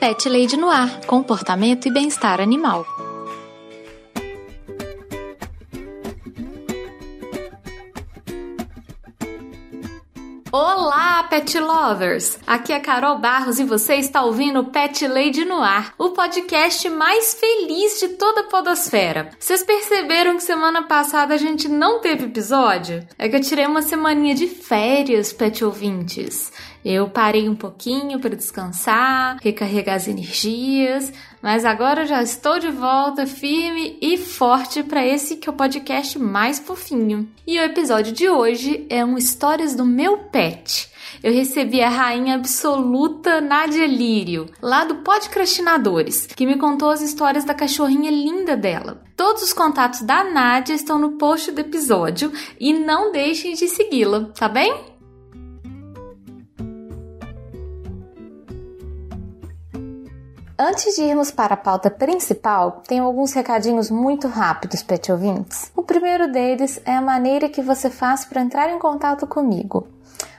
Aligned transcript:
Pet 0.00 0.30
Lady 0.30 0.56
no 0.56 0.70
ar, 0.70 1.04
comportamento 1.04 1.86
e 1.86 1.90
bem-estar 1.90 2.40
animal. 2.40 2.86
Pet 11.30 11.60
lovers! 11.60 12.36
Aqui 12.44 12.72
é 12.72 12.80
Carol 12.80 13.16
Barros 13.18 13.60
e 13.60 13.64
você 13.64 13.94
está 13.94 14.24
ouvindo 14.24 14.64
Pet 14.64 15.06
Lady 15.06 15.44
no 15.44 15.62
Ar, 15.62 15.94
o 15.96 16.10
podcast 16.10 16.90
mais 16.90 17.34
feliz 17.34 18.00
de 18.00 18.08
toda 18.08 18.40
a 18.40 18.44
podosfera. 18.48 19.30
Vocês 19.38 19.62
perceberam 19.62 20.34
que 20.34 20.42
semana 20.42 20.82
passada 20.82 21.32
a 21.32 21.36
gente 21.36 21.68
não 21.68 22.00
teve 22.00 22.24
episódio? 22.24 23.06
É 23.16 23.28
que 23.28 23.36
eu 23.36 23.40
tirei 23.40 23.64
uma 23.64 23.80
semaninha 23.80 24.34
de 24.34 24.48
férias, 24.48 25.32
pet 25.32 25.64
ouvintes. 25.64 26.52
Eu 26.84 27.08
parei 27.08 27.48
um 27.48 27.54
pouquinho 27.54 28.18
para 28.18 28.34
descansar, 28.34 29.38
recarregar 29.40 29.94
as 29.94 30.08
energias, 30.08 31.12
mas 31.40 31.64
agora 31.64 32.06
já 32.06 32.20
estou 32.22 32.58
de 32.58 32.70
volta 32.70 33.24
firme 33.24 33.96
e 34.02 34.16
forte 34.16 34.82
para 34.82 35.06
esse 35.06 35.36
que 35.36 35.48
é 35.48 35.52
o 35.52 35.54
podcast 35.54 36.18
mais 36.18 36.58
fofinho. 36.58 37.30
E 37.46 37.56
o 37.60 37.62
episódio 37.62 38.12
de 38.12 38.28
hoje 38.28 38.84
é 38.90 39.04
um 39.04 39.16
Histórias 39.16 39.76
do 39.76 39.84
Meu 39.84 40.18
Pet. 40.18 40.89
Eu 41.22 41.32
recebi 41.32 41.82
a 41.82 41.88
rainha 41.88 42.36
absoluta 42.36 43.40
Nadia 43.40 43.86
Lírio, 43.86 44.46
lá 44.62 44.84
do 44.84 44.96
Podcrastinadores, 44.96 46.26
que 46.26 46.46
me 46.46 46.56
contou 46.56 46.90
as 46.90 47.00
histórias 47.02 47.44
da 47.44 47.54
cachorrinha 47.54 48.10
linda 48.10 48.56
dela. 48.56 49.02
Todos 49.16 49.42
os 49.42 49.52
contatos 49.52 50.02
da 50.02 50.24
Nádia 50.24 50.74
estão 50.74 50.98
no 50.98 51.12
post 51.12 51.52
do 51.52 51.60
episódio 51.60 52.32
e 52.58 52.72
não 52.72 53.12
deixem 53.12 53.54
de 53.54 53.68
segui-la, 53.68 54.30
tá 54.34 54.48
bem? 54.48 54.90
Antes 60.62 60.94
de 60.94 61.02
irmos 61.02 61.30
para 61.30 61.54
a 61.54 61.56
pauta 61.56 61.90
principal, 61.90 62.82
tenho 62.86 63.04
alguns 63.04 63.32
recadinhos 63.32 63.90
muito 63.90 64.28
rápidos, 64.28 64.82
pet 64.82 65.10
ouvintes. 65.10 65.72
O 65.74 65.82
primeiro 65.82 66.30
deles 66.30 66.78
é 66.84 66.94
a 66.94 67.00
maneira 67.00 67.48
que 67.48 67.62
você 67.62 67.88
faz 67.88 68.26
para 68.26 68.42
entrar 68.42 68.70
em 68.70 68.78
contato 68.78 69.26
comigo. 69.26 69.88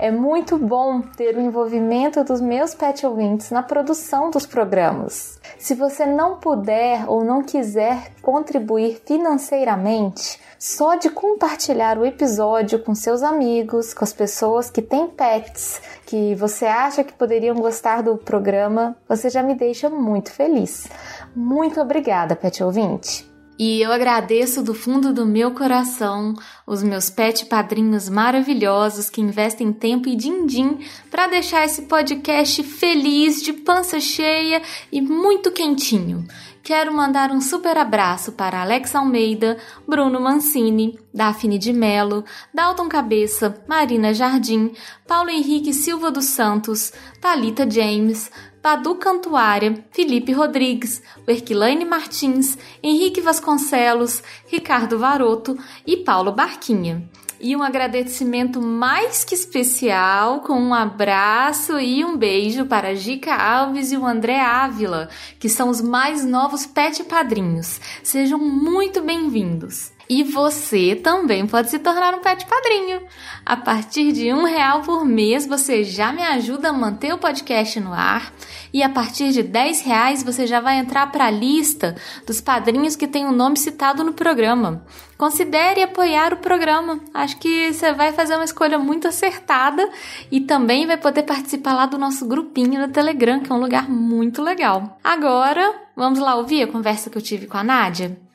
É 0.00 0.12
muito 0.12 0.56
bom 0.56 1.00
ter 1.00 1.36
o 1.36 1.40
envolvimento 1.40 2.22
dos 2.22 2.40
meus 2.40 2.72
pet 2.72 3.04
ouvintes 3.04 3.50
na 3.50 3.64
produção 3.64 4.30
dos 4.30 4.46
programas. 4.46 5.40
Se 5.58 5.74
você 5.74 6.06
não 6.06 6.36
puder 6.36 7.04
ou 7.10 7.24
não 7.24 7.42
quiser 7.42 8.12
contribuir 8.22 9.02
financeiramente, 9.04 10.40
só 10.56 10.94
de 10.94 11.10
compartilhar 11.10 11.98
o 11.98 12.06
episódio 12.06 12.78
com 12.78 12.94
seus 12.94 13.24
amigos, 13.24 13.92
com 13.92 14.04
as 14.04 14.12
pessoas 14.12 14.70
que 14.70 14.82
têm 14.82 15.08
pets, 15.08 15.82
que 16.06 16.32
você 16.36 16.66
acha 16.66 17.02
que 17.02 17.12
poderiam 17.12 17.56
gostar 17.56 18.00
do 18.00 18.16
programa, 18.16 18.96
você 19.08 19.28
já 19.28 19.42
me 19.42 19.54
deixa 19.56 19.90
muito 19.90 20.30
feliz. 20.30 20.86
Muito 21.34 21.80
obrigada, 21.80 22.36
pet 22.36 22.62
ouvinte! 22.62 23.27
E 23.58 23.82
eu 23.82 23.90
agradeço 23.90 24.62
do 24.62 24.72
fundo 24.72 25.12
do 25.12 25.26
meu 25.26 25.50
coração 25.50 26.34
os 26.64 26.80
meus 26.80 27.10
pet 27.10 27.46
padrinhos 27.46 28.08
maravilhosos 28.08 29.10
que 29.10 29.20
investem 29.20 29.72
tempo 29.72 30.08
e 30.08 30.14
din-din 30.14 30.78
para 31.10 31.26
deixar 31.26 31.64
esse 31.64 31.82
podcast 31.82 32.62
feliz, 32.62 33.42
de 33.42 33.52
pança 33.52 33.98
cheia 33.98 34.62
e 34.92 35.00
muito 35.00 35.50
quentinho. 35.50 36.24
Quero 36.62 36.92
mandar 36.94 37.32
um 37.32 37.40
super 37.40 37.76
abraço 37.76 38.32
para 38.32 38.60
Alex 38.60 38.94
Almeida, 38.94 39.56
Bruno 39.88 40.20
Mancini, 40.20 40.98
Daphne 41.12 41.58
de 41.58 41.72
Melo, 41.72 42.24
Dalton 42.54 42.88
Cabeça, 42.88 43.60
Marina 43.66 44.14
Jardim, 44.14 44.72
Paulo 45.06 45.30
Henrique 45.30 45.72
Silva 45.72 46.10
dos 46.10 46.26
Santos, 46.26 46.92
Talita 47.20 47.68
James, 47.68 48.30
Padu 48.68 48.96
Cantuária, 48.96 49.82
Felipe 49.90 50.30
Rodrigues, 50.30 51.00
Werquilane 51.26 51.86
Martins, 51.86 52.58
Henrique 52.82 53.18
Vasconcelos, 53.18 54.22
Ricardo 54.46 54.98
Varoto 54.98 55.56
e 55.86 55.96
Paulo 55.96 56.32
Barquinha. 56.32 57.08
E 57.40 57.56
um 57.56 57.62
agradecimento 57.62 58.60
mais 58.60 59.24
que 59.24 59.34
especial, 59.34 60.40
com 60.40 60.60
um 60.60 60.74
abraço 60.74 61.80
e 61.80 62.04
um 62.04 62.18
beijo 62.18 62.66
para 62.66 62.94
Gica 62.94 63.34
Alves 63.34 63.90
e 63.90 63.96
o 63.96 64.04
André 64.04 64.38
Ávila, 64.38 65.08
que 65.40 65.48
são 65.48 65.70
os 65.70 65.80
mais 65.80 66.22
novos 66.26 66.66
pet 66.66 67.02
padrinhos. 67.04 67.80
Sejam 68.02 68.38
muito 68.38 69.00
bem-vindos! 69.00 69.96
E 70.10 70.24
você 70.24 70.96
também 70.96 71.46
pode 71.46 71.68
se 71.68 71.78
tornar 71.78 72.14
um 72.14 72.20
pet 72.20 72.46
padrinho. 72.46 73.02
A 73.44 73.56
partir 73.58 74.10
de 74.10 74.32
um 74.32 74.44
real 74.44 74.80
por 74.80 75.04
mês 75.04 75.46
você 75.46 75.84
já 75.84 76.10
me 76.12 76.22
ajuda 76.22 76.70
a 76.70 76.72
manter 76.72 77.12
o 77.12 77.18
podcast 77.18 77.78
no 77.78 77.92
ar. 77.92 78.32
E 78.72 78.82
a 78.82 78.88
partir 78.88 79.32
de 79.32 79.42
10 79.42 79.82
reais 79.82 80.22
você 80.22 80.46
já 80.46 80.60
vai 80.60 80.78
entrar 80.78 81.12
para 81.12 81.26
a 81.26 81.30
lista 81.30 81.94
dos 82.26 82.40
padrinhos 82.40 82.96
que 82.96 83.06
tem 83.06 83.26
o 83.26 83.32
nome 83.32 83.58
citado 83.58 84.02
no 84.02 84.14
programa. 84.14 84.82
Considere 85.18 85.82
apoiar 85.82 86.32
o 86.32 86.38
programa. 86.38 87.00
Acho 87.12 87.36
que 87.36 87.72
você 87.72 87.92
vai 87.92 88.12
fazer 88.12 88.34
uma 88.34 88.44
escolha 88.44 88.78
muito 88.78 89.06
acertada 89.06 89.86
e 90.30 90.40
também 90.40 90.86
vai 90.86 90.96
poder 90.96 91.24
participar 91.24 91.74
lá 91.74 91.84
do 91.84 91.98
nosso 91.98 92.26
grupinho 92.26 92.80
no 92.80 92.88
Telegram, 92.88 93.40
que 93.40 93.52
é 93.52 93.54
um 93.54 93.60
lugar 93.60 93.90
muito 93.90 94.40
legal. 94.40 94.98
Agora, 95.04 95.74
vamos 95.94 96.18
lá 96.18 96.34
ouvir 96.36 96.62
a 96.62 96.66
conversa 96.66 97.10
que 97.10 97.18
eu 97.18 97.22
tive 97.22 97.46
com 97.46 97.58
a 97.58 97.64
Nádia? 97.64 98.27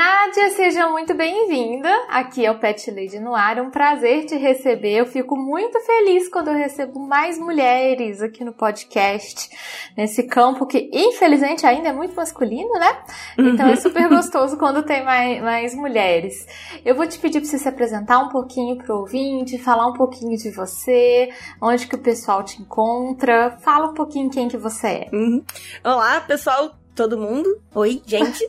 Nádia, 0.00 0.48
seja 0.52 0.88
muito 0.88 1.12
bem-vinda 1.12 1.90
aqui 2.08 2.46
ao 2.46 2.58
Pet 2.58 2.90
Lady 2.90 3.20
no 3.20 3.34
Ar. 3.34 3.58
É 3.58 3.60
um 3.60 3.68
prazer 3.68 4.24
te 4.24 4.34
receber. 4.34 4.94
Eu 4.94 5.04
fico 5.04 5.36
muito 5.36 5.78
feliz 5.80 6.26
quando 6.26 6.48
eu 6.48 6.54
recebo 6.54 6.98
mais 6.98 7.38
mulheres 7.38 8.22
aqui 8.22 8.42
no 8.42 8.54
podcast, 8.54 9.50
nesse 9.94 10.22
campo 10.22 10.66
que 10.66 10.88
infelizmente 10.90 11.66
ainda 11.66 11.90
é 11.90 11.92
muito 11.92 12.16
masculino, 12.16 12.72
né? 12.78 12.98
Então 13.36 13.68
é 13.68 13.76
super 13.76 14.08
gostoso 14.08 14.56
quando 14.56 14.82
tem 14.82 15.04
mais, 15.04 15.42
mais 15.42 15.74
mulheres. 15.74 16.46
Eu 16.82 16.94
vou 16.94 17.06
te 17.06 17.18
pedir 17.18 17.40
para 17.40 17.50
você 17.50 17.58
se 17.58 17.68
apresentar 17.68 18.20
um 18.20 18.30
pouquinho 18.30 18.78
para 18.78 18.94
o 18.94 19.00
ouvinte, 19.00 19.58
falar 19.58 19.86
um 19.86 19.92
pouquinho 19.92 20.34
de 20.38 20.50
você, 20.50 21.28
onde 21.60 21.86
que 21.86 21.96
o 21.96 22.02
pessoal 22.02 22.42
te 22.42 22.62
encontra. 22.62 23.58
Fala 23.60 23.90
um 23.90 23.94
pouquinho 23.94 24.30
quem 24.30 24.48
que 24.48 24.56
você 24.56 24.86
é. 24.86 25.08
Uhum. 25.12 25.44
Olá, 25.84 26.22
pessoal 26.22 26.79
todo 26.94 27.18
mundo. 27.18 27.60
Oi, 27.74 28.02
gente. 28.06 28.44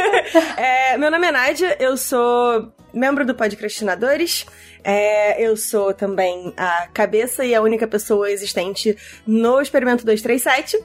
é, 0.56 0.96
meu 0.96 1.10
nome 1.10 1.26
é 1.26 1.32
Nádia, 1.32 1.76
eu 1.80 1.96
sou 1.96 2.72
membro 2.92 3.24
do 3.24 3.34
Podcrastinadores. 3.34 4.46
É, 4.82 5.42
eu 5.42 5.56
sou 5.56 5.92
também 5.92 6.52
a 6.56 6.88
cabeça 6.88 7.44
e 7.44 7.54
a 7.54 7.60
única 7.60 7.86
pessoa 7.86 8.30
existente 8.30 8.96
no 9.26 9.60
Experimento 9.60 10.04
237. 10.04 10.78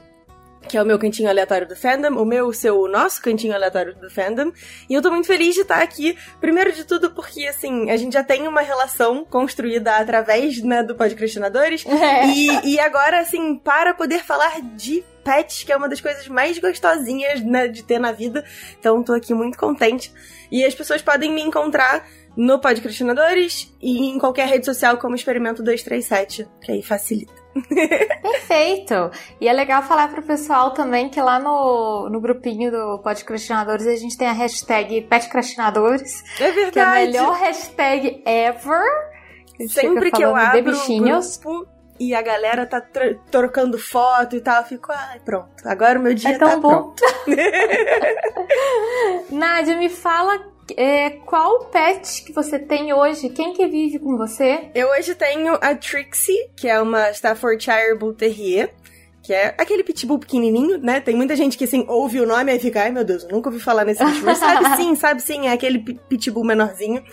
que 0.68 0.76
é 0.76 0.82
o 0.82 0.86
meu 0.86 0.98
cantinho 0.98 1.28
aleatório 1.28 1.66
do 1.66 1.74
fandom, 1.74 2.20
o 2.20 2.24
meu, 2.24 2.46
o 2.46 2.52
seu, 2.52 2.80
o 2.80 2.88
nosso 2.88 3.20
cantinho 3.20 3.54
aleatório 3.54 3.94
do 3.94 4.10
fandom. 4.10 4.52
E 4.88 4.94
eu 4.94 5.02
tô 5.02 5.10
muito 5.10 5.26
feliz 5.26 5.54
de 5.54 5.62
estar 5.62 5.82
aqui, 5.82 6.16
primeiro 6.40 6.72
de 6.72 6.84
tudo 6.84 7.10
porque, 7.10 7.46
assim, 7.46 7.90
a 7.90 7.96
gente 7.96 8.12
já 8.12 8.22
tem 8.22 8.46
uma 8.46 8.60
relação 8.60 9.24
construída 9.24 9.96
através, 9.96 10.62
né, 10.62 10.82
do 10.82 10.94
Podcrastinadores. 10.94 11.84
É. 11.86 12.26
E, 12.26 12.74
e 12.74 12.80
agora, 12.80 13.20
assim, 13.20 13.56
para 13.56 13.94
poder 13.94 14.24
falar 14.24 14.60
de 14.60 15.04
pets, 15.22 15.64
que 15.64 15.72
é 15.72 15.76
uma 15.76 15.88
das 15.88 16.00
coisas 16.00 16.26
mais 16.28 16.58
gostosinhas, 16.58 17.42
né, 17.42 17.68
de 17.68 17.82
ter 17.82 17.98
na 17.98 18.12
vida. 18.12 18.44
Então, 18.78 19.02
tô 19.02 19.12
aqui 19.12 19.32
muito 19.32 19.56
contente. 19.56 20.12
E 20.50 20.64
as 20.64 20.74
pessoas 20.74 21.00
podem 21.00 21.32
me 21.32 21.42
encontrar 21.42 22.04
no 22.36 22.58
Podcrastinadores 22.58 23.74
e 23.80 24.10
em 24.10 24.18
qualquer 24.18 24.48
rede 24.48 24.64
social 24.64 24.96
como 24.96 25.14
Experimento 25.14 25.62
237, 25.62 26.48
que 26.60 26.72
aí 26.72 26.82
facilita. 26.82 27.32
Perfeito! 28.22 29.10
E 29.40 29.46
é 29.46 29.52
legal 29.52 29.82
falar 29.82 30.08
pro 30.08 30.22
pessoal 30.22 30.72
também 30.72 31.10
que 31.10 31.20
lá 31.20 31.38
no, 31.38 32.08
no 32.08 32.20
grupinho 32.20 32.70
do 32.70 32.98
Podcrastinadores 33.02 33.86
a 33.86 33.96
gente 33.96 34.16
tem 34.16 34.28
a 34.28 34.32
hashtag 34.32 35.02
Petcrastinadores. 35.02 36.22
É 36.40 36.50
verdade! 36.50 36.72
Que 36.72 36.78
é 36.78 36.82
a 36.82 36.92
melhor 36.92 37.34
hashtag 37.38 38.22
ever. 38.24 39.12
Sempre 39.68 40.10
que 40.10 40.22
eu 40.22 40.34
abro 40.34 40.58
o 40.60 41.00
grupo 41.02 41.81
e 42.08 42.14
a 42.14 42.22
galera 42.22 42.66
tá 42.66 42.82
trocando 43.30 43.78
foto 43.78 44.36
e 44.36 44.40
tal, 44.40 44.62
eu 44.62 44.66
fico, 44.66 44.90
ai, 44.90 45.20
pronto, 45.24 45.48
agora 45.64 45.98
o 45.98 46.02
meu 46.02 46.14
dia 46.14 46.30
é 46.30 46.38
tão 46.38 46.48
tá 46.48 46.56
bom. 46.56 46.94
pronto. 46.94 47.02
Nádia, 49.30 49.76
me 49.76 49.88
fala 49.88 50.52
é, 50.76 51.10
qual 51.10 51.66
pet 51.66 52.24
que 52.24 52.32
você 52.32 52.58
tem 52.58 52.92
hoje? 52.92 53.28
Quem 53.28 53.52
que 53.52 53.66
vive 53.66 53.98
com 53.98 54.16
você? 54.16 54.70
Eu 54.74 54.88
hoje 54.90 55.14
tenho 55.14 55.54
a 55.60 55.74
Trixie, 55.74 56.50
que 56.56 56.68
é 56.68 56.80
uma 56.80 57.10
Staffordshire 57.10 57.96
Bull 57.98 58.14
Terrier. 58.14 58.72
Que 59.22 59.32
é 59.32 59.54
aquele 59.56 59.84
pitbull 59.84 60.18
pequenininho, 60.18 60.78
né? 60.78 61.00
Tem 61.00 61.14
muita 61.14 61.36
gente 61.36 61.56
que, 61.56 61.62
assim, 61.62 61.84
ouve 61.86 62.20
o 62.20 62.26
nome 62.26 62.52
e 62.52 62.58
fica, 62.58 62.82
ai 62.82 62.90
meu 62.90 63.04
Deus, 63.04 63.22
eu 63.22 63.30
nunca 63.30 63.50
ouvi 63.50 63.60
falar 63.60 63.84
nesse 63.84 64.04
bicho. 64.04 64.24
Mas 64.24 64.38
sabe 64.38 64.76
sim, 64.76 64.96
sabe 64.96 65.22
sim, 65.22 65.46
é 65.46 65.52
aquele 65.52 65.78
pitbull 65.78 66.44
menorzinho. 66.44 67.04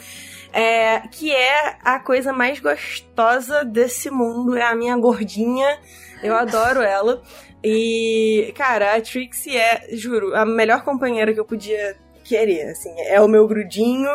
É, 0.51 1.01
que 1.11 1.31
é 1.31 1.77
a 1.83 1.99
coisa 1.99 2.33
mais 2.33 2.59
gostosa 2.59 3.63
desse 3.63 4.09
mundo, 4.09 4.57
é 4.57 4.63
a 4.63 4.75
minha 4.75 4.97
gordinha. 4.97 5.79
Eu 6.23 6.35
adoro 6.35 6.81
ela. 6.81 7.21
E, 7.63 8.53
cara, 8.55 8.95
a 8.95 9.01
Trixie 9.01 9.57
é, 9.57 9.87
juro, 9.91 10.35
a 10.35 10.45
melhor 10.45 10.83
companheira 10.83 11.33
que 11.33 11.39
eu 11.39 11.45
podia 11.45 11.97
querer, 12.23 12.69
assim. 12.69 12.93
É 13.01 13.19
o 13.21 13.27
meu 13.27 13.47
grudinho 13.47 14.07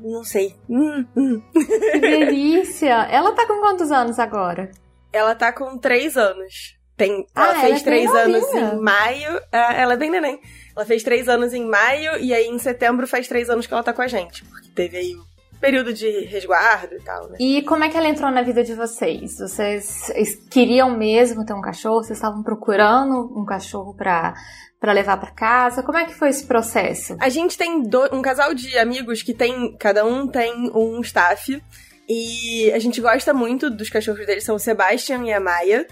não 0.00 0.24
sei. 0.24 0.56
Hum, 0.68 1.04
hum. 1.16 1.42
Que 1.52 1.98
delícia! 1.98 3.06
Ela 3.10 3.32
tá 3.32 3.46
com 3.46 3.60
quantos 3.60 3.92
anos 3.92 4.18
agora? 4.18 4.70
Ela 5.12 5.34
tá 5.34 5.52
com 5.52 5.76
três 5.76 6.16
anos. 6.16 6.78
Tem, 6.96 7.26
ela 7.34 7.52
ah, 7.52 7.60
fez 7.60 7.64
ela 7.64 7.76
é 7.76 7.82
três 7.82 8.10
anos 8.10 8.54
em 8.54 8.80
maio. 8.80 9.40
É, 9.52 9.82
ela 9.82 9.94
é 9.94 9.96
bem 9.96 10.10
neném. 10.10 10.40
Ela 10.80 10.86
fez 10.86 11.02
três 11.02 11.28
anos 11.28 11.52
em 11.52 11.66
maio 11.66 12.16
e 12.18 12.32
aí 12.32 12.46
em 12.46 12.58
setembro 12.58 13.06
faz 13.06 13.28
três 13.28 13.50
anos 13.50 13.66
que 13.66 13.74
ela 13.74 13.82
tá 13.82 13.92
com 13.92 14.00
a 14.00 14.08
gente. 14.08 14.42
Porque 14.46 14.70
teve 14.74 14.96
aí 14.96 15.14
o 15.14 15.26
período 15.60 15.92
de 15.92 16.24
resguardo 16.24 16.94
e 16.94 17.00
tal, 17.02 17.28
né? 17.28 17.36
E 17.38 17.60
como 17.62 17.84
é 17.84 17.90
que 17.90 17.98
ela 17.98 18.08
entrou 18.08 18.30
na 18.30 18.40
vida 18.40 18.64
de 18.64 18.72
vocês? 18.72 19.36
Vocês 19.38 20.10
queriam 20.50 20.96
mesmo 20.96 21.44
ter 21.44 21.52
um 21.52 21.60
cachorro? 21.60 22.02
Vocês 22.02 22.16
estavam 22.16 22.42
procurando 22.42 23.38
um 23.38 23.44
cachorro 23.44 23.94
pra 23.94 24.34
para 24.80 24.92
levar 24.94 25.18
para 25.18 25.30
casa? 25.32 25.82
Como 25.82 25.98
é 25.98 26.06
que 26.06 26.14
foi 26.14 26.30
esse 26.30 26.46
processo? 26.46 27.14
A 27.20 27.28
gente 27.28 27.58
tem 27.58 27.82
do, 27.82 28.16
um 28.16 28.22
casal 28.22 28.54
de 28.54 28.78
amigos 28.78 29.22
que 29.22 29.34
tem, 29.34 29.76
cada 29.76 30.06
um 30.06 30.26
tem 30.26 30.70
um 30.74 30.98
staff. 31.02 31.62
E 32.08 32.72
a 32.72 32.78
gente 32.78 33.02
gosta 33.02 33.34
muito 33.34 33.68
dos 33.68 33.90
cachorros 33.90 34.24
deles, 34.24 34.44
são 34.44 34.56
o 34.56 34.58
Sebastian 34.58 35.24
e 35.24 35.32
a 35.34 35.40
Maia. 35.40 35.86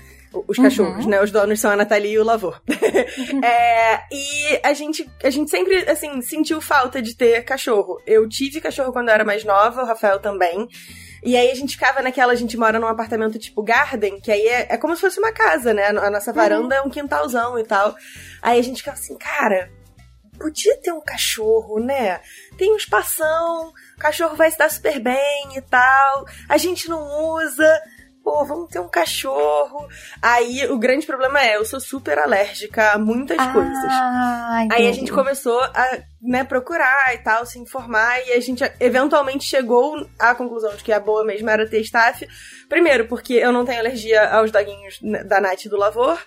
Os 0.46 0.58
cachorros, 0.58 1.04
uhum. 1.04 1.10
né? 1.10 1.22
Os 1.22 1.30
donos 1.30 1.58
são 1.58 1.70
a 1.70 1.76
Nathalie 1.76 2.12
e 2.12 2.18
o 2.18 2.24
Lavor. 2.24 2.60
Uhum. 2.68 3.40
é, 3.44 4.04
e 4.12 4.60
a 4.62 4.72
gente, 4.74 5.08
a 5.22 5.30
gente 5.30 5.50
sempre, 5.50 5.88
assim, 5.90 6.20
sentiu 6.20 6.60
falta 6.60 7.00
de 7.00 7.16
ter 7.16 7.42
cachorro. 7.44 8.00
Eu 8.06 8.28
tive 8.28 8.60
cachorro 8.60 8.92
quando 8.92 9.08
eu 9.08 9.14
era 9.14 9.24
mais 9.24 9.44
nova, 9.44 9.82
o 9.82 9.86
Rafael 9.86 10.18
também. 10.18 10.68
E 11.22 11.36
aí 11.36 11.50
a 11.50 11.54
gente 11.54 11.74
ficava 11.74 12.02
naquela, 12.02 12.32
a 12.32 12.36
gente 12.36 12.56
mora 12.56 12.78
num 12.78 12.86
apartamento 12.86 13.38
tipo 13.38 13.62
garden, 13.62 14.20
que 14.20 14.30
aí 14.30 14.46
é, 14.46 14.66
é 14.70 14.76
como 14.76 14.94
se 14.94 15.00
fosse 15.00 15.18
uma 15.18 15.32
casa, 15.32 15.72
né? 15.74 15.88
A 15.88 16.10
nossa 16.10 16.32
varanda 16.32 16.76
uhum. 16.76 16.82
é 16.84 16.86
um 16.86 16.90
quintalzão 16.90 17.58
e 17.58 17.64
tal. 17.64 17.94
Aí 18.42 18.58
a 18.58 18.62
gente 18.62 18.78
ficava 18.78 18.96
assim, 18.96 19.16
cara, 19.16 19.70
podia 20.38 20.76
ter 20.78 20.92
um 20.92 21.00
cachorro, 21.00 21.80
né? 21.80 22.20
Tem 22.56 22.72
um 22.72 22.76
espação, 22.76 23.72
o 23.96 24.00
cachorro 24.00 24.36
vai 24.36 24.50
se 24.50 24.58
dar 24.58 24.70
super 24.70 25.00
bem 25.00 25.56
e 25.56 25.60
tal. 25.62 26.26
A 26.48 26.56
gente 26.56 26.88
não 26.88 27.34
usa 27.34 27.82
pô, 28.28 28.44
vamos 28.44 28.68
ter 28.68 28.78
um 28.78 28.88
cachorro. 28.88 29.88
Aí 30.20 30.66
o 30.66 30.78
grande 30.78 31.06
problema 31.06 31.40
é, 31.40 31.56
eu 31.56 31.64
sou 31.64 31.80
super 31.80 32.18
alérgica 32.18 32.92
a 32.92 32.98
muitas 32.98 33.38
ah, 33.38 33.52
coisas. 33.52 33.92
Aí 34.70 34.86
a 34.86 34.92
gente 34.92 35.10
começou 35.10 35.58
a 35.62 35.98
né, 36.20 36.42
procurar 36.42 37.14
e 37.14 37.18
tal, 37.18 37.46
se 37.46 37.58
informar, 37.58 38.18
e 38.26 38.32
a 38.32 38.40
gente 38.40 38.64
eventualmente 38.80 39.44
chegou 39.44 40.06
à 40.18 40.34
conclusão 40.34 40.74
de 40.74 40.82
que 40.82 40.92
a 40.92 40.98
boa 40.98 41.24
mesmo 41.24 41.48
era 41.48 41.68
ter 41.68 41.80
staff. 41.80 42.26
Primeiro, 42.68 43.06
porque 43.06 43.34
eu 43.34 43.52
não 43.52 43.64
tenho 43.64 43.78
alergia 43.78 44.28
aos 44.30 44.50
doguinhos 44.50 44.98
da 45.26 45.40
Nath 45.40 45.64
e 45.64 45.68
do 45.68 45.76
Lavor. 45.76 46.20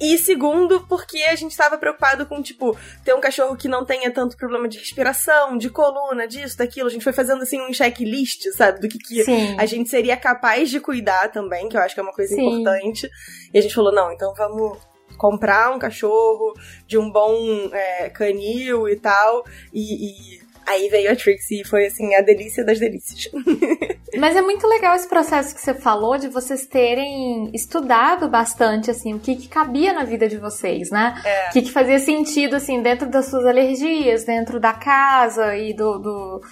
E 0.00 0.16
segundo, 0.18 0.86
porque 0.86 1.18
a 1.24 1.34
gente 1.34 1.50
estava 1.50 1.78
preocupado 1.78 2.26
com, 2.26 2.42
tipo, 2.42 2.76
ter 3.04 3.14
um 3.14 3.20
cachorro 3.20 3.56
que 3.56 3.68
não 3.68 3.84
tenha 3.84 4.10
tanto 4.10 4.36
problema 4.36 4.68
de 4.68 4.78
respiração, 4.78 5.56
de 5.56 5.70
coluna, 5.70 6.28
disso, 6.28 6.58
daquilo. 6.58 6.88
A 6.88 6.92
gente 6.92 7.02
foi 7.02 7.12
fazendo, 7.12 7.42
assim, 7.42 7.60
um 7.60 7.72
checklist, 7.72 8.44
sabe? 8.54 8.80
Do 8.80 8.88
que, 8.88 8.98
que 8.98 9.24
a 9.58 9.66
gente 9.66 9.88
seria 9.88 10.16
capaz 10.16 10.70
de 10.70 10.78
cuidar 10.78 11.32
também, 11.32 11.68
que 11.68 11.76
eu 11.76 11.80
acho 11.80 11.94
que 11.94 12.00
é 12.00 12.02
uma 12.02 12.12
coisa 12.12 12.34
Sim. 12.34 12.42
importante. 12.42 13.10
E 13.52 13.58
a 13.58 13.62
gente 13.62 13.74
falou, 13.74 13.92
não, 13.92 14.12
então 14.12 14.32
vamos 14.36 14.78
comprar 15.18 15.74
um 15.74 15.78
cachorro 15.78 16.54
de 16.86 16.96
um 16.96 17.10
bom 17.10 17.36
é, 17.72 18.08
canil 18.08 18.88
e 18.88 18.96
tal. 18.96 19.44
E, 19.72 20.06
e, 20.06 20.48
aí 20.66 20.88
veio 20.88 21.10
a 21.10 21.16
Trixie 21.16 21.62
e 21.62 21.64
foi 21.64 21.86
assim 21.86 22.14
a 22.14 22.20
delícia 22.20 22.64
das 22.64 22.78
delícias. 22.78 23.30
Mas 24.16 24.36
é 24.36 24.40
muito 24.40 24.66
legal 24.66 24.94
esse 24.94 25.08
processo 25.08 25.54
que 25.54 25.60
você 25.60 25.74
falou 25.74 26.18
de 26.18 26.28
vocês 26.28 26.66
terem 26.66 27.50
estudado 27.54 28.28
bastante 28.28 28.90
assim 28.90 29.14
o 29.14 29.18
que, 29.18 29.36
que 29.36 29.48
cabia 29.48 29.92
na 29.92 30.04
vida 30.04 30.28
de 30.28 30.38
vocês, 30.38 30.90
né? 30.90 31.20
É. 31.24 31.48
O 31.48 31.52
que, 31.52 31.62
que 31.62 31.72
fazia 31.72 31.98
sentido 31.98 32.56
assim 32.56 32.82
dentro 32.82 33.08
das 33.08 33.26
suas 33.26 33.46
alergias, 33.46 34.24
dentro 34.24 34.58
da 34.58 34.72
casa 34.72 35.56
e 35.56 35.74
do, 35.74 35.98
do 35.98 36.42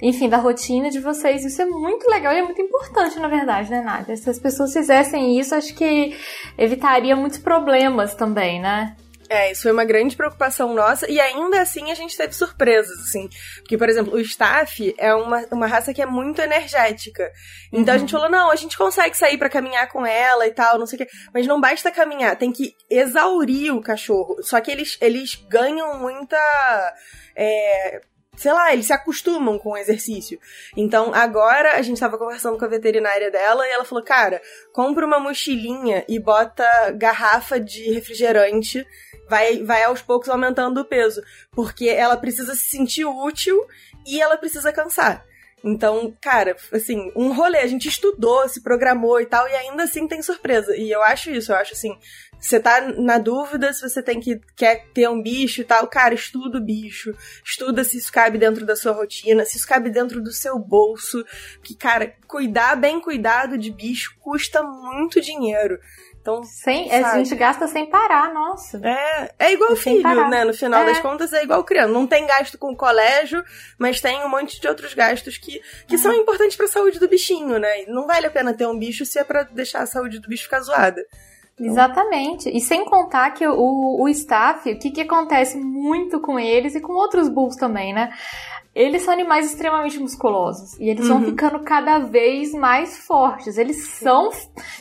enfim, 0.00 0.28
da 0.28 0.36
rotina 0.36 0.90
de 0.90 1.00
vocês. 1.00 1.44
Isso 1.44 1.60
é 1.60 1.66
muito 1.66 2.08
legal 2.08 2.32
e 2.32 2.38
é 2.38 2.42
muito 2.42 2.60
importante, 2.60 3.18
na 3.18 3.28
verdade, 3.28 3.70
né, 3.70 3.80
Nádia? 3.80 4.16
Se 4.16 4.28
as 4.28 4.38
pessoas 4.38 4.72
fizessem 4.72 5.38
isso, 5.38 5.54
acho 5.54 5.74
que 5.74 6.16
evitaria 6.58 7.16
muitos 7.16 7.38
problemas 7.38 8.14
também, 8.14 8.60
né? 8.60 8.96
É, 9.28 9.50
isso 9.50 9.62
foi 9.62 9.72
uma 9.72 9.84
grande 9.84 10.16
preocupação 10.16 10.72
nossa, 10.74 11.10
e 11.10 11.18
ainda 11.18 11.60
assim 11.60 11.90
a 11.90 11.94
gente 11.94 12.16
teve 12.16 12.32
surpresas, 12.32 12.98
assim. 13.00 13.28
Porque, 13.58 13.76
por 13.76 13.88
exemplo, 13.88 14.14
o 14.14 14.20
staff 14.20 14.94
é 14.98 15.12
uma, 15.14 15.44
uma 15.50 15.66
raça 15.66 15.92
que 15.92 16.00
é 16.00 16.06
muito 16.06 16.40
energética. 16.40 17.30
Então 17.72 17.92
uhum. 17.92 17.96
a 17.96 17.98
gente 17.98 18.12
falou, 18.12 18.30
não, 18.30 18.50
a 18.50 18.56
gente 18.56 18.76
consegue 18.76 19.16
sair 19.16 19.36
para 19.36 19.48
caminhar 19.48 19.88
com 19.88 20.06
ela 20.06 20.46
e 20.46 20.52
tal, 20.52 20.78
não 20.78 20.86
sei 20.86 20.96
o 20.96 21.04
quê. 21.04 21.10
Mas 21.34 21.46
não 21.46 21.60
basta 21.60 21.90
caminhar, 21.90 22.36
tem 22.36 22.52
que 22.52 22.74
exaurir 22.88 23.74
o 23.74 23.82
cachorro. 23.82 24.36
Só 24.42 24.60
que 24.60 24.70
eles, 24.70 24.96
eles 25.00 25.34
ganham 25.48 25.98
muita. 25.98 26.36
É, 27.34 28.00
sei 28.36 28.52
lá, 28.52 28.72
eles 28.72 28.86
se 28.86 28.92
acostumam 28.92 29.58
com 29.58 29.70
o 29.70 29.76
exercício. 29.76 30.38
Então, 30.76 31.12
agora 31.14 31.76
a 31.76 31.82
gente 31.82 32.00
tava 32.00 32.18
conversando 32.18 32.58
com 32.58 32.64
a 32.64 32.68
veterinária 32.68 33.30
dela 33.30 33.66
e 33.66 33.70
ela 33.70 33.84
falou: 33.84 34.04
"Cara, 34.04 34.40
compra 34.72 35.06
uma 35.06 35.18
mochilinha 35.18 36.04
e 36.08 36.18
bota 36.18 36.64
garrafa 36.92 37.58
de 37.58 37.90
refrigerante, 37.92 38.86
vai 39.28 39.62
vai 39.62 39.84
aos 39.84 40.02
poucos 40.02 40.28
aumentando 40.28 40.80
o 40.80 40.84
peso, 40.84 41.22
porque 41.52 41.88
ela 41.88 42.16
precisa 42.16 42.54
se 42.54 42.64
sentir 42.64 43.04
útil 43.04 43.66
e 44.06 44.20
ela 44.20 44.36
precisa 44.36 44.72
cansar. 44.72 45.24
Então, 45.64 46.16
cara, 46.20 46.56
assim, 46.72 47.10
um 47.16 47.32
rolê, 47.32 47.58
a 47.58 47.66
gente 47.66 47.88
estudou, 47.88 48.48
se 48.48 48.62
programou 48.62 49.20
e 49.20 49.26
tal, 49.26 49.48
e 49.48 49.54
ainda 49.54 49.82
assim 49.82 50.06
tem 50.06 50.22
surpresa. 50.22 50.76
E 50.76 50.90
eu 50.90 51.02
acho 51.02 51.30
isso, 51.30 51.50
eu 51.50 51.56
acho 51.56 51.72
assim, 51.72 51.98
você 52.38 52.60
tá 52.60 52.80
na 52.96 53.18
dúvida 53.18 53.72
se 53.72 53.88
você 53.88 54.02
tem 54.02 54.20
que 54.20 54.40
quer 54.54 54.86
ter 54.92 55.08
um 55.08 55.22
bicho 55.22 55.60
e 55.60 55.64
tal, 55.64 55.86
cara, 55.86 56.14
estuda 56.14 56.58
o 56.58 56.64
bicho, 56.64 57.14
estuda 57.44 57.82
se 57.82 57.96
isso 57.96 58.12
cabe 58.12 58.38
dentro 58.38 58.64
da 58.64 58.76
sua 58.76 58.92
rotina, 58.92 59.44
se 59.44 59.56
isso 59.56 59.66
cabe 59.66 59.90
dentro 59.90 60.22
do 60.22 60.32
seu 60.32 60.58
bolso, 60.58 61.24
que 61.62 61.74
cara, 61.74 62.14
cuidar 62.26 62.76
bem 62.76 63.00
cuidado 63.00 63.58
de 63.58 63.70
bicho 63.70 64.16
custa 64.20 64.62
muito 64.62 65.20
dinheiro. 65.20 65.78
Então, 66.26 66.42
sem, 66.42 66.90
a 66.90 67.18
gente 67.18 67.36
gasta 67.36 67.68
sem 67.68 67.86
parar, 67.86 68.34
nossa. 68.34 68.80
É, 68.82 69.30
é 69.38 69.52
igual 69.52 69.74
é 69.74 69.76
filho, 69.76 70.28
né? 70.28 70.44
No 70.44 70.52
final 70.52 70.82
é. 70.82 70.86
das 70.86 70.98
contas 70.98 71.32
é 71.32 71.44
igual 71.44 71.62
criança. 71.62 71.92
Não 71.92 72.04
tem 72.04 72.26
gasto 72.26 72.58
com 72.58 72.72
o 72.72 72.76
colégio, 72.76 73.44
mas 73.78 74.00
tem 74.00 74.24
um 74.24 74.28
monte 74.28 74.60
de 74.60 74.66
outros 74.66 74.92
gastos 74.92 75.38
que, 75.38 75.62
que 75.86 75.94
uhum. 75.94 76.02
são 76.02 76.12
importantes 76.12 76.56
para 76.56 76.66
a 76.66 76.68
saúde 76.68 76.98
do 76.98 77.06
bichinho, 77.06 77.60
né? 77.60 77.84
não 77.86 78.08
vale 78.08 78.26
a 78.26 78.30
pena 78.30 78.52
ter 78.52 78.66
um 78.66 78.76
bicho 78.76 79.06
se 79.06 79.20
é 79.20 79.24
para 79.24 79.44
deixar 79.44 79.82
a 79.82 79.86
saúde 79.86 80.18
do 80.18 80.28
bicho 80.28 80.42
ficar 80.42 80.58
zoada. 80.62 81.00
Então... 81.58 81.72
Exatamente. 81.72 82.54
E 82.54 82.60
sem 82.60 82.84
contar 82.84 83.30
que 83.30 83.46
o, 83.46 84.02
o 84.02 84.08
staff, 84.08 84.70
o 84.70 84.78
que, 84.78 84.90
que 84.90 85.00
acontece 85.00 85.58
muito 85.58 86.20
com 86.20 86.38
eles 86.38 86.74
e 86.74 86.80
com 86.80 86.92
outros 86.92 87.28
bulls 87.28 87.56
também, 87.56 87.94
né? 87.94 88.12
Eles 88.76 89.02
são 89.02 89.14
animais 89.14 89.46
extremamente 89.46 89.98
musculosos. 89.98 90.78
E 90.78 90.90
eles 90.90 91.08
uhum. 91.08 91.20
vão 91.20 91.30
ficando 91.30 91.60
cada 91.60 91.98
vez 91.98 92.52
mais 92.52 92.98
fortes. 92.98 93.56
Eles 93.56 93.88
são, 93.88 94.28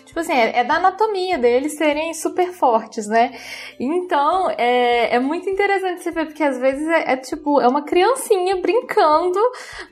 tipo 0.06 0.20
assim, 0.20 0.34
é, 0.34 0.60
é, 0.60 0.64
da 0.66 0.76
anatomia 0.76 1.38
deles 1.38 1.78
serem 1.78 2.14
super 2.14 2.52
fortes, 2.52 3.08
né? 3.08 3.32
Então, 3.80 4.50
é, 4.58 5.16
é 5.16 5.20
muito 5.20 5.50
interessante 5.50 6.04
você 6.04 6.12
ver, 6.12 6.26
porque 6.26 6.44
às 6.44 6.60
vezes 6.60 6.86
é, 6.90 7.14
é 7.14 7.16
tipo, 7.16 7.62
é 7.62 7.70
uma 7.70 7.84
criancinha 7.84 8.58
brincando, 8.58 9.40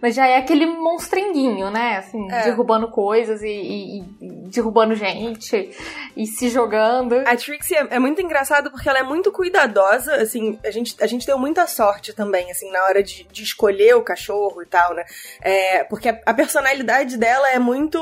mas 0.01 0.15
já 0.15 0.27
é 0.27 0.35
aquele 0.35 0.65
monstrenguinho, 0.65 1.71
né? 1.71 1.95
Assim, 1.99 2.29
é. 2.29 2.43
derrubando 2.43 2.89
coisas 2.89 3.41
e, 3.41 3.47
e, 3.47 3.99
e, 4.21 4.29
derrubando 4.49 4.95
gente 4.95 5.71
e 6.17 6.27
se 6.27 6.49
jogando. 6.49 7.13
A 7.25 7.37
Trixie 7.37 7.77
é, 7.77 7.87
é 7.91 7.99
muito 7.99 8.21
engraçado 8.21 8.69
porque 8.69 8.89
ela 8.89 8.99
é 8.99 9.03
muito 9.03 9.31
cuidadosa, 9.31 10.15
assim, 10.15 10.59
a 10.61 10.71
gente, 10.71 11.01
a 11.01 11.07
gente 11.07 11.25
deu 11.25 11.39
muita 11.39 11.65
sorte 11.67 12.11
também, 12.11 12.51
assim, 12.51 12.69
na 12.69 12.83
hora 12.83 13.01
de, 13.01 13.25
de 13.31 13.43
escolher 13.43 13.92
o 13.95 14.03
cachorro 14.03 14.61
e 14.61 14.65
tal, 14.65 14.93
né? 14.93 15.05
É, 15.41 15.83
porque 15.83 16.09
a, 16.09 16.19
a, 16.25 16.33
personalidade 16.33 17.17
dela 17.17 17.49
é 17.49 17.59
muito 17.59 17.99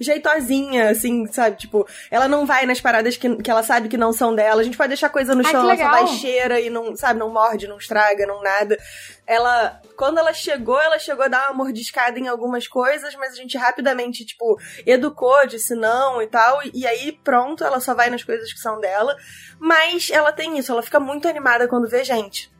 jeitosinha, 0.00 0.90
assim, 0.90 1.26
sabe? 1.26 1.56
Tipo, 1.56 1.86
ela 2.10 2.28
não 2.28 2.46
vai 2.46 2.66
nas 2.66 2.80
paradas 2.80 3.16
que, 3.16 3.36
que 3.36 3.50
ela 3.50 3.62
sabe 3.62 3.88
que 3.88 3.96
não 3.96 4.12
são 4.12 4.34
dela. 4.34 4.60
A 4.60 4.64
gente 4.64 4.76
pode 4.76 4.88
deixar 4.88 5.08
coisa 5.08 5.34
no 5.34 5.44
Ai, 5.44 5.52
chão, 5.52 5.70
ela 5.70 5.76
só 5.76 5.90
vai 5.90 6.06
cheira 6.18 6.60
e 6.60 6.70
não, 6.70 6.94
sabe, 6.96 7.18
não 7.18 7.30
morde, 7.32 7.66
não 7.66 7.78
estraga, 7.78 8.26
não 8.26 8.42
nada. 8.42 8.78
Ela, 9.26 9.80
quando 9.96 10.18
ela 10.18 10.32
chegou, 10.32 10.80
ela 10.80 10.98
chegou 10.98 11.24
a 11.24 11.28
dar 11.28 11.48
uma 11.48 11.64
mordiscada 11.64 12.18
em 12.18 12.28
algumas 12.28 12.68
coisas, 12.68 13.14
mas 13.14 13.32
a 13.32 13.36
gente 13.36 13.56
rapidamente, 13.56 14.26
tipo, 14.26 14.58
educou, 14.84 15.46
disse 15.46 15.74
não 15.74 16.20
e 16.20 16.26
tal. 16.26 16.60
E 16.74 16.86
aí, 16.86 17.12
pronto, 17.24 17.64
ela 17.64 17.80
só 17.80 17.94
vai 17.94 18.10
nas 18.10 18.22
coisas 18.22 18.52
que 18.52 18.58
são 18.58 18.80
dela. 18.80 19.16
Mas 19.58 20.10
ela 20.10 20.32
tem 20.32 20.58
isso, 20.58 20.72
ela 20.72 20.82
fica 20.82 21.00
muito 21.00 21.28
animada 21.28 21.68
quando 21.68 21.88
vê 21.88 22.04
gente. 22.04 22.51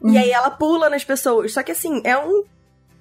Uhum. 0.00 0.12
E 0.12 0.18
aí 0.18 0.30
ela 0.30 0.50
pula 0.50 0.88
nas 0.88 1.04
pessoas. 1.04 1.52
Só 1.52 1.62
que 1.62 1.72
assim, 1.72 2.00
é 2.04 2.16
um, 2.16 2.44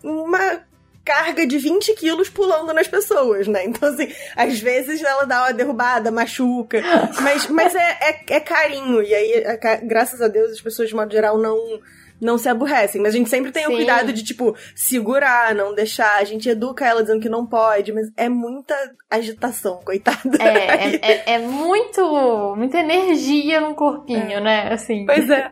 uma 0.03 0.61
carga 1.07 1.47
de 1.47 1.57
20 1.57 1.93
quilos 1.93 2.27
pulando 2.27 2.73
nas 2.73 2.87
pessoas, 2.87 3.47
né? 3.47 3.63
Então, 3.65 3.87
assim, 3.87 4.11
às 4.35 4.59
vezes 4.59 5.01
ela 5.01 5.25
dá 5.25 5.43
uma 5.43 5.53
derrubada, 5.53 6.11
machuca. 6.11 6.81
Mas, 7.21 7.47
mas 7.47 7.73
é, 7.73 7.97
é, 8.01 8.35
é 8.35 8.39
carinho. 8.41 9.01
E 9.01 9.15
aí, 9.15 9.31
é, 9.33 9.77
graças 9.83 10.21
a 10.21 10.27
Deus, 10.27 10.51
as 10.51 10.61
pessoas, 10.61 10.89
de 10.89 10.95
modo 10.95 11.11
geral, 11.11 11.37
não 11.37 11.79
não 12.19 12.37
se 12.37 12.49
aborrecem. 12.49 13.01
Mas 13.01 13.13
a 13.13 13.17
gente 13.17 13.29
sempre 13.29 13.51
tem 13.51 13.65
Sim. 13.65 13.71
o 13.71 13.75
cuidado 13.75 14.11
de, 14.11 14.23
tipo, 14.23 14.55
segurar, 14.75 15.53
não 15.55 15.73
deixar. 15.73 16.17
A 16.17 16.23
gente 16.23 16.49
educa 16.49 16.85
ela 16.85 17.01
dizendo 17.01 17.21
que 17.21 17.29
não 17.29 17.45
pode, 17.45 17.93
mas 17.93 18.11
é 18.17 18.27
muita 18.27 18.75
agitação, 19.09 19.79
coitada. 19.83 20.37
É, 20.41 20.97
é, 20.97 20.99
é, 21.01 21.23
é, 21.35 21.39
muito, 21.39 22.55
muita 22.57 22.79
energia 22.79 23.61
no 23.61 23.75
corpinho, 23.75 24.37
é. 24.37 24.41
né? 24.41 24.73
Assim. 24.73 25.05
Pois 25.05 25.29
é. 25.29 25.51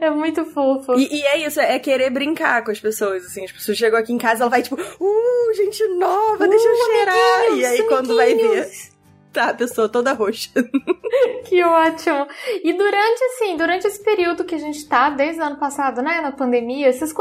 É 0.00 0.10
muito 0.10 0.44
fofo. 0.44 0.94
E, 0.94 1.08
e, 1.12 1.22
é 1.26 1.46
isso, 1.46 1.60
é 1.60 1.78
querer 1.78 2.10
brincar 2.10 2.64
com 2.64 2.70
as 2.70 2.80
pessoas, 2.80 3.24
assim. 3.24 3.44
As 3.44 3.52
pessoas 3.52 3.76
chegam 3.76 3.98
aqui 3.98 4.12
em 4.12 4.18
casa, 4.18 4.44
ela 4.44 4.50
vai 4.50 4.62
tipo, 4.62 4.76
uh, 4.76 5.54
gente 5.54 5.86
nova, 5.88 6.44
uh, 6.44 6.48
deixa 6.48 6.68
eu 6.68 6.76
cheirar. 6.76 7.56
E 7.56 7.64
aí 7.64 7.82
quando 7.84 8.14
vai 8.14 8.34
ver 8.34 8.70
Tá, 9.32 9.54
pessoa 9.54 9.88
toda 9.88 10.12
roxa. 10.12 10.50
que 11.46 11.62
ótimo. 11.62 12.26
E 12.64 12.72
durante, 12.72 13.24
assim, 13.24 13.56
durante 13.56 13.86
esse 13.86 14.02
período 14.02 14.44
que 14.44 14.56
a 14.56 14.58
gente 14.58 14.88
tá, 14.88 15.08
desde 15.08 15.40
o 15.40 15.44
ano 15.44 15.56
passado, 15.56 16.02
né, 16.02 16.20
na 16.20 16.32
pandemia, 16.32 16.92
vocês 16.92 17.12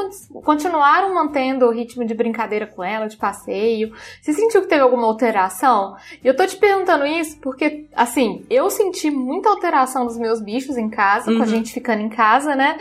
continuaram 0.44 1.14
mantendo 1.14 1.68
o 1.68 1.72
ritmo 1.72 2.04
de 2.04 2.16
brincadeira 2.16 2.66
com 2.66 2.84
ela, 2.84 3.08
de 3.08 3.16
passeio? 3.16 3.94
Você 4.22 4.34
sentiu 4.34 4.62
que 4.62 4.68
teve 4.68 4.82
alguma 4.82 5.06
alteração? 5.06 5.96
E 6.24 6.28
eu 6.28 6.36
tô 6.36 6.46
te 6.48 6.58
perguntando 6.58 7.06
isso 7.06 7.38
porque, 7.40 7.86
assim, 7.96 8.44
eu 8.50 8.72
senti 8.72 9.12
muita 9.12 9.50
alteração 9.50 10.08
dos 10.08 10.18
meus 10.18 10.42
bichos 10.42 10.78
em 10.78 10.90
casa, 10.90 11.30
uhum. 11.30 11.38
com 11.38 11.44
a 11.44 11.46
uhum. 11.46 11.52
gente 11.52 11.72
ficando 11.72 12.02
em 12.02 12.10
casa, 12.10 12.56
né? 12.56 12.76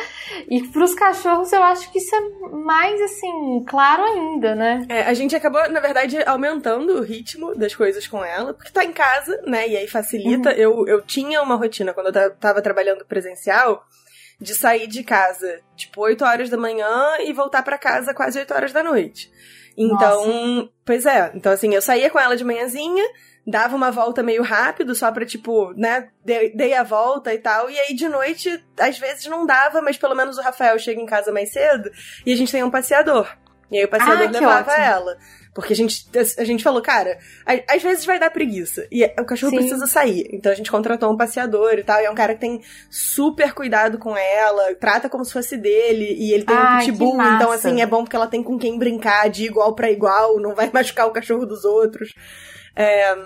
E 0.49 0.63
pros 0.69 0.95
cachorros 0.95 1.53
eu 1.53 1.63
acho 1.63 1.91
que 1.91 1.99
isso 1.99 2.15
é 2.15 2.21
mais, 2.51 3.01
assim, 3.01 3.65
claro 3.67 4.03
ainda, 4.05 4.55
né? 4.55 4.87
É, 4.89 5.03
a 5.03 5.15
gente 5.15 5.35
acabou, 5.35 5.69
na 5.71 5.81
verdade, 5.81 6.19
aumentando 6.25 6.99
o 6.99 7.03
ritmo 7.03 7.55
das 7.55 7.75
coisas 7.75 8.07
com 8.07 8.25
ela, 8.25 8.55
porque 8.55 8.71
tá 8.71 8.85
em 8.85 8.93
casa 8.93 9.39
né? 9.47 9.69
E 9.69 9.77
aí 9.77 9.89
facilita. 9.89 10.51
Uhum. 10.51 10.57
Eu, 10.57 10.89
eu 10.89 11.03
tinha 11.03 11.43
uma 11.43 11.57
rotina 11.57 11.93
quando 11.93 12.15
eu 12.15 12.37
tava 12.37 12.63
trabalhando 12.63 13.05
presencial 13.05 13.85
de 14.41 14.55
sair 14.55 14.87
de 14.87 15.03
casa, 15.03 15.61
tipo, 15.75 16.01
8 16.01 16.25
horas 16.25 16.49
da 16.49 16.57
manhã 16.57 17.19
e 17.21 17.33
voltar 17.33 17.63
para 17.63 17.77
casa 17.77 18.15
quase 18.15 18.39
8 18.39 18.55
horas 18.55 18.73
da 18.73 18.83
noite. 18.83 19.31
Então, 19.77 20.27
Nossa. 20.27 20.69
pois 20.85 21.07
é. 21.07 21.33
Então, 21.35 21.53
assim, 21.53 21.75
eu 21.75 21.83
saía 21.83 22.11
com 22.11 22.19
ela 22.19 22.37
de 22.37 22.45
manhãzinha, 22.45 23.05
dava 23.49 23.75
uma 23.75 23.91
volta 23.91 24.23
meio 24.23 24.43
rápido, 24.43 24.95
só 24.95 25.11
pra, 25.11 25.25
tipo, 25.25 25.73
né, 25.75 26.09
dei, 26.25 26.75
a 26.75 26.83
volta 26.83 27.33
e 27.33 27.39
tal. 27.39 27.71
E 27.71 27.79
aí, 27.79 27.95
de 27.95 28.07
noite, 28.07 28.63
às 28.79 28.99
vezes 28.99 29.27
não 29.27 29.47
dava, 29.47 29.81
mas 29.81 29.97
pelo 29.97 30.15
menos 30.15 30.37
o 30.37 30.43
Rafael 30.43 30.79
chega 30.79 31.01
em 31.01 31.07
casa 31.07 31.33
mais 31.33 31.51
cedo 31.51 31.91
e 32.27 32.33
a 32.33 32.37
gente 32.37 32.53
tem 32.53 32.63
um 32.63 32.71
passeador. 32.71 33.27
E 33.71 33.79
aí 33.79 33.85
o 33.85 33.89
passeador 33.89 34.29
ah, 34.29 34.31
levava 34.31 34.71
ótimo. 34.71 34.85
ela. 34.85 35.17
Porque 35.55 35.73
a 35.73 35.77
gente, 35.77 36.07
a 36.39 36.45
gente 36.45 36.63
falou, 36.63 36.81
cara, 36.81 37.19
às 37.69 37.83
vezes 37.83 38.05
vai 38.05 38.19
dar 38.19 38.31
preguiça. 38.31 38.87
E 38.93 39.05
o 39.05 39.25
cachorro 39.25 39.51
Sim. 39.51 39.57
precisa 39.57 39.87
sair. 39.87 40.29
Então 40.33 40.53
a 40.53 40.55
gente 40.55 40.71
contratou 40.71 41.11
um 41.13 41.17
passeador 41.17 41.75
e 41.75 41.83
tal. 41.83 42.01
E 42.01 42.05
é 42.05 42.11
um 42.11 42.15
cara 42.15 42.35
que 42.35 42.41
tem 42.41 42.63
super 42.91 43.53
cuidado 43.53 43.99
com 43.99 44.17
ela, 44.17 44.75
trata 44.77 45.09
como 45.09 45.25
se 45.25 45.33
fosse 45.33 45.57
dele. 45.57 46.15
E 46.17 46.33
ele 46.33 46.45
tem 46.45 46.57
Ai, 46.57 46.77
um 46.77 46.87
pitbull. 46.87 47.23
Então, 47.23 47.51
assim, 47.51 47.83
é 47.83 47.87
bom 47.87 48.05
porque 48.05 48.17
ela 48.17 48.27
tem 48.27 48.43
com 48.43 48.59
quem 48.59 48.79
brincar 48.79 49.29
de 49.29 49.47
igual 49.47 49.75
para 49.75 49.91
igual, 49.91 50.39
não 50.39 50.55
vai 50.55 50.71
machucar 50.73 51.07
o 51.07 51.13
cachorro 51.13 51.45
dos 51.45 51.65
outros. 51.65 52.15
É, 52.75 53.17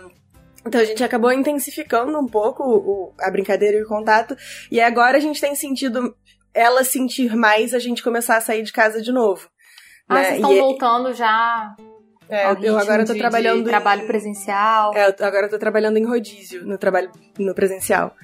então 0.66 0.80
a 0.80 0.84
gente 0.84 1.02
acabou 1.02 1.32
intensificando 1.32 2.18
um 2.18 2.26
pouco 2.26 2.62
o, 2.62 3.12
a 3.20 3.30
brincadeira 3.30 3.78
e 3.78 3.82
o 3.82 3.88
contato. 3.88 4.36
E 4.70 4.80
agora 4.80 5.16
a 5.16 5.20
gente 5.20 5.40
tem 5.40 5.54
sentido 5.54 6.14
ela 6.54 6.84
sentir 6.84 7.34
mais 7.34 7.74
a 7.74 7.78
gente 7.78 8.02
começar 8.02 8.36
a 8.36 8.40
sair 8.40 8.62
de 8.62 8.72
casa 8.72 9.00
de 9.00 9.10
novo. 9.10 9.48
Ah, 10.08 10.14
né? 10.14 10.24
vocês 10.24 10.36
estão 10.36 10.56
voltando 10.56 11.14
já 11.14 11.74
é, 12.32 12.50
eu 12.62 12.78
agora 12.78 13.04
tô 13.04 13.14
trabalhando. 13.14 13.64
trabalho 13.64 14.06
presencial. 14.06 14.94
É, 14.94 15.08
eu 15.08 15.26
agora 15.26 15.50
tô 15.50 15.58
trabalhando 15.58 15.98
em 15.98 16.04
rodízio 16.04 16.64
no 16.64 16.78
trabalho 16.78 17.10
no 17.38 17.54
presencial. 17.54 18.14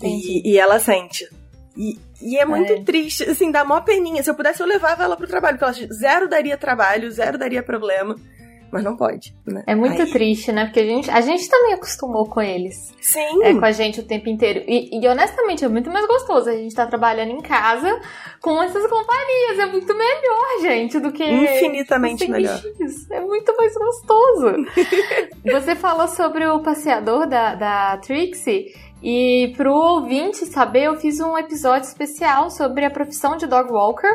E, 0.00 0.52
e, 0.52 0.56
ela 0.56 0.78
sente. 0.78 1.28
E, 1.76 1.98
e 2.22 2.38
é 2.38 2.44
muito 2.44 2.72
é. 2.72 2.84
triste, 2.84 3.24
assim, 3.24 3.50
dá 3.50 3.64
mó 3.64 3.80
peninha. 3.80 4.22
Se 4.22 4.30
eu 4.30 4.36
pudesse, 4.36 4.62
eu 4.62 4.68
levava 4.68 5.02
ela 5.02 5.16
pro 5.16 5.26
trabalho, 5.26 5.58
porque 5.58 5.80
ela 5.80 5.92
zero 5.92 6.28
daria 6.28 6.56
trabalho, 6.56 7.10
zero 7.10 7.36
daria 7.36 7.60
problema 7.60 8.14
mas 8.72 8.84
não 8.84 8.96
pode, 8.96 9.34
né? 9.46 9.64
É 9.66 9.74
muito 9.74 10.00
Aí... 10.02 10.10
triste, 10.10 10.52
né? 10.52 10.66
Porque 10.66 10.80
a 10.80 10.84
gente, 10.84 11.10
a 11.10 11.20
gente 11.20 11.48
também 11.48 11.72
acostumou 11.74 12.28
com 12.28 12.40
eles. 12.40 12.94
Sim. 13.00 13.42
É, 13.42 13.54
com 13.54 13.64
a 13.64 13.72
gente 13.72 14.00
o 14.00 14.04
tempo 14.04 14.28
inteiro. 14.28 14.62
E, 14.66 15.00
e, 15.00 15.08
honestamente, 15.08 15.64
é 15.64 15.68
muito 15.68 15.90
mais 15.90 16.06
gostoso 16.06 16.48
a 16.48 16.54
gente 16.54 16.74
tá 16.74 16.86
trabalhando 16.86 17.30
em 17.30 17.40
casa 17.40 18.00
com 18.40 18.62
essas 18.62 18.82
companhias. 18.88 19.58
É 19.58 19.66
muito 19.66 19.92
melhor, 19.94 20.60
gente, 20.62 20.98
do 21.00 21.12
que. 21.12 21.24
Infinitamente 21.24 22.28
melhor. 22.28 22.60
Bichinhos. 22.60 23.10
É 23.10 23.20
muito 23.20 23.56
mais 23.56 23.74
gostoso. 23.74 24.54
Você 25.44 25.74
falou 25.74 26.08
sobre 26.08 26.46
o 26.46 26.60
passeador 26.60 27.26
da, 27.26 27.54
da 27.54 27.96
Trixie. 27.98 28.72
E 29.02 29.54
pro 29.56 29.72
ouvinte 29.72 30.44
saber, 30.44 30.84
eu 30.84 30.96
fiz 30.96 31.20
um 31.20 31.36
episódio 31.36 31.88
especial 31.88 32.50
sobre 32.50 32.84
a 32.84 32.90
profissão 32.90 33.36
de 33.36 33.46
dog 33.46 33.72
walker. 33.72 34.14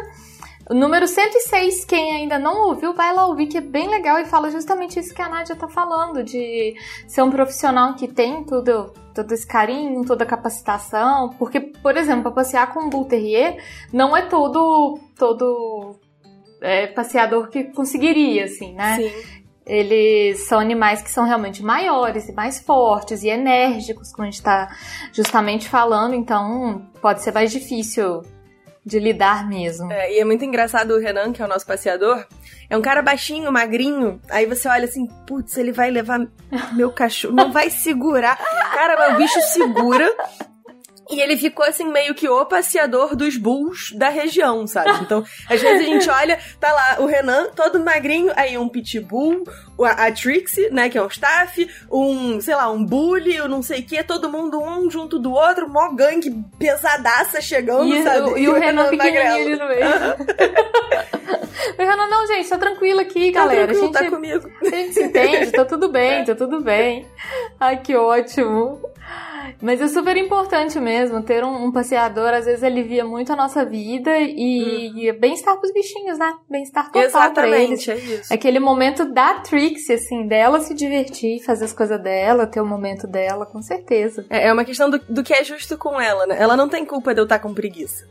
O 0.67 0.74
número 0.74 1.07
106, 1.07 1.86
quem 1.86 2.12
ainda 2.15 2.39
não 2.39 2.69
ouviu, 2.69 2.91
vai 2.91 3.13
lá 3.13 3.27
ouvir, 3.27 3.45
que 3.45 3.57
é 3.57 3.62
bem 3.62 3.88
legal 3.88 4.17
e 4.17 4.25
fala 4.25 4.50
justamente 4.50 5.00
isso 5.00 5.13
que 5.13 5.22
a 5.22 5.29
Nádia 5.29 5.55
tá 5.55 5.67
falando, 5.67 6.24
de 6.24 6.74
ser 7.07 7.22
um 7.22 7.29
profissional 7.29 7.93
que 7.93 8.07
tem 8.07 8.43
tudo, 8.43 8.91
todo 9.13 9.31
esse 9.31 9.45
carinho, 9.45 10.03
toda 10.03 10.24
a 10.24 10.27
capacitação. 10.27 11.29
Porque, 11.38 11.60
por 11.60 11.95
exemplo, 11.95 12.24
para 12.24 12.31
passear 12.31 12.74
com 12.74 12.79
um 12.79 12.89
Bull 12.89 13.05
Terrier, 13.05 13.63
não 13.93 14.17
é 14.17 14.24
todo, 14.24 15.00
todo 15.15 16.00
é, 16.60 16.88
passeador 16.88 17.48
que 17.50 17.65
conseguiria, 17.65 18.45
assim, 18.45 18.74
né? 18.74 18.98
Sim. 18.98 19.12
Eles 19.67 20.48
são 20.48 20.60
animais 20.60 21.01
que 21.01 21.10
são 21.12 21.25
realmente 21.25 21.63
maiores 21.63 22.27
e 22.27 22.34
mais 22.34 22.60
fortes 22.60 23.24
e 23.24 23.29
enérgicos, 23.29 24.12
como 24.12 24.24
a 24.24 24.25
gente 24.25 24.36
está 24.36 24.75
justamente 25.12 25.69
falando, 25.69 26.13
então 26.13 26.88
pode 27.01 27.22
ser 27.22 27.31
mais 27.31 27.51
difícil 27.51 28.22
de 28.86 29.00
lidar 29.00 29.48
mesmo. 29.48 29.92
É, 29.92 30.13
e 30.13 30.20
é 30.20 30.25
muito 30.25 30.46
engraçado 30.46 30.92
o 30.92 31.00
Renan, 31.00 31.34
que 31.34 31.42
é 31.42 31.46
o 31.46 31.48
nosso 31.48 31.65
passeador. 31.65 32.25
É 32.70 32.77
um 32.77 32.82
cara 32.82 33.01
baixinho, 33.01 33.51
magrinho. 33.51 34.22
Aí 34.30 34.46
você 34.46 34.68
olha 34.68 34.86
assim, 34.86 35.08
putz, 35.25 35.58
ele 35.58 35.72
vai 35.72 35.89
levar 35.89 36.20
meu 36.74 36.92
cachorro. 36.92 37.34
Não 37.34 37.51
vai 37.51 37.70
segurar. 37.70 38.38
Cara, 38.38 39.13
o 39.13 39.18
bicho 39.18 39.42
segura. 39.42 40.08
E 41.09 41.21
ele 41.21 41.38
ficou 41.38 41.65
assim, 41.65 41.85
meio 41.91 42.15
que 42.15 42.27
o 42.27 42.45
passeador 42.45 43.15
dos 43.15 43.38
bulls 43.38 43.91
da 43.95 44.09
região, 44.09 44.65
sabe? 44.65 44.85
Então, 45.05 45.24
às 45.47 45.62
vezes 45.62 45.81
a 45.81 45.89
gente 45.91 46.09
olha, 46.09 46.39
tá 46.59 46.71
lá 46.71 46.97
o 47.00 47.05
Renan, 47.05 47.50
todo 47.55 47.79
magrinho, 47.79 48.31
aí 48.35 48.57
um 48.57 48.67
pitbull, 48.67 49.43
a, 49.79 50.07
a 50.07 50.12
Trixie, 50.12 50.69
né, 50.71 50.89
que 50.89 50.97
é 50.97 51.01
o 51.01 51.07
staff, 51.07 51.69
um, 51.91 52.41
sei 52.41 52.55
lá, 52.55 52.71
um 52.71 52.83
bully, 52.83 53.39
ou 53.39 53.47
não 53.47 53.62
sei 53.62 53.81
o 53.81 53.83
que, 53.83 54.01
todo 54.03 54.31
mundo 54.31 54.59
um 54.59 54.89
junto 54.89 55.19
do 55.19 55.31
outro, 55.31 55.69
mó 55.69 55.89
gangue 55.93 56.33
pesadaça 56.57 57.39
chegando, 57.39 57.93
e, 57.93 58.01
sabe? 58.01 58.31
O, 58.31 58.38
e, 58.38 58.43
e, 58.43 58.47
o, 58.47 58.53
Renan, 58.53 58.85
Renan 58.85 58.89
pequenininho 58.89 59.33
ali 59.33 59.55
no 59.55 59.67
meio. 59.67 59.85
o 61.77 61.81
Renan, 61.81 62.07
não, 62.07 62.25
gente, 62.25 62.50
tá 62.50 62.57
tranquilo 62.57 63.01
aqui, 63.01 63.31
tá 63.31 63.41
galera. 63.41 63.67
Tranquilo, 63.67 63.95
a 63.95 64.00
gente, 64.00 64.09
tá 64.09 64.15
comigo. 64.15 64.51
A 64.62 64.69
gente 64.69 64.93
se 64.93 65.03
entende, 65.03 65.51
tá 65.51 65.65
tudo 65.65 65.89
bem, 65.89 66.25
tá 66.25 66.33
tudo 66.33 66.62
bem. 66.62 67.05
Ai, 67.59 67.77
que 67.77 67.95
ótimo. 67.95 68.81
Mas 69.62 69.82
é 69.82 69.88
super 69.88 70.16
importante 70.18 70.80
mesmo 70.80 71.22
ter 71.22 71.44
um, 71.44 71.66
um, 71.66 71.72
passeador, 71.72 72.34
às 72.34 72.46
vezes 72.46 72.64
alivia 72.64 73.04
muito 73.06 73.32
a 73.34 73.36
nossa 73.36 73.66
vida 73.66 74.18
e, 74.20 74.92
hum. 74.94 74.98
e 74.98 75.12
bem-estar 75.14 75.58
pros 75.58 75.74
bichinhos, 75.74 76.18
né? 76.18 76.34
Bem-estar 76.50 76.86
total 76.86 77.04
Exatamente, 77.04 77.86
pra 77.86 77.96
eles. 77.96 78.12
é 78.12 78.16
isso. 78.16 78.34
Aquele 78.34 78.60
momento 78.60 79.06
da 79.06 79.36
Trixie, 79.36 79.94
assim, 79.94 80.28
dela 80.28 80.60
se 80.60 80.74
divertir, 80.74 81.44
fazer 81.44 81.66
as 81.66 81.74
coisas 81.74 82.02
dela, 82.02 82.48
ter 82.48 82.62
o 82.62 82.66
momento 82.66 83.08
dela, 83.08 83.46
com 83.46 83.62
certeza. 83.62 84.25
É, 84.30 84.48
é 84.48 84.54
uma 84.54 84.66
questão 84.66 84.90
do, 84.90 85.00
do 85.10 85.24
que 85.24 85.34
é 85.34 85.44
justo 85.44 85.78
com 85.78 86.00
ela, 86.00 86.25
né? 86.25 86.38
Ela 86.40 86.56
não 86.56 86.70
tem 86.70 86.86
culpa 86.86 87.14
de 87.14 87.22
eu 87.22 87.25
estar 87.25 87.40
com 87.40 87.54
preguiça. 87.54 88.06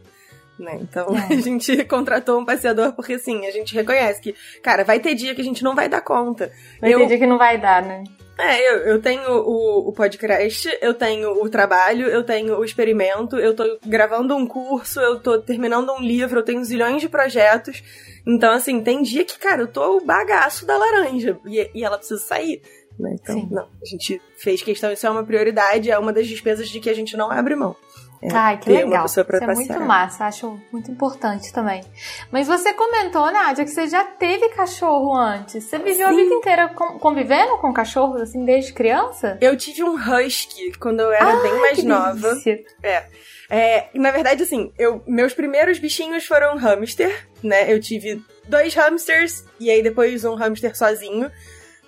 Né? 0.59 0.79
Então 0.81 1.09
é. 1.17 1.35
a 1.35 1.41
gente 1.41 1.85
contratou 1.85 2.39
um 2.39 2.45
passeador 2.45 2.93
porque 2.93 3.15
assim, 3.15 3.47
a 3.47 3.51
gente 3.51 3.75
reconhece 3.75 4.21
que, 4.21 4.35
cara, 4.63 4.85
vai 4.85 5.01
ter 5.01 5.15
dia 5.15 5.35
que 5.35 5.41
a 5.41 5.45
gente 5.45 5.65
não 5.65 5.75
vai 5.75 5.89
dar 5.89 6.01
conta. 6.01 6.51
Vai 6.81 6.95
eu... 6.95 6.99
ter 7.01 7.07
dia 7.07 7.19
que 7.19 7.27
não 7.27 7.39
vai 7.39 7.59
dar, 7.59 7.83
né? 7.83 8.05
É, 8.37 8.73
eu, 8.73 8.79
eu 8.79 9.01
tenho 9.01 9.31
o, 9.31 9.89
o 9.89 9.93
podcast, 9.93 10.69
eu 10.81 10.93
tenho 10.93 11.43
o 11.43 11.49
trabalho, 11.49 12.09
eu 12.09 12.25
tenho 12.25 12.59
o 12.59 12.65
experimento, 12.65 13.37
eu 13.37 13.55
tô 13.55 13.79
gravando 13.87 14.35
um 14.35 14.47
curso, 14.47 15.01
eu 15.01 15.21
tô 15.21 15.39
terminando 15.39 15.93
um 15.93 16.01
livro, 16.01 16.41
eu 16.41 16.45
tenho 16.45 16.65
zilhões 16.65 17.01
de 17.01 17.09
projetos. 17.09 17.83
Então, 18.27 18.53
assim, 18.53 18.83
tem 18.83 19.03
dia 19.03 19.25
que, 19.25 19.39
cara, 19.39 19.63
eu 19.63 19.69
tô 19.69 19.99
o 19.99 20.05
bagaço 20.05 20.67
da 20.67 20.77
laranja 20.77 21.39
e, 21.47 21.71
e 21.75 21.85
ela 21.85 21.97
precisa 21.97 22.21
sair. 22.21 22.61
Né? 22.99 23.17
Então, 23.21 23.35
Sim. 23.35 23.49
não, 23.51 23.65
a 23.65 23.87
gente 23.87 24.21
fez 24.37 24.63
questão, 24.63 24.93
isso 24.93 25.07
é 25.07 25.11
uma 25.11 25.25
prioridade, 25.25 25.91
é 25.91 25.99
uma 25.99 26.13
das 26.13 26.27
despesas 26.27 26.69
de 26.69 26.81
que 26.81 26.91
a 26.91 26.95
gente 26.95 27.17
não 27.17 27.31
abre 27.31 27.55
mão. 27.55 27.77
É, 28.25 28.35
Ai, 28.35 28.57
que 28.57 28.71
legal. 28.71 29.05
Isso 29.05 29.21
é 29.21 29.55
muito 29.55 29.81
massa, 29.81 30.25
acho 30.25 30.59
muito 30.73 30.91
importante 30.91 31.53
também. 31.53 31.85
Mas 32.33 32.47
você 32.47 32.73
comentou, 32.73 33.31
Nádia, 33.31 33.65
que 33.67 33.71
você 33.71 33.87
já 33.87 34.03
teve 34.03 34.49
cachorro 34.49 35.15
antes. 35.15 35.65
Você 35.65 35.77
viveu 35.79 36.09
Sim. 36.09 36.15
a 36.15 36.17
vida 36.17 36.35
inteira 36.35 36.69
convivendo 36.69 37.59
com 37.59 37.71
cachorros, 37.71 38.23
assim, 38.23 38.43
desde 38.47 38.73
criança? 38.73 39.37
Eu 39.43 39.55
tive 39.59 39.85
um 39.85 39.95
husky 39.95 40.73
quando 40.79 41.01
eu 41.01 41.13
era 41.13 41.37
bem 41.43 41.61
mais 41.61 41.85
nova. 41.85 42.31
Delícia. 42.31 42.65
É. 42.83 43.05
É, 43.51 43.89
na 43.95 44.11
verdade, 44.11 44.43
assim, 44.43 44.73
eu, 44.79 45.03
meus 45.07 45.35
primeiros 45.35 45.79
bichinhos 45.79 46.25
foram 46.25 46.57
hamster, 46.57 47.29
né? 47.43 47.71
Eu 47.71 47.79
tive 47.79 48.25
dois 48.49 48.75
hamsters 48.75 49.45
e 49.61 49.71
aí 49.71 49.83
depois 49.83 50.25
um 50.25 50.35
hamster 50.35 50.75
sozinho. 50.75 51.31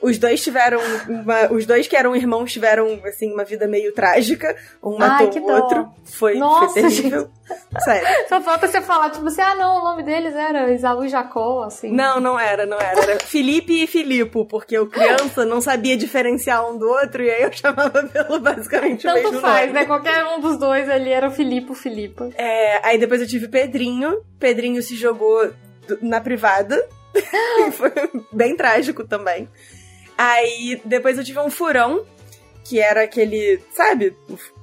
Os 0.00 0.18
dois 0.18 0.42
tiveram 0.42 0.78
uma, 1.08 1.52
os 1.52 1.64
dois 1.64 1.88
que 1.88 1.96
eram 1.96 2.14
irmãos 2.14 2.52
tiveram 2.52 3.00
assim 3.04 3.32
uma 3.32 3.44
vida 3.44 3.66
meio 3.66 3.92
trágica, 3.94 4.54
um 4.82 4.98
matou 4.98 5.30
o 5.30 5.50
outro. 5.50 5.88
Foi, 6.04 6.34
Nossa, 6.34 6.68
foi 6.68 6.82
terrível. 6.82 7.30
Gente. 7.48 7.84
Sério. 7.84 8.28
Só 8.28 8.40
falta 8.40 8.68
você 8.68 8.82
falar 8.82 9.10
tipo 9.10 9.26
assim: 9.26 9.40
"Ah, 9.40 9.54
não, 9.54 9.80
o 9.80 9.84
nome 9.84 10.02
deles 10.02 10.34
era 10.34 10.70
Isaú 10.72 11.04
e 11.04 11.08
Jacó", 11.08 11.62
assim. 11.64 11.90
Não, 11.90 12.20
não 12.20 12.38
era, 12.38 12.66
não 12.66 12.78
era. 12.78 13.00
Era 13.02 13.18
Felipe 13.20 13.82
e 13.82 13.86
Filipe, 13.86 14.44
porque 14.44 14.76
eu 14.76 14.86
criança 14.86 15.44
não 15.44 15.60
sabia 15.60 15.96
diferenciar 15.96 16.68
um 16.68 16.76
do 16.78 16.88
outro 16.88 17.22
e 17.22 17.30
aí 17.30 17.42
eu 17.42 17.52
chamava 17.52 18.02
pelo 18.04 18.38
basicamente 18.38 19.02
Tanto 19.02 19.18
o 19.18 19.22
mesmo 19.22 19.40
faz, 19.40 19.68
nome. 19.68 19.72
né? 19.72 19.86
Qualquer 19.86 20.24
um 20.26 20.40
dos 20.40 20.58
dois 20.58 20.88
ali 20.88 21.10
era 21.10 21.28
o 21.28 21.32
Filipe 21.32 21.70
ou 21.70 21.74
Filipe. 21.74 22.34
É, 22.36 22.86
aí 22.86 22.98
depois 22.98 23.20
eu 23.20 23.26
tive 23.26 23.48
Pedrinho. 23.48 24.22
Pedrinho 24.38 24.82
se 24.82 24.94
jogou 24.94 25.50
na 26.02 26.20
privada. 26.20 26.86
foi 27.72 27.92
bem 28.30 28.54
trágico 28.56 29.04
também. 29.04 29.48
Aí 30.16 30.80
depois 30.84 31.18
eu 31.18 31.24
tive 31.24 31.38
um 31.40 31.50
furão, 31.50 32.04
que 32.64 32.80
era 32.80 33.02
aquele, 33.02 33.60
sabe? 33.72 34.16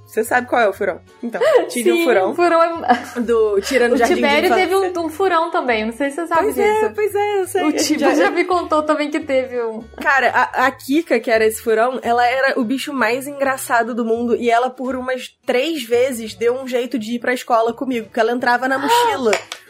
Você 0.05 0.24
sabe 0.24 0.48
qual 0.48 0.62
é 0.62 0.69
o 0.69 0.74
furão. 0.74 1.01
Então, 1.24 1.41
tive 1.69 1.91
Sim, 1.91 2.01
um 2.01 2.03
furão. 2.03 2.31
O 2.31 2.36
furão 2.36 2.86
é... 2.86 3.19
do 3.22 3.60
Tira 3.62 3.88
no 3.88 3.95
o 3.95 3.98
Jardim 3.98 4.15
Tibério 4.15 4.53
teve 4.53 4.75
um, 4.75 5.05
um, 5.05 5.10
furão 5.10 5.50
também, 5.50 5.86
não 5.86 5.91
sei 5.91 6.12
se 6.12 6.17
você 6.17 6.27
sabe 6.27 6.41
pois 6.43 6.55
disso. 6.55 6.86
É, 6.86 6.89
pois 6.89 7.15
é, 7.15 7.41
eu 7.41 7.48
sei. 7.48 7.63
O 7.63 7.72
Tibério 7.74 8.15
já... 8.15 8.24
já 8.25 8.31
me 8.31 8.45
contou 8.45 8.83
também 8.83 9.10
que 9.10 9.19
teve 9.19 9.60
um. 9.63 9.81
Cara, 10.00 10.29
a, 10.29 10.67
a 10.67 10.72
Kika, 10.72 11.19
que 11.19 11.31
era 11.31 11.45
esse 11.45 11.62
furão, 11.62 12.00
ela 12.03 12.27
era 12.27 12.60
o 12.60 12.63
bicho 12.63 12.93
mais 12.93 13.25
engraçado 13.25 13.95
do 13.95 14.05
mundo. 14.05 14.36
E 14.36 14.51
ela, 14.51 14.69
por 14.69 14.95
umas 14.95 15.36
três 15.45 15.83
vezes, 15.83 16.36
deu 16.36 16.53
um 16.53 16.67
jeito 16.67 17.00
de 17.00 17.15
ir 17.15 17.19
pra 17.19 17.33
escola 17.33 17.74
comigo, 17.74 18.05
porque 18.05 18.19
ela 18.19 18.31
entrava 18.31 18.67
na 18.67 18.77
mochila. 18.77 19.31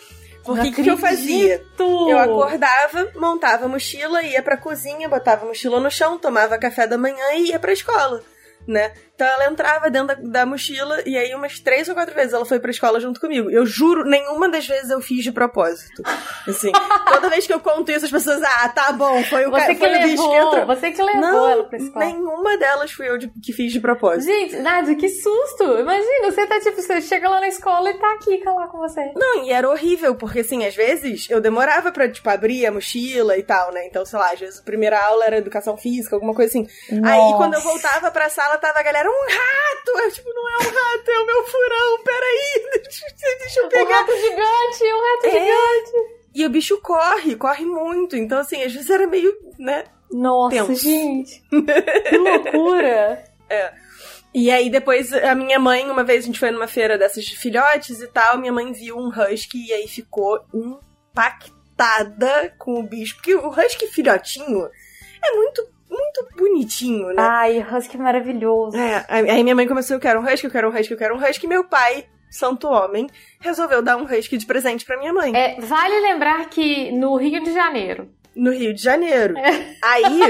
Porque 0.44 0.70
o 0.70 0.74
que, 0.74 0.90
eu 0.90 0.98
fazia? 0.98 1.64
Eu 2.10 2.18
acordava, 2.20 3.12
montava 3.16 3.66
a 3.66 3.68
mochila, 3.68 4.22
ia 4.22 4.44
pra 4.44 4.58
cozinha, 4.58 5.08
botava 5.08 5.46
a 5.46 5.48
mochila 5.48 5.80
no 5.80 5.90
chão, 5.90 6.20
tomava 6.20 6.58
café 6.58 6.86
da 6.86 6.98
manhã 6.98 7.34
e 7.36 7.50
ia 7.50 7.60
pra 7.60 7.72
escola, 7.72 8.22
né? 8.68 8.94
Então 9.16 9.28
ela 9.28 9.46
entrava 9.46 9.92
dentro 9.92 10.08
da, 10.08 10.16
da, 10.16 10.46
mochila 10.46 11.02
e 11.06 11.16
aí 11.16 11.36
umas 11.36 11.60
três 11.60 11.88
ou 11.88 11.94
quatro 11.94 12.16
vezes 12.16 12.34
ela 12.34 12.46
foi 12.46 12.60
pra 12.60 12.72
escola 12.72 13.00
junto 13.00 13.20
comigo. 13.20 13.50
Eu 13.50 13.64
juro, 13.66 14.04
nenhuma 14.04 14.50
das 14.50 14.66
vezes 14.66 14.90
eu 14.90 15.00
fiz 15.02 15.24
de 15.24 15.32
propósito. 15.32 16.02
Assim, 16.48 16.72
toda 17.12 17.30
vez 17.30 17.46
que 17.46 17.54
eu 17.54 17.60
conto 17.60 17.92
isso, 17.92 18.06
as 18.06 18.12
pessoas, 18.12 18.42
ah, 18.42 18.70
tá 18.70 18.92
bom, 18.92 19.24
foi 19.26 19.46
o 19.46 19.52
você 19.52 19.60
cara, 19.60 19.76
que 19.76 19.86
levou, 19.86 20.08
bicho 20.10 20.30
que 20.30 20.36
entrou. 20.36 20.66
Você 20.66 20.92
que 20.92 21.04
levou 21.04 21.22
Não, 21.22 21.48
ela 21.48 21.64
pra 21.66 21.78
escola. 21.78 22.06
Nenhuma 22.06 22.58
delas 22.58 22.92
fui 22.92 23.08
eu 23.08 23.18
de, 23.20 23.28
que 23.30 23.54
fiz 23.54 23.72
de 23.72 23.80
propósito. 23.80 24.26
Gente, 24.26 24.56
Nádia, 24.58 24.96
que 24.96 25.08
susto! 25.08 25.64
Imagina, 25.80 26.32
você 26.32 26.48
tá 26.48 26.60
tipo, 26.60 26.82
você 26.82 27.02
chega 27.02 27.30
lá 27.30 27.40
na 27.40 27.48
escola 27.48 27.92
e 27.92 27.94
tá 27.94 28.14
aqui 28.14 28.42
lá 28.44 28.68
com 28.68 28.80
você. 28.80 29.12
Não, 29.16 29.44
e 29.44 29.52
era 29.52 29.70
horrível, 29.70 30.16
porque 30.16 30.40
assim, 30.40 30.66
às 30.66 30.76
vezes 30.76 31.28
eu 31.30 31.40
demorava 31.40 31.92
pra, 31.92 32.10
tipo, 32.10 32.28
abrir 32.30 32.66
a 32.66 32.72
mochila 32.72 33.38
e 33.38 33.44
tal, 33.44 33.72
né? 33.72 33.86
Então, 33.86 34.04
sei 34.06 34.18
lá, 34.18 34.32
às 34.32 34.40
vezes 34.40 34.60
a 34.60 34.64
primeira 34.64 35.00
aula 35.00 35.26
era 35.26 35.38
educação 35.38 35.78
física, 35.78 36.16
alguma 36.16 36.34
coisa 36.34 36.50
assim. 36.50 36.68
Nossa. 36.92 37.14
Aí 37.14 37.34
quando 37.38 37.54
eu 37.54 37.62
voltava 37.62 38.10
pra 38.10 38.28
sala, 38.28 38.58
tava 38.58 38.80
a 38.80 38.84
galera, 38.84 39.03
um 39.10 39.28
rato! 39.30 39.92
Eu, 40.04 40.12
tipo, 40.12 40.30
não 40.34 40.50
é 40.50 40.58
um 40.58 40.72
rato, 40.72 41.10
é 41.12 41.20
o 41.20 41.26
meu 41.26 41.44
furão, 41.46 42.04
peraí, 42.04 42.70
deixa, 42.84 43.06
deixa 43.40 43.60
eu 43.62 43.70
pegar. 43.70 43.90
Um 43.90 43.94
rato 44.00 44.12
gigante, 44.18 44.94
um 44.94 45.02
rato 45.02 45.26
É. 45.26 45.32
gigante. 45.32 46.14
E 46.36 46.46
o 46.46 46.50
bicho 46.50 46.80
corre, 46.82 47.36
corre 47.36 47.66
muito. 47.66 48.16
Então, 48.16 48.40
assim, 48.40 48.64
às 48.64 48.74
vezes 48.74 48.90
era 48.90 49.06
meio, 49.06 49.36
né? 49.60 49.84
Nossa, 50.12 50.56
Tenso. 50.56 50.76
gente. 50.76 51.44
Que 52.10 52.18
loucura. 52.18 53.24
É. 53.50 53.74
E 54.34 54.50
aí 54.50 54.68
depois 54.70 55.14
a 55.14 55.36
minha 55.36 55.60
mãe, 55.60 55.88
uma 55.90 56.04
vez 56.04 56.24
a 56.24 56.26
gente 56.26 56.40
foi 56.40 56.50
numa 56.50 56.68
feira 56.68 56.98
dessas 56.98 57.24
de 57.24 57.38
filhotes 57.38 58.02
e 58.02 58.08
tal, 58.08 58.40
minha 58.40 58.52
mãe 58.52 58.72
viu 58.72 58.98
um 58.98 59.10
husky 59.10 59.68
e 59.68 59.74
aí 59.74 59.88
ficou 59.88 60.44
impactada 60.54 62.54
com 62.58 62.80
o 62.80 62.84
bicho. 62.84 63.16
Porque 63.16 63.36
o 63.36 63.48
husky 63.50 63.88
filhotinho 63.88 64.70
é 65.24 65.36
muito, 65.36 65.68
muito 65.94 66.28
bonitinho, 66.36 67.08
né? 67.08 67.16
Ai, 67.18 67.60
husky 67.60 67.98
maravilhoso. 67.98 68.76
É, 68.76 69.06
aí 69.08 69.44
minha 69.44 69.56
mãe 69.56 69.68
começou, 69.68 69.96
eu 69.96 70.02
quero 70.02 70.20
um 70.20 70.24
husky, 70.24 70.46
eu 70.46 70.52
quero 70.52 70.70
um 70.70 70.76
husky, 70.76 70.92
eu 70.94 70.98
quero 70.98 71.16
um 71.16 71.24
husky. 71.24 71.46
E 71.46 71.50
meu 71.50 71.64
pai, 71.64 72.06
santo 72.30 72.68
homem, 72.68 73.08
resolveu 73.40 73.82
dar 73.82 73.98
um 73.98 74.06
husky 74.06 74.38
de 74.38 74.46
presente 74.46 74.86
pra 74.86 74.98
minha 74.98 75.14
mãe. 75.14 75.36
É, 75.36 75.60
vale 75.62 76.00
lembrar 76.00 76.50
que 76.50 76.92
no 76.92 77.16
Rio 77.16 77.44
de 77.44 77.54
Janeiro. 77.54 78.10
No 78.36 78.52
Rio 78.52 78.74
de 78.74 78.82
Janeiro. 78.82 79.36
Aí, 79.82 80.22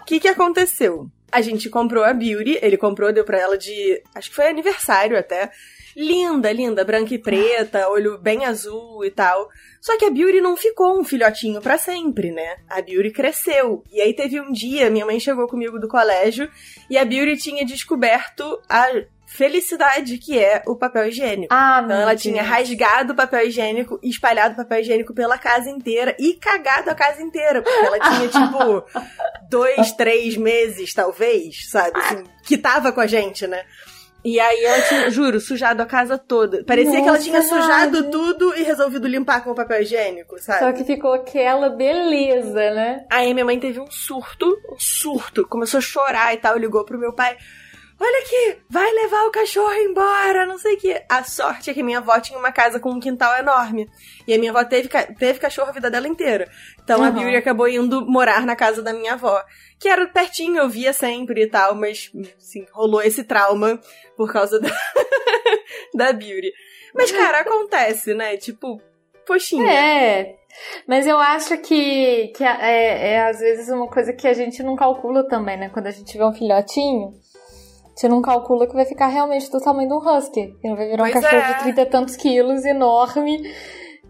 o 0.00 0.04
que 0.06 0.20
que 0.20 0.28
aconteceu? 0.28 1.08
A 1.32 1.40
gente 1.40 1.68
comprou 1.68 2.04
a 2.04 2.12
Beauty, 2.12 2.58
ele 2.62 2.76
comprou, 2.76 3.12
deu 3.12 3.24
pra 3.24 3.38
ela 3.38 3.58
de. 3.58 4.02
Acho 4.14 4.30
que 4.30 4.36
foi 4.36 4.48
aniversário 4.48 5.18
até. 5.18 5.50
Linda, 5.96 6.52
linda, 6.52 6.84
branca 6.84 7.14
e 7.14 7.18
preta, 7.18 7.88
olho 7.88 8.18
bem 8.18 8.44
azul 8.44 9.04
e 9.04 9.10
tal. 9.10 9.48
Só 9.80 9.96
que 9.98 10.04
a 10.04 10.10
Beauty 10.10 10.40
não 10.40 10.56
ficou 10.56 10.98
um 10.98 11.04
filhotinho 11.04 11.60
pra 11.60 11.78
sempre, 11.78 12.30
né? 12.30 12.56
A 12.68 12.80
Beauty 12.82 13.10
cresceu. 13.10 13.82
E 13.90 14.00
aí 14.00 14.14
teve 14.14 14.40
um 14.40 14.52
dia, 14.52 14.90
minha 14.90 15.06
mãe 15.06 15.18
chegou 15.18 15.46
comigo 15.48 15.78
do 15.78 15.88
colégio 15.88 16.50
e 16.88 16.96
a 16.98 17.04
Beauty 17.04 17.36
tinha 17.36 17.64
descoberto 17.64 18.60
a 18.68 18.86
felicidade 19.26 20.18
que 20.18 20.38
é 20.38 20.62
o 20.66 20.74
papel 20.76 21.06
higiênico. 21.06 21.54
Ah, 21.54 21.80
Então 21.84 21.96
ela 21.96 22.16
tinha 22.16 22.42
rasgado 22.42 23.12
o 23.12 23.16
papel 23.16 23.46
higiênico 23.46 23.98
e 24.02 24.10
espalhado 24.10 24.54
o 24.54 24.56
papel 24.56 24.80
higiênico 24.80 25.14
pela 25.14 25.38
casa 25.38 25.70
inteira 25.70 26.16
e 26.18 26.34
cagado 26.34 26.90
a 26.90 26.94
casa 26.94 27.22
inteira. 27.22 27.62
Porque 27.62 27.86
ela 27.86 27.98
tinha, 28.00 28.28
tipo, 28.28 28.84
dois, 29.48 29.92
três 29.92 30.36
meses, 30.36 30.92
talvez, 30.92 31.68
sabe? 31.70 31.96
Assim, 31.98 32.24
que 32.44 32.58
tava 32.58 32.90
com 32.92 33.00
a 33.00 33.06
gente, 33.06 33.46
né? 33.46 33.64
E 34.22 34.38
aí 34.38 34.64
ela 34.64 34.82
tinha, 34.82 35.10
juro, 35.10 35.40
sujado 35.40 35.82
a 35.82 35.86
casa 35.86 36.18
toda. 36.18 36.62
Parecia 36.64 36.90
Nossa, 36.92 37.02
que 37.02 37.08
ela 37.08 37.18
tinha 37.18 37.42
sujado 37.42 37.96
Nádia. 38.02 38.10
tudo 38.10 38.54
e 38.56 38.62
resolvido 38.62 39.08
limpar 39.08 39.42
com 39.42 39.50
o 39.52 39.54
papel 39.54 39.80
higiênico, 39.82 40.38
sabe? 40.38 40.58
Só 40.58 40.72
que 40.72 40.84
ficou 40.84 41.14
aquela 41.14 41.70
beleza, 41.70 42.70
né? 42.74 43.06
Aí 43.10 43.32
minha 43.32 43.44
mãe 43.46 43.58
teve 43.58 43.80
um 43.80 43.90
surto, 43.90 44.46
um 44.70 44.78
surto, 44.78 45.46
começou 45.48 45.78
a 45.78 45.82
chorar 45.82 46.34
e 46.34 46.36
tal, 46.36 46.58
ligou 46.58 46.84
pro 46.84 46.98
meu 46.98 47.12
pai. 47.14 47.36
Olha 48.02 48.18
aqui, 48.24 48.62
vai 48.70 48.90
levar 48.92 49.24
o 49.26 49.30
cachorro 49.30 49.74
embora, 49.74 50.46
não 50.46 50.56
sei 50.56 50.74
o 50.74 50.78
que. 50.78 51.02
A 51.06 51.22
sorte 51.22 51.68
é 51.68 51.74
que 51.74 51.82
minha 51.82 51.98
avó 51.98 52.18
tinha 52.18 52.38
uma 52.38 52.50
casa 52.50 52.80
com 52.80 52.90
um 52.90 52.98
quintal 53.00 53.38
enorme. 53.38 53.90
E 54.26 54.32
a 54.32 54.38
minha 54.38 54.50
avó 54.52 54.64
teve, 54.64 54.88
teve 55.18 55.38
cachorro 55.38 55.68
a 55.68 55.72
vida 55.72 55.90
dela 55.90 56.08
inteira. 56.08 56.48
Então 56.82 57.02
a 57.04 57.08
Uhum. 57.08 57.12
Beauty 57.14 57.36
acabou 57.36 57.68
indo 57.68 58.06
morar 58.06 58.46
na 58.46 58.56
casa 58.56 58.82
da 58.82 58.94
minha 58.94 59.12
avó. 59.12 59.42
Que 59.80 59.88
era 59.88 60.06
pertinho, 60.06 60.58
eu 60.58 60.68
via 60.68 60.92
sempre 60.92 61.44
e 61.44 61.46
tal, 61.46 61.74
mas, 61.74 62.12
assim, 62.36 62.66
rolou 62.70 63.02
esse 63.02 63.24
trauma 63.24 63.80
por 64.16 64.30
causa 64.30 64.60
da, 64.60 64.68
da 65.94 66.12
Beauty. 66.12 66.52
Mas, 66.94 67.10
cara, 67.10 67.40
acontece, 67.40 68.12
né? 68.12 68.36
Tipo, 68.36 68.80
poxinha. 69.26 69.72
É. 69.72 70.36
Mas 70.86 71.06
eu 71.06 71.18
acho 71.18 71.56
que, 71.58 72.28
que 72.36 72.44
é, 72.44 73.12
é 73.12 73.20
às 73.22 73.38
vezes 73.38 73.68
uma 73.68 73.88
coisa 73.88 74.12
que 74.12 74.26
a 74.26 74.34
gente 74.34 74.62
não 74.62 74.76
calcula 74.76 75.26
também, 75.26 75.56
né? 75.56 75.70
Quando 75.70 75.86
a 75.86 75.90
gente 75.92 76.16
vê 76.18 76.24
um 76.24 76.32
filhotinho, 76.32 77.14
você 77.94 78.08
não 78.08 78.20
calcula 78.20 78.66
que 78.66 78.74
vai 78.74 78.84
ficar 78.84 79.06
realmente 79.06 79.50
do 79.50 79.60
tamanho 79.60 79.88
de 79.88 79.94
um 79.94 79.98
husky. 79.98 80.56
Que 80.60 80.74
vai 80.74 80.88
virar 80.88 81.04
um 81.04 81.10
Pois 81.10 81.24
cachorro 81.24 81.42
é. 81.42 81.52
de 81.54 81.60
30 81.60 81.80
e 81.80 81.86
tantos 81.86 82.16
quilos, 82.16 82.64
enorme, 82.64 83.40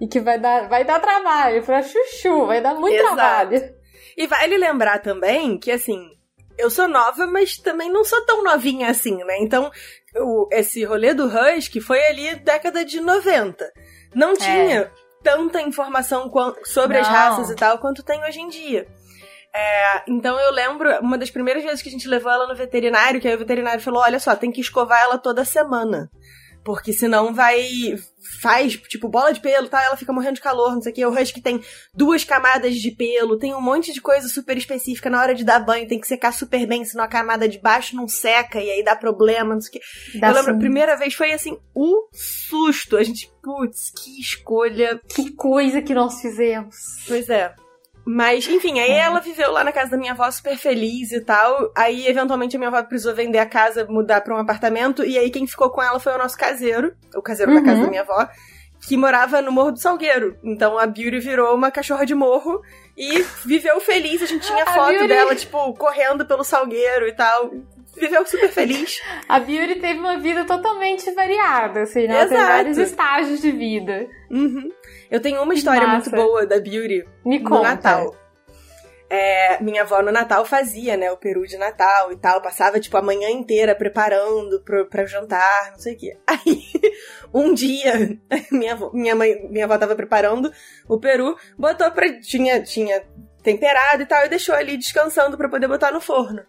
e 0.00 0.08
que 0.08 0.20
vai 0.20 0.38
dar, 0.38 0.68
vai 0.68 0.84
dar 0.84 1.00
trabalho 1.00 1.62
pra 1.62 1.82
chuchu, 1.82 2.46
vai 2.46 2.60
dar 2.60 2.74
muito 2.74 2.96
Exato. 2.96 3.14
trabalho. 3.14 3.79
E 4.16 4.26
vale 4.26 4.56
lembrar 4.56 5.00
também 5.00 5.58
que, 5.58 5.70
assim, 5.70 6.10
eu 6.58 6.70
sou 6.70 6.86
nova, 6.88 7.26
mas 7.26 7.56
também 7.56 7.90
não 7.90 8.04
sou 8.04 8.24
tão 8.24 8.44
novinha 8.44 8.90
assim, 8.90 9.16
né? 9.24 9.38
Então, 9.40 9.70
o, 10.16 10.48
esse 10.52 10.84
rolê 10.84 11.14
do 11.14 11.26
Husky 11.26 11.80
foi 11.80 12.04
ali 12.06 12.34
década 12.36 12.84
de 12.84 13.00
90. 13.00 13.72
Não 14.14 14.34
tinha 14.34 14.80
é. 14.80 14.90
tanta 15.22 15.60
informação 15.60 16.30
sobre 16.64 16.96
Não. 16.96 17.02
as 17.02 17.08
raças 17.08 17.50
e 17.50 17.54
tal 17.54 17.78
quanto 17.78 18.02
tem 18.02 18.22
hoje 18.24 18.40
em 18.40 18.48
dia. 18.48 18.86
É, 19.52 20.02
então 20.06 20.38
eu 20.38 20.52
lembro, 20.52 20.88
uma 21.00 21.18
das 21.18 21.30
primeiras 21.30 21.64
vezes 21.64 21.82
que 21.82 21.88
a 21.88 21.92
gente 21.92 22.06
levou 22.06 22.30
ela 22.30 22.46
no 22.46 22.54
veterinário, 22.54 23.20
que 23.20 23.26
aí 23.26 23.34
o 23.34 23.38
veterinário 23.38 23.80
falou: 23.80 24.02
olha 24.02 24.20
só, 24.20 24.36
tem 24.36 24.52
que 24.52 24.60
escovar 24.60 25.02
ela 25.02 25.18
toda 25.18 25.44
semana. 25.44 26.08
Porque 26.64 26.92
senão 26.92 27.34
vai. 27.34 27.62
Faz, 28.40 28.76
tipo, 28.76 29.08
bola 29.08 29.32
de 29.32 29.40
pelo, 29.40 29.68
tá? 29.68 29.82
Ela 29.82 29.96
fica 29.96 30.12
morrendo 30.12 30.34
de 30.34 30.40
calor, 30.40 30.74
não 30.74 30.82
sei 30.82 30.92
o 30.92 30.94
que. 30.94 31.06
O 31.06 31.10
Husky 31.10 31.40
tem 31.40 31.62
duas 31.94 32.22
camadas 32.22 32.76
de 32.76 32.90
pelo, 32.90 33.38
tem 33.38 33.54
um 33.54 33.60
monte 33.60 33.92
de 33.92 34.00
coisa 34.00 34.28
super 34.28 34.56
específica 34.56 35.08
na 35.08 35.20
hora 35.20 35.34
de 35.34 35.42
dar 35.42 35.58
banho, 35.60 35.88
tem 35.88 35.98
que 35.98 36.06
secar 36.06 36.32
super 36.32 36.66
bem, 36.66 36.84
senão 36.84 37.04
a 37.04 37.08
camada 37.08 37.48
de 37.48 37.58
baixo 37.58 37.96
não 37.96 38.06
seca 38.06 38.60
e 38.60 38.70
aí 38.70 38.84
dá 38.84 38.94
problema, 38.94 39.54
não 39.54 39.60
sei 39.60 39.70
o 39.70 39.72
que. 39.72 40.18
Dá 40.18 40.28
eu 40.28 40.34
lembro, 40.34 40.52
sim. 40.52 40.56
a 40.56 40.60
primeira 40.60 40.96
vez 40.96 41.14
foi 41.14 41.32
assim, 41.32 41.58
um 41.74 42.06
susto. 42.12 42.96
A 42.96 43.02
gente, 43.02 43.30
putz, 43.42 43.90
que 43.90 44.20
escolha. 44.20 45.00
Que 45.08 45.32
coisa 45.32 45.80
que 45.80 45.94
nós 45.94 46.20
fizemos. 46.20 46.76
Pois 47.08 47.28
é. 47.28 47.54
Mas, 48.04 48.48
enfim, 48.48 48.80
aí 48.80 48.90
é. 48.90 49.00
ela 49.00 49.20
viveu 49.20 49.52
lá 49.52 49.62
na 49.62 49.72
casa 49.72 49.90
da 49.90 49.96
minha 49.96 50.12
avó 50.12 50.30
super 50.30 50.56
feliz 50.56 51.12
e 51.12 51.20
tal. 51.20 51.70
Aí, 51.76 52.06
eventualmente, 52.06 52.56
a 52.56 52.58
minha 52.58 52.68
avó 52.68 52.82
precisou 52.82 53.14
vender 53.14 53.38
a 53.38 53.46
casa, 53.46 53.86
mudar 53.88 54.20
pra 54.22 54.34
um 54.34 54.38
apartamento. 54.38 55.04
E 55.04 55.18
aí, 55.18 55.30
quem 55.30 55.46
ficou 55.46 55.70
com 55.70 55.82
ela 55.82 56.00
foi 56.00 56.14
o 56.14 56.18
nosso 56.18 56.36
caseiro, 56.36 56.94
o 57.14 57.22
caseiro 57.22 57.52
uhum. 57.52 57.58
da 57.58 57.64
casa 57.64 57.76
da 57.78 57.84
uhum. 57.84 57.90
minha 57.90 58.02
avó, 58.02 58.28
que 58.86 58.96
morava 58.96 59.42
no 59.42 59.52
Morro 59.52 59.72
do 59.72 59.78
Salgueiro. 59.78 60.36
Então, 60.42 60.78
a 60.78 60.86
Beauty 60.86 61.20
virou 61.20 61.54
uma 61.54 61.70
cachorra 61.70 62.06
de 62.06 62.14
morro 62.14 62.60
e 62.96 63.24
viveu 63.44 63.78
feliz. 63.80 64.22
A 64.22 64.26
gente 64.26 64.46
tinha 64.46 64.64
a 64.64 64.72
foto 64.72 64.90
Beauty... 64.90 65.08
dela, 65.08 65.34
tipo, 65.34 65.74
correndo 65.74 66.24
pelo 66.26 66.42
Salgueiro 66.44 67.06
e 67.06 67.12
tal 67.12 67.50
viveu 68.00 68.24
super 68.26 68.48
feliz. 68.48 69.00
A 69.28 69.38
Beauty 69.38 69.76
teve 69.76 69.98
uma 69.98 70.18
vida 70.18 70.44
totalmente 70.44 71.10
variada, 71.12 71.82
assim, 71.82 72.06
né? 72.06 72.22
Ela 72.22 72.46
vários 72.46 72.78
estágios 72.78 73.40
de 73.40 73.50
vida. 73.50 74.06
Uhum. 74.30 74.70
Eu 75.10 75.20
tenho 75.20 75.42
uma 75.42 75.54
história 75.54 75.86
Massa. 75.86 76.10
muito 76.10 76.28
boa 76.28 76.46
da 76.46 76.60
Beauty 76.60 77.04
Me 77.24 77.38
no 77.40 77.48
conta. 77.48 77.62
Natal. 77.62 78.16
É, 79.12 79.60
minha 79.60 79.82
avó 79.82 80.00
no 80.00 80.12
Natal 80.12 80.44
fazia, 80.44 80.96
né, 80.96 81.10
o 81.10 81.16
peru 81.16 81.44
de 81.44 81.56
Natal 81.56 82.12
e 82.12 82.16
tal, 82.16 82.40
passava, 82.40 82.78
tipo, 82.78 82.96
a 82.96 83.02
manhã 83.02 83.28
inteira 83.28 83.74
preparando 83.74 84.60
pro, 84.60 84.86
pra 84.86 85.04
jantar, 85.04 85.72
não 85.72 85.80
sei 85.80 85.96
o 85.96 85.98
quê. 85.98 86.16
Aí, 86.24 86.62
um 87.34 87.52
dia, 87.52 88.16
minha 88.52 88.74
avó, 88.74 88.92
minha 88.94 89.16
mãe, 89.16 89.48
minha 89.50 89.64
avó 89.64 89.76
tava 89.76 89.96
preparando 89.96 90.52
o 90.88 91.00
peru, 91.00 91.36
botou 91.58 91.90
pra, 91.90 92.20
tinha, 92.20 92.62
tinha 92.62 93.02
temperado 93.42 94.04
e 94.04 94.06
tal, 94.06 94.24
e 94.24 94.28
deixou 94.28 94.54
ali 94.54 94.76
descansando 94.76 95.36
para 95.36 95.48
poder 95.48 95.66
botar 95.66 95.90
no 95.90 96.00
forno. 96.00 96.44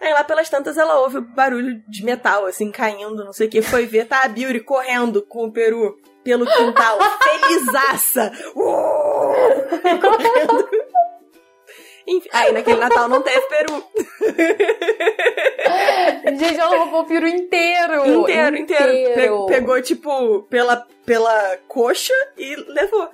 Aí 0.00 0.12
lá 0.12 0.22
pelas 0.22 0.48
tantas 0.48 0.78
ela 0.78 1.00
ouve 1.00 1.18
o 1.18 1.22
barulho 1.22 1.82
de 1.88 2.04
metal, 2.04 2.46
assim, 2.46 2.70
caindo, 2.70 3.24
não 3.24 3.32
sei 3.32 3.48
o 3.48 3.50
que, 3.50 3.60
foi 3.60 3.86
ver, 3.86 4.06
tá 4.06 4.22
a 4.22 4.28
Beauty 4.28 4.60
correndo 4.60 5.20
com 5.22 5.46
o 5.46 5.52
peru 5.52 5.96
pelo 6.22 6.46
quintal, 6.46 6.98
felizaça. 7.22 8.32
Uh! 8.54 9.72
Correndo. 10.00 10.68
Enfim, 12.06 12.28
aí 12.32 12.52
naquele 12.52 12.80
Natal 12.80 13.08
não 13.08 13.22
teve 13.22 13.40
peru. 13.42 13.84
Gente, 16.36 16.58
ela 16.58 16.76
roubou 16.76 17.02
o 17.02 17.06
peru 17.06 17.28
inteiro. 17.28 18.06
Inteiro, 18.06 18.56
inteiro. 18.56 18.92
inteiro. 18.92 19.46
Pe 19.46 19.52
pegou, 19.54 19.80
tipo, 19.80 20.42
pela, 20.42 20.86
pela 21.06 21.58
coxa 21.68 22.14
e 22.36 22.56
levou. 22.56 23.08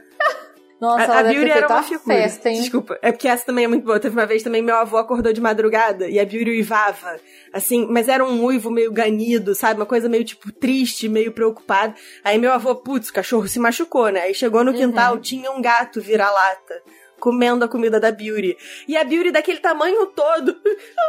Nossa, 0.80 1.12
a, 1.12 1.18
a 1.18 1.22
Beauty 1.24 1.50
era 1.50 1.66
uma 1.66 1.82
figura. 1.82 2.18
Festa, 2.18 2.48
hein? 2.48 2.60
Desculpa, 2.60 2.98
é 3.02 3.10
porque 3.10 3.26
essa 3.26 3.44
também 3.44 3.64
é 3.64 3.68
muito 3.68 3.84
boa. 3.84 3.98
Teve 3.98 4.16
uma 4.16 4.26
vez 4.26 4.42
também 4.42 4.62
meu 4.62 4.76
avô 4.76 4.96
acordou 4.96 5.32
de 5.32 5.40
madrugada 5.40 6.08
e 6.08 6.20
a 6.20 6.24
Beauty 6.24 6.50
uivava. 6.50 7.18
Assim, 7.52 7.86
mas 7.90 8.08
era 8.08 8.24
um 8.24 8.44
uivo 8.44 8.70
meio 8.70 8.92
ganido, 8.92 9.54
sabe? 9.54 9.80
Uma 9.80 9.86
coisa 9.86 10.08
meio, 10.08 10.24
tipo, 10.24 10.52
triste, 10.52 11.08
meio 11.08 11.32
preocupado. 11.32 11.94
Aí 12.22 12.38
meu 12.38 12.52
avô, 12.52 12.76
putz, 12.76 13.08
o 13.08 13.12
cachorro 13.12 13.48
se 13.48 13.58
machucou, 13.58 14.08
né? 14.10 14.22
Aí 14.22 14.34
chegou 14.34 14.62
no 14.62 14.72
quintal, 14.72 15.14
uhum. 15.14 15.20
tinha 15.20 15.50
um 15.50 15.60
gato 15.60 16.00
vira-lata 16.00 16.82
comendo 17.18 17.64
a 17.64 17.68
comida 17.68 17.98
da 17.98 18.12
Beauty. 18.12 18.56
E 18.86 18.96
a 18.96 19.04
Beauty 19.04 19.30
daquele 19.32 19.58
tamanho 19.58 20.06
todo. 20.06 20.56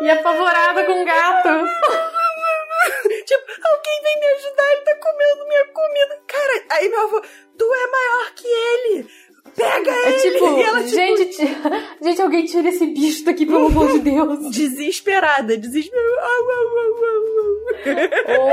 E 0.01 0.09
apavorada 0.09 0.83
com 0.83 1.01
o 1.01 1.05
gato. 1.05 1.49
tipo, 3.25 3.43
alguém 3.63 4.01
vem 4.03 4.19
me 4.19 4.25
ajudar, 4.27 4.71
ele 4.73 4.81
tá 4.81 4.95
comendo 4.95 5.47
minha 5.47 5.65
comida. 5.67 6.21
Cara, 6.27 6.65
aí 6.71 6.89
meu 6.89 7.01
avô, 7.01 7.21
tu 7.57 7.65
é 7.65 7.87
maior 7.91 8.33
que 8.33 8.47
ele. 8.47 9.09
Pega 9.55 9.91
é 9.91 10.09
ele! 10.09 10.31
Tipo, 10.31 10.45
ela, 10.45 10.83
tipo, 10.83 10.95
gente, 10.95 11.57
gente, 12.01 12.21
alguém 12.21 12.45
tira 12.45 12.69
esse 12.69 12.85
bicho 12.87 13.25
daqui, 13.25 13.45
pelo 13.45 13.67
amor 13.67 13.91
de 13.91 13.99
Deus. 13.99 14.49
Desesperada, 14.55 15.57
desesperada. 15.57 16.07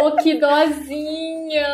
oh, 0.03 0.17
que 0.17 0.35
dozinha! 0.35 1.67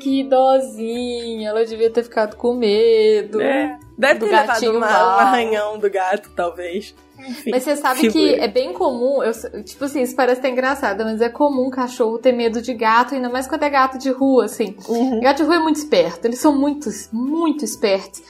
Que 0.00 0.24
dozinha! 0.24 1.50
Ela 1.50 1.64
devia 1.64 1.90
ter 1.90 2.02
ficado 2.02 2.36
com 2.36 2.54
medo. 2.54 3.40
É. 3.40 3.78
Deve 3.96 4.20
ter 4.20 4.26
levado 4.26 4.70
uma, 4.70 4.86
um 4.86 5.18
arranhão 5.18 5.78
do 5.78 5.88
gato, 5.90 6.30
talvez. 6.34 6.94
Enfim, 7.18 7.50
mas 7.50 7.62
você 7.62 7.76
sabe 7.76 8.00
figura. 8.00 8.12
que 8.12 8.34
é 8.34 8.48
bem 8.48 8.72
comum, 8.72 9.22
eu, 9.22 9.32
tipo 9.62 9.84
assim, 9.84 10.02
isso 10.02 10.16
parece 10.16 10.40
ter 10.40 10.48
engraçado, 10.48 11.04
mas 11.04 11.20
é 11.20 11.28
comum 11.28 11.70
cachorro 11.70 12.18
ter 12.18 12.32
medo 12.32 12.60
de 12.60 12.74
gato, 12.74 13.14
ainda 13.14 13.28
mais 13.28 13.46
quando 13.46 13.62
é 13.62 13.70
gato 13.70 13.98
de 13.98 14.10
rua, 14.10 14.46
assim. 14.46 14.74
Uhum. 14.88 15.20
Gato 15.20 15.38
de 15.38 15.42
rua 15.44 15.56
é 15.56 15.58
muito 15.60 15.76
esperto, 15.76 16.26
eles 16.26 16.40
são 16.40 16.56
muito, 16.58 16.88
muito 17.12 17.64
espertos. 17.64 18.22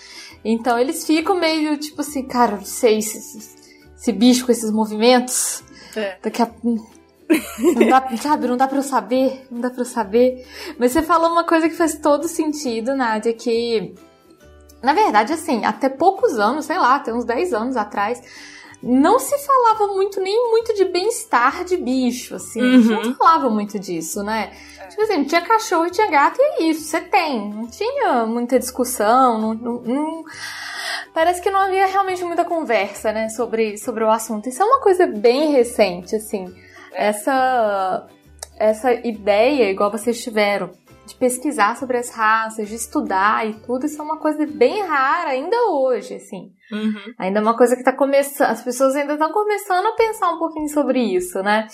Então 0.45 0.79
eles 0.79 1.07
ficam 1.07 1.39
meio 1.39 1.77
tipo 1.77 2.01
assim, 2.01 2.27
cara, 2.27 2.57
não 2.57 2.65
sei 2.65 3.01
se 3.01 3.63
esse 3.97 4.13
bicho 4.13 4.45
com 4.45 4.53
esses 4.53 4.71
movimentos. 4.71 5.63
É. 5.95 6.19
Daqui 6.23 6.43
a. 6.43 6.51
Não 6.63 7.89
dá, 7.89 8.17
sabe, 8.17 8.47
não 8.47 8.57
dá 8.57 8.69
pra 8.69 8.79
eu 8.79 8.83
saber, 8.83 9.47
não 9.51 9.61
dá 9.61 9.71
pra 9.71 9.81
eu 9.81 9.87
saber. 9.87 10.47
Mas 10.79 10.93
você 10.93 11.01
falou 11.01 11.31
uma 11.31 11.45
coisa 11.45 11.69
que 11.69 11.75
faz 11.75 11.97
todo 11.97 12.29
sentido, 12.29 12.95
Nádia, 12.95 13.33
que. 13.33 13.95
Na 14.83 14.93
verdade, 14.93 15.33
assim, 15.33 15.65
até 15.65 15.89
poucos 15.89 16.39
anos, 16.39 16.65
sei 16.65 16.77
lá, 16.77 16.97
até 16.97 17.15
uns 17.15 17.25
10 17.25 17.53
anos 17.55 17.77
atrás, 17.77 18.21
não 18.83 19.19
se 19.19 19.39
falava 19.39 19.87
muito, 19.89 20.21
nem 20.21 20.51
muito 20.51 20.75
de 20.75 20.85
bem-estar 20.85 21.65
de 21.65 21.77
bicho, 21.77 22.35
assim. 22.35 22.61
Uhum. 22.61 23.03
Não 23.03 23.15
falava 23.15 23.49
muito 23.49 23.79
disso, 23.79 24.23
né? 24.23 24.53
Tipo 24.91 25.03
assim, 25.03 25.25
tinha 25.25 25.41
cachorro 25.41 25.87
e 25.87 25.91
tinha 25.91 26.11
gato 26.11 26.39
e 26.41 26.43
é 26.43 26.63
isso, 26.65 26.83
você 26.83 27.01
tem. 27.01 27.51
Não 27.51 27.67
tinha 27.67 28.27
muita 28.27 28.59
discussão, 28.59 29.39
não, 29.39 29.55
não, 29.55 29.81
não, 29.83 30.25
Parece 31.15 31.41
que 31.41 31.51
não 31.51 31.61
havia 31.61 31.87
realmente 31.87 32.25
muita 32.25 32.45
conversa, 32.45 33.13
né, 33.13 33.29
sobre, 33.29 33.79
sobre 33.79 34.03
o 34.03 34.11
assunto. 34.11 34.49
Isso 34.49 34.63
é 34.63 34.67
uma 34.67 34.81
coisa 34.81 35.07
bem 35.07 35.53
recente, 35.53 36.17
assim. 36.17 36.53
Essa, 36.93 38.07
essa 38.59 38.93
ideia, 38.93 39.71
igual 39.71 39.91
vocês 39.91 40.23
tiveram, 40.23 40.71
de 41.07 41.15
pesquisar 41.17 41.77
sobre 41.77 41.97
as 41.97 42.11
raças, 42.11 42.69
de 42.69 42.75
estudar 42.75 43.47
e 43.49 43.55
tudo, 43.55 43.87
isso 43.87 44.01
é 44.01 44.05
uma 44.05 44.19
coisa 44.19 44.47
bem 44.47 44.83
rara 44.83 45.31
ainda 45.31 45.57
hoje, 45.71 46.15
assim. 46.15 46.53
Uhum. 46.71 47.15
Ainda 47.19 47.41
é 47.41 47.43
uma 47.43 47.57
coisa 47.57 47.77
que 47.77 47.83
tá 47.83 47.93
começando, 47.93 48.49
as 48.49 48.63
pessoas 48.63 48.95
ainda 48.95 49.15
estão 49.15 49.33
começando 49.33 49.87
a 49.87 49.93
pensar 49.93 50.33
um 50.33 50.39
pouquinho 50.39 50.69
sobre 50.69 51.01
isso, 51.01 51.43
né? 51.43 51.67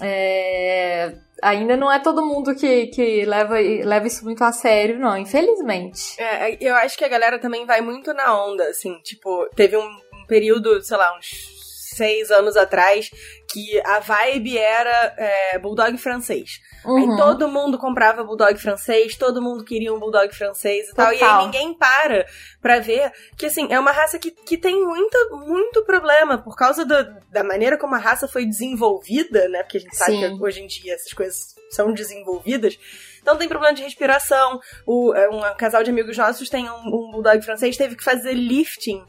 É, 0.00 1.14
ainda 1.42 1.76
não 1.76 1.90
é 1.90 1.98
todo 1.98 2.24
mundo 2.24 2.54
que, 2.54 2.86
que 2.88 3.24
leva, 3.24 3.58
leva 3.58 4.06
isso 4.06 4.24
muito 4.24 4.42
a 4.42 4.52
sério, 4.52 4.98
não, 4.98 5.16
infelizmente. 5.16 6.20
É, 6.20 6.56
eu 6.60 6.74
acho 6.76 6.96
que 6.96 7.04
a 7.04 7.08
galera 7.08 7.38
também 7.38 7.66
vai 7.66 7.80
muito 7.80 8.12
na 8.12 8.44
onda, 8.44 8.64
assim, 8.68 8.98
tipo, 9.02 9.48
teve 9.54 9.76
um, 9.76 9.86
um 9.86 10.26
período, 10.26 10.82
sei 10.82 10.96
lá, 10.96 11.16
uns 11.16 11.55
seis 11.96 12.30
anos 12.30 12.56
atrás, 12.56 13.10
que 13.50 13.80
a 13.84 14.00
vibe 14.00 14.58
era 14.58 15.14
é, 15.16 15.58
bulldog 15.58 15.96
francês. 15.98 16.60
Uhum. 16.84 17.12
Aí 17.12 17.16
todo 17.16 17.48
mundo 17.48 17.78
comprava 17.78 18.22
bulldog 18.22 18.56
francês, 18.58 19.16
todo 19.16 19.42
mundo 19.42 19.64
queria 19.64 19.92
um 19.92 19.98
bulldog 19.98 20.32
francês 20.34 20.88
e 20.88 20.90
Total. 20.90 21.06
tal. 21.06 21.14
E 21.14 21.22
aí 21.22 21.44
ninguém 21.46 21.74
para 21.74 22.26
pra 22.60 22.78
ver 22.78 23.12
que, 23.36 23.46
assim, 23.46 23.66
é 23.70 23.80
uma 23.80 23.92
raça 23.92 24.18
que, 24.18 24.30
que 24.30 24.56
tem 24.56 24.84
muita, 24.84 25.18
muito 25.30 25.84
problema 25.84 26.38
por 26.38 26.56
causa 26.56 26.84
do, 26.84 26.94
da 27.30 27.42
maneira 27.42 27.76
como 27.76 27.94
a 27.94 27.98
raça 27.98 28.28
foi 28.28 28.44
desenvolvida, 28.44 29.48
né? 29.48 29.62
Porque 29.62 29.78
a 29.78 29.80
gente 29.80 29.96
sabe 29.96 30.12
Sim. 30.12 30.36
que 30.36 30.42
hoje 30.42 30.62
em 30.62 30.66
dia 30.66 30.94
essas 30.94 31.12
coisas 31.12 31.54
são 31.70 31.92
desenvolvidas. 31.92 32.78
Então 33.20 33.36
tem 33.36 33.48
problema 33.48 33.74
de 33.74 33.82
respiração. 33.82 34.60
O, 34.86 35.12
é, 35.14 35.28
um 35.28 35.40
casal 35.56 35.82
de 35.82 35.90
amigos 35.90 36.16
nossos 36.16 36.48
tem 36.48 36.70
um, 36.70 36.86
um 36.86 37.10
bulldog 37.10 37.42
francês, 37.42 37.76
teve 37.76 37.96
que 37.96 38.04
fazer 38.04 38.34
lifting 38.34 39.04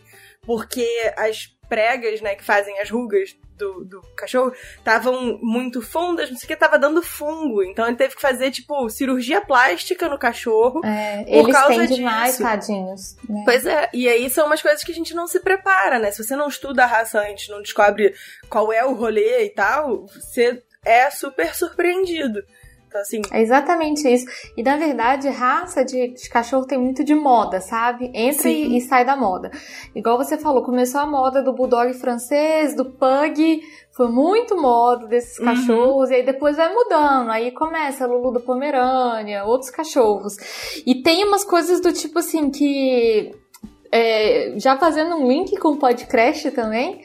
porque 0.48 0.88
as 1.18 1.50
pregas, 1.68 2.22
né, 2.22 2.36
que 2.36 2.44
fazem 2.44 2.80
as 2.80 2.90
rugas 2.90 3.36
do, 3.58 3.84
do 3.84 4.02
cachorro 4.16 4.54
estavam 4.78 5.40
muito 5.42 5.82
fundas, 5.82 6.30
não 6.30 6.38
sei 6.38 6.46
o 6.46 6.48
que, 6.48 6.56
tava 6.56 6.78
dando 6.78 7.02
fungo. 7.02 7.64
Então 7.64 7.88
ele 7.88 7.98
teve 7.98 8.16
que 8.16 8.22
fazer, 8.22 8.52
tipo, 8.52 8.90
cirurgia 8.90 9.42
plástica 9.42 10.08
no 10.08 10.18
cachorro. 10.18 10.82
É, 10.86 11.24
por 11.24 11.34
eles 11.34 11.56
causa 11.56 11.74
têm 11.74 11.82
disso. 11.82 11.96
demais, 11.96 12.38
tadinhos. 12.38 13.16
Né? 13.28 13.42
Pois 13.44 13.66
é, 13.66 13.90
e 13.94 14.08
aí 14.08 14.30
são 14.30 14.46
umas 14.46 14.62
coisas 14.62 14.84
que 14.84 14.92
a 14.92 14.96
gente 14.96 15.14
não 15.14 15.28
se 15.28 15.40
prepara, 15.40 16.00
né? 16.00 16.12
Se 16.12 16.24
você 16.24 16.36
não 16.36 16.48
estuda 16.48 16.84
a 16.84 16.88
raça 16.88 17.20
antes, 17.20 17.50
não 17.50 17.62
descobre 17.62 18.14
qual 18.50 18.72
é 18.72 18.86
o 18.86 18.94
rolê 18.94 19.46
e 19.46 19.50
tal, 19.50 20.06
você 20.06 20.62
é 20.86 21.10
super 21.10 21.54
surpreendido. 21.54 22.42
Assim... 23.00 23.22
É 23.32 23.42
exatamente 23.42 24.08
isso. 24.08 24.26
E 24.56 24.64
na 24.64 24.78
verdade, 24.78 25.30
raça 25.30 25.84
de, 25.84 26.10
de 26.10 26.30
cachorro 26.30 26.66
tem 26.66 26.78
muito 26.78 27.04
de 27.04 27.16
moda, 27.16 27.62
sabe? 27.62 28.12
Entra 28.14 28.50
e, 28.50 28.78
e, 28.78 28.82
sai 28.82 29.06
da 29.06 29.16
moda. 29.16 29.52
Igual 29.96 30.18
você 30.18 30.38
falou, 30.38 30.64
começou 30.64 31.02
a 31.02 31.06
moda 31.06 31.42
do 31.42 31.54
bulldog 31.54 31.94
francês, 31.94 32.76
do 32.76 32.86
pug, 32.86 33.62
foi 33.98 34.10
muito 34.10 34.56
moda 34.56 35.08
desses 35.08 35.40
uhum. 35.40 35.46
cachorros, 35.46 36.10
uhum. 36.10 36.14
e 36.14 36.16
aí 36.18 36.24
depois 36.24 36.56
vai 36.56 36.72
mudando. 36.72 37.32
Aí 37.32 37.52
começa 37.52 38.04
a 38.04 38.08
Lulu 38.08 38.32
da 38.32 38.40
Pomerânia, 38.40 39.44
outros 39.44 39.72
cachorros. 39.72 40.36
E 40.86 41.02
tem 41.02 41.26
umas 41.26 41.44
coisas 41.44 41.82
do 41.82 41.92
tipo 41.92 42.20
assim 42.20 42.52
que. 42.52 43.32
É, 43.90 44.54
já 44.58 44.78
fazendo 44.78 45.16
um 45.16 45.28
link 45.28 45.58
com 45.58 45.70
o 45.70 45.78
podcast 45.78 46.52
também, 46.52 47.02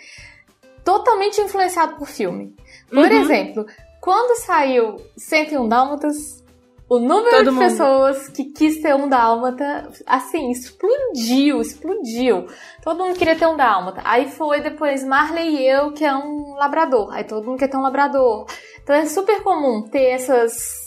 totalmente 0.84 1.40
influenciado 1.40 1.96
por 1.96 2.08
filme. 2.08 2.54
Por 2.90 3.06
uhum. 3.06 3.22
exemplo, 3.22 3.66
quando 4.02 4.36
saiu 4.40 4.96
101 5.16 5.68
Dálmatas, 5.68 6.42
o 6.88 6.98
número 6.98 7.30
Todo 7.30 7.44
de 7.44 7.50
mundo. 7.52 7.60
pessoas 7.60 8.28
que 8.28 8.46
quis 8.46 8.82
ter 8.82 8.94
um 8.94 9.08
dálmata, 9.08 9.88
assim, 10.04 10.50
explodiu, 10.50 11.60
explodiu. 11.60 12.48
Todo 12.82 13.02
mundo 13.02 13.16
queria 13.16 13.36
ter 13.36 13.46
um 13.46 13.56
dálmata. 13.56 14.02
Aí 14.04 14.28
foi 14.28 14.60
depois 14.60 15.04
Marley 15.04 15.56
e 15.56 15.66
eu, 15.66 15.92
que 15.92 16.04
é 16.04 16.14
um 16.14 16.54
labrador. 16.54 17.14
Aí 17.14 17.22
todo 17.24 17.46
mundo 17.46 17.58
quer 17.58 17.68
ter 17.68 17.76
um 17.76 17.82
labrador. 17.82 18.44
Então 18.82 18.94
é 18.94 19.06
super 19.06 19.40
comum 19.42 19.88
ter 19.88 20.10
essas 20.10 20.81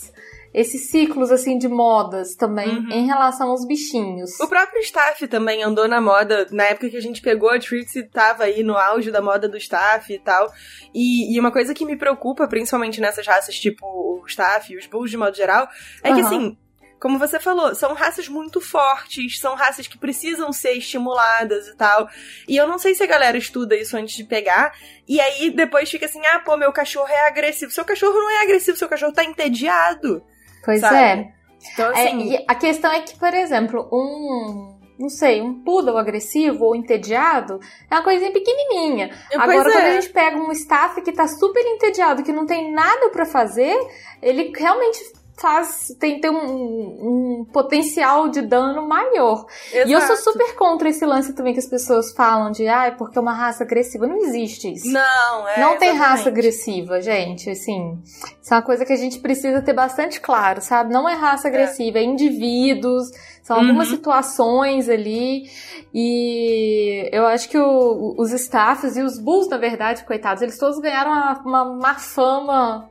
esses 0.56 0.88
ciclos 0.88 1.30
assim 1.30 1.58
de 1.58 1.68
modas 1.68 2.34
também 2.34 2.78
uhum. 2.78 2.90
em 2.90 3.06
relação 3.06 3.50
aos 3.50 3.66
bichinhos. 3.66 4.40
O 4.40 4.48
próprio 4.48 4.80
staff 4.80 5.28
também 5.28 5.62
andou 5.62 5.86
na 5.86 6.00
moda 6.00 6.46
na 6.50 6.64
época 6.64 6.88
que 6.88 6.96
a 6.96 7.02
gente 7.02 7.20
pegou 7.20 7.50
a 7.50 7.58
Trixie, 7.58 8.04
tava 8.04 8.44
aí 8.44 8.62
no 8.62 8.74
auge 8.74 9.10
da 9.10 9.20
moda 9.20 9.46
do 9.46 9.58
staff 9.58 10.10
e 10.10 10.18
tal. 10.18 10.50
E, 10.94 11.36
e 11.36 11.38
uma 11.38 11.52
coisa 11.52 11.74
que 11.74 11.84
me 11.84 11.94
preocupa, 11.94 12.48
principalmente 12.48 13.02
nessas 13.02 13.26
raças 13.26 13.54
tipo 13.54 13.84
o 13.84 14.24
staff 14.26 14.72
e 14.72 14.78
os 14.78 14.86
bulls 14.86 15.10
de 15.10 15.18
modo 15.18 15.36
geral, 15.36 15.68
é 16.02 16.08
uhum. 16.08 16.14
que 16.14 16.20
assim, 16.22 16.56
como 16.98 17.18
você 17.18 17.38
falou, 17.38 17.74
são 17.74 17.92
raças 17.92 18.26
muito 18.26 18.58
fortes, 18.58 19.38
são 19.38 19.54
raças 19.54 19.86
que 19.86 19.98
precisam 19.98 20.54
ser 20.54 20.72
estimuladas 20.72 21.68
e 21.68 21.76
tal. 21.76 22.08
E 22.48 22.56
eu 22.56 22.66
não 22.66 22.78
sei 22.78 22.94
se 22.94 23.02
a 23.02 23.06
galera 23.06 23.36
estuda 23.36 23.76
isso 23.76 23.94
antes 23.94 24.16
de 24.16 24.24
pegar. 24.24 24.72
E 25.06 25.20
aí 25.20 25.50
depois 25.50 25.90
fica 25.90 26.06
assim: 26.06 26.24
ah, 26.24 26.40
pô, 26.40 26.56
meu 26.56 26.72
cachorro 26.72 27.10
é 27.10 27.28
agressivo. 27.28 27.70
Seu 27.70 27.84
cachorro 27.84 28.14
não 28.14 28.30
é 28.30 28.42
agressivo, 28.44 28.78
seu 28.78 28.88
cachorro 28.88 29.12
tá 29.12 29.22
entediado. 29.22 30.24
Pois 30.66 30.80
sabe? 30.80 30.96
é. 30.96 31.32
Então, 31.72 31.92
é, 31.92 32.08
assim... 32.08 32.34
É, 32.34 32.44
a 32.46 32.54
questão 32.54 32.92
é 32.92 33.00
que, 33.00 33.18
por 33.18 33.32
exemplo, 33.32 33.88
um 33.90 34.76
não 34.98 35.10
sei, 35.10 35.42
um 35.42 35.62
poodle 35.62 35.98
agressivo 35.98 36.64
ou 36.64 36.74
entediado 36.74 37.60
é 37.90 37.94
uma 37.94 38.02
coisinha 38.02 38.32
pequenininha. 38.32 39.10
Pois 39.28 39.40
Agora, 39.40 39.68
é. 39.68 39.72
quando 39.72 39.84
a 39.84 40.00
gente 40.00 40.08
pega 40.10 40.36
um 40.38 40.50
staff 40.52 41.00
que 41.02 41.12
tá 41.12 41.28
super 41.28 41.60
entediado, 41.60 42.22
que 42.22 42.32
não 42.32 42.46
tem 42.46 42.72
nada 42.72 43.10
para 43.10 43.26
fazer, 43.26 43.76
ele 44.22 44.52
realmente 44.56 44.98
faz 45.38 45.94
tem, 46.00 46.18
tem 46.18 46.30
um, 46.30 47.40
um 47.40 47.44
potencial 47.52 48.28
de 48.28 48.40
dano 48.40 48.86
maior. 48.88 49.46
Exato. 49.70 49.88
E 49.88 49.92
eu 49.92 50.00
sou 50.00 50.16
super 50.16 50.54
contra 50.56 50.88
esse 50.88 51.04
lance 51.04 51.34
também 51.34 51.52
que 51.52 51.58
as 51.58 51.66
pessoas 51.66 52.12
falam 52.12 52.50
de 52.50 52.66
ah, 52.66 52.86
é 52.86 52.90
porque 52.90 53.18
é 53.18 53.20
uma 53.20 53.34
raça 53.34 53.62
agressiva. 53.62 54.06
Não 54.06 54.16
existe 54.16 54.72
isso. 54.72 54.90
Não, 54.90 55.48
é. 55.48 55.60
Não 55.60 55.78
tem 55.78 55.92
raça 55.94 56.30
agressiva, 56.30 57.00
gente. 57.02 57.50
Assim, 57.50 57.98
isso 58.42 58.52
é 58.52 58.56
uma 58.56 58.62
coisa 58.62 58.84
que 58.86 58.92
a 58.92 58.96
gente 58.96 59.18
precisa 59.18 59.60
ter 59.60 59.74
bastante 59.74 60.20
claro, 60.20 60.62
sabe? 60.62 60.92
Não 60.92 61.08
é 61.08 61.14
raça 61.14 61.48
é. 61.48 61.50
agressiva, 61.50 61.98
é, 61.98 62.02
é 62.02 62.04
indivíduos. 62.04 63.10
São 63.42 63.58
algumas 63.58 63.90
uhum. 63.90 63.96
situações 63.96 64.88
ali. 64.88 65.48
E 65.94 67.08
eu 67.12 67.26
acho 67.26 67.48
que 67.48 67.58
o, 67.58 68.14
os 68.18 68.32
staffs 68.32 68.96
e 68.96 69.02
os 69.02 69.18
bulls, 69.18 69.48
na 69.48 69.58
verdade, 69.58 70.04
coitados, 70.04 70.42
eles 70.42 70.58
todos 70.58 70.78
ganharam 70.78 71.12
uma, 71.12 71.42
uma 71.44 71.64
má 71.76 71.94
fama 71.94 72.90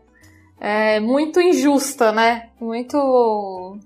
é, 0.66 1.00
muito 1.00 1.40
injusta, 1.40 2.12
né? 2.12 2.50
Muito. 2.60 3.78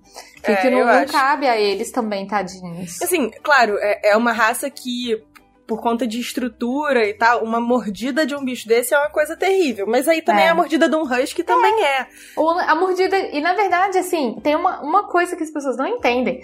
Que, 0.42 0.52
é, 0.52 0.56
que 0.56 0.70
não, 0.70 0.86
não 0.86 1.06
cabe 1.08 1.46
a 1.46 1.58
eles 1.58 1.92
também, 1.92 2.26
tadinhos. 2.26 3.02
Assim, 3.02 3.30
claro, 3.44 3.78
é, 3.80 4.12
é 4.12 4.18
uma 4.18 4.32
raça 4.32 4.70
que 4.70 5.22
por 5.68 5.82
conta 5.82 6.08
de 6.08 6.20
estrutura 6.20 7.06
e 7.06 7.14
tal, 7.14 7.44
uma 7.44 7.60
mordida 7.60 8.26
de 8.26 8.34
um 8.34 8.44
bicho 8.44 8.66
desse 8.68 8.94
é 8.94 8.98
uma 8.98 9.10
coisa 9.10 9.36
terrível. 9.36 9.86
Mas 9.88 10.08
aí 10.08 10.22
também 10.22 10.46
é. 10.46 10.50
a 10.50 10.56
mordida 10.56 10.88
de 10.88 10.96
um 10.96 11.04
husky 11.04 11.44
também 11.44 11.84
é. 11.84 12.00
é. 12.00 12.08
Ou 12.38 12.52
a 12.58 12.74
mordida. 12.74 13.20
E 13.20 13.42
na 13.42 13.54
verdade, 13.54 13.98
assim, 13.98 14.40
tem 14.42 14.56
uma, 14.56 14.82
uma 14.82 15.08
coisa 15.08 15.36
que 15.36 15.44
as 15.44 15.52
pessoas 15.52 15.76
não 15.76 15.86
entendem. 15.86 16.42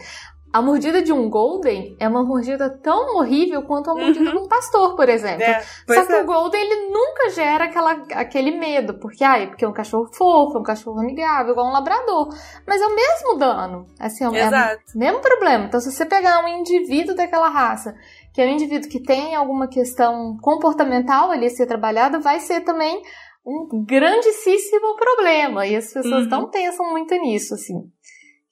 A 0.55 0.61
mordida 0.61 1.01
de 1.01 1.11
um 1.11 1.29
Golden 1.29 1.97
é 1.99 2.07
uma 2.07 2.23
mordida 2.23 2.69
tão 2.69 3.17
horrível 3.17 3.63
quanto 3.63 3.91
a 3.91 3.93
mordida 3.93 4.23
uhum. 4.23 4.37
de 4.37 4.37
um 4.37 4.47
pastor, 4.47 4.95
por 4.95 5.09
exemplo. 5.09 5.43
É, 5.43 5.59
Só 5.61 6.05
que 6.05 6.13
é. 6.13 6.21
o 6.21 6.25
Golden, 6.25 6.61
ele 6.61 6.93
nunca 6.93 7.29
gera 7.31 7.65
aquela, 7.65 7.91
aquele 8.13 8.51
medo, 8.51 8.93
porque, 8.93 9.21
ai, 9.21 9.47
porque 9.47 9.65
é 9.65 9.67
um 9.67 9.73
cachorro 9.73 10.07
fofo, 10.13 10.55
é 10.55 10.61
um 10.61 10.63
cachorro 10.63 11.01
amigável, 11.01 11.51
igual 11.51 11.67
um 11.67 11.73
labrador. 11.73 12.29
Mas 12.65 12.81
é 12.81 12.85
o 12.85 12.95
mesmo 12.95 13.37
dano. 13.37 13.85
Assim, 13.99 14.23
é, 14.23 14.27
é 14.27 14.29
o 14.29 14.97
mesmo 14.97 15.19
problema. 15.19 15.65
Então, 15.65 15.81
se 15.81 15.91
você 15.91 16.05
pegar 16.05 16.41
um 16.41 16.47
indivíduo 16.47 17.17
daquela 17.17 17.49
raça, 17.49 17.93
que 18.33 18.41
é 18.41 18.45
um 18.45 18.51
indivíduo 18.51 18.89
que 18.89 19.03
tem 19.03 19.35
alguma 19.35 19.67
questão 19.67 20.37
comportamental 20.41 21.31
ali 21.31 21.47
a 21.47 21.49
ser 21.49 21.65
trabalhada, 21.65 22.17
vai 22.17 22.39
ser 22.39 22.61
também 22.61 23.01
um 23.45 23.83
grandíssimo 23.83 24.95
problema. 24.95 25.67
E 25.67 25.75
as 25.75 25.91
pessoas 25.91 26.23
uhum. 26.23 26.29
não 26.29 26.49
pensam 26.49 26.89
muito 26.91 27.13
nisso, 27.15 27.55
assim 27.55 27.93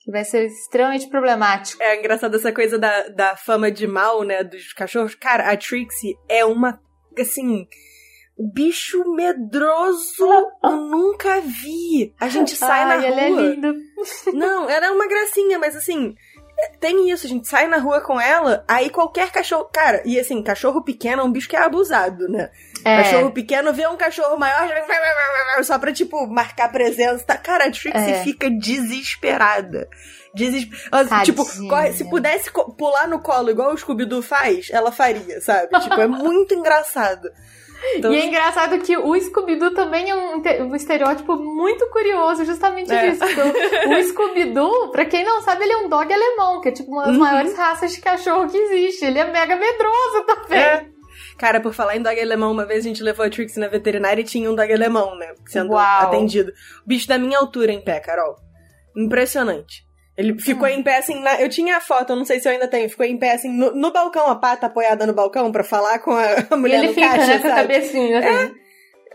que 0.04 0.10
vai 0.10 0.22
ser 0.22 0.46
extremamente 0.46 1.08
problemático. 1.08 1.82
É 1.82 1.98
engraçado 1.98 2.36
essa 2.36 2.52
coisa 2.52 2.78
da, 2.78 3.08
da 3.08 3.36
fama 3.36 3.70
de 3.70 3.86
mal, 3.86 4.22
né, 4.22 4.44
dos 4.44 4.74
cachorros. 4.74 5.14
Cara, 5.14 5.50
a 5.50 5.56
Trixie 5.56 6.14
é 6.28 6.44
uma, 6.44 6.78
assim, 7.18 7.66
bicho 8.38 9.02
medroso 9.14 10.26
eu 10.62 10.76
nunca 10.76 11.40
vi. 11.40 12.14
A 12.20 12.28
gente 12.28 12.54
sai 12.54 12.82
Ai, 12.82 12.88
na 12.88 12.94
rua. 12.96 13.06
Ele 13.06 13.20
é 13.20 13.30
lindo. 13.30 13.74
Não, 14.34 14.68
ela 14.68 14.86
é 14.86 14.90
uma 14.90 15.08
gracinha, 15.08 15.58
mas 15.58 15.74
assim, 15.74 16.14
tem 16.78 17.08
isso, 17.10 17.24
a 17.24 17.28
gente 17.28 17.48
sai 17.48 17.66
na 17.66 17.78
rua 17.78 18.02
com 18.02 18.20
ela, 18.20 18.62
aí 18.68 18.90
qualquer 18.90 19.32
cachorro. 19.32 19.70
Cara, 19.72 20.02
e 20.04 20.20
assim, 20.20 20.42
cachorro 20.42 20.84
pequeno 20.84 21.22
é 21.22 21.24
um 21.24 21.32
bicho 21.32 21.48
que 21.48 21.56
é 21.56 21.60
abusado, 21.60 22.28
né? 22.28 22.50
É. 22.84 23.02
Cachorro 23.02 23.30
pequeno 23.32 23.72
vê 23.72 23.86
um 23.86 23.96
cachorro 23.96 24.36
maior 24.36 24.68
só 25.62 25.78
pra, 25.78 25.92
tipo, 25.92 26.26
marcar 26.26 26.70
presença. 26.70 27.24
Tá? 27.24 27.36
Cara, 27.36 27.64
a 27.64 27.70
Trixie 27.70 27.90
é. 27.92 28.22
fica 28.22 28.50
desesperada. 28.50 29.88
Desesperada. 30.34 31.22
Tipo, 31.24 31.44
corre, 31.68 31.92
se 31.92 32.08
pudesse 32.08 32.50
pular 32.76 33.08
no 33.08 33.20
colo 33.20 33.50
igual 33.50 33.72
o 33.72 33.78
Scooby-Doo 33.78 34.20
faz, 34.20 34.68
ela 34.70 34.92
faria, 34.92 35.40
sabe? 35.40 35.68
tipo, 35.80 36.00
é 36.00 36.06
muito 36.06 36.52
engraçado. 36.54 37.30
Então... 37.96 38.12
E 38.12 38.18
é 38.18 38.26
engraçado 38.26 38.78
que 38.78 38.96
o 38.96 39.18
Scooby-Doo 39.18 39.74
também 39.74 40.10
é 40.10 40.14
um, 40.14 40.42
um, 40.70 40.74
estereótipo 40.74 41.36
muito 41.36 41.86
curioso, 41.90 42.44
justamente 42.44 42.92
é. 42.92 43.10
disso. 43.10 43.24
Então, 43.24 43.52
o 43.92 44.02
Scooby-Doo, 44.02 44.90
pra 44.90 45.04
quem 45.04 45.24
não 45.24 45.42
sabe, 45.42 45.64
ele 45.64 45.72
é 45.72 45.76
um 45.78 45.88
dog 45.88 46.12
alemão, 46.12 46.60
que 46.60 46.68
é 46.68 46.72
tipo 46.72 46.90
uma 46.90 47.04
das 47.04 47.14
uhum. 47.14 47.20
maiores 47.20 47.56
raças 47.56 47.92
de 47.92 48.00
cachorro 48.00 48.48
que 48.48 48.56
existe. 48.56 49.04
Ele 49.04 49.18
é 49.18 49.30
mega 49.30 49.56
medroso 49.56 50.24
também. 50.26 50.58
É. 50.58 50.93
Cara, 51.38 51.60
por 51.60 51.74
falar 51.74 51.96
em 51.96 52.02
dog 52.02 52.18
alemão, 52.20 52.52
uma 52.52 52.64
vez 52.64 52.84
a 52.84 52.88
gente 52.88 53.02
levou 53.02 53.24
a 53.24 53.30
Trixie 53.30 53.60
na 53.60 53.68
veterinária 53.68 54.20
e 54.20 54.24
tinha 54.24 54.50
um 54.50 54.54
dog 54.54 54.72
alemão, 54.72 55.16
né? 55.16 55.34
Sendo 55.46 55.72
Uau. 55.72 56.02
atendido. 56.02 56.52
bicho 56.86 57.08
da 57.08 57.18
minha 57.18 57.38
altura 57.38 57.72
em 57.72 57.80
pé, 57.80 58.00
Carol. 58.00 58.36
Impressionante. 58.96 59.84
Ele 60.16 60.38
ficou 60.40 60.68
hum. 60.68 60.70
em 60.70 60.82
pé 60.82 60.98
assim, 60.98 61.20
na... 61.20 61.40
eu 61.40 61.48
tinha 61.48 61.76
a 61.76 61.80
foto, 61.80 62.10
eu 62.10 62.16
não 62.16 62.24
sei 62.24 62.38
se 62.38 62.48
eu 62.48 62.52
ainda 62.52 62.68
tenho, 62.68 62.88
ficou 62.88 63.04
em 63.04 63.16
pé 63.16 63.32
assim 63.32 63.50
no, 63.50 63.74
no 63.74 63.92
balcão, 63.92 64.28
a 64.30 64.36
pata 64.36 64.66
apoiada 64.66 65.06
no 65.06 65.12
balcão 65.12 65.50
para 65.50 65.64
falar 65.64 65.98
com 65.98 66.12
a, 66.12 66.56
mulher 66.56 66.76
e 66.76 66.78
ele 66.78 66.88
no 66.88 66.94
fica, 66.94 67.08
caixa, 67.08 67.26
né, 67.26 67.38
com 67.40 67.48
a 67.48 67.54
cabecinha 67.54 68.18
assim. 68.20 68.52
É. 68.60 68.64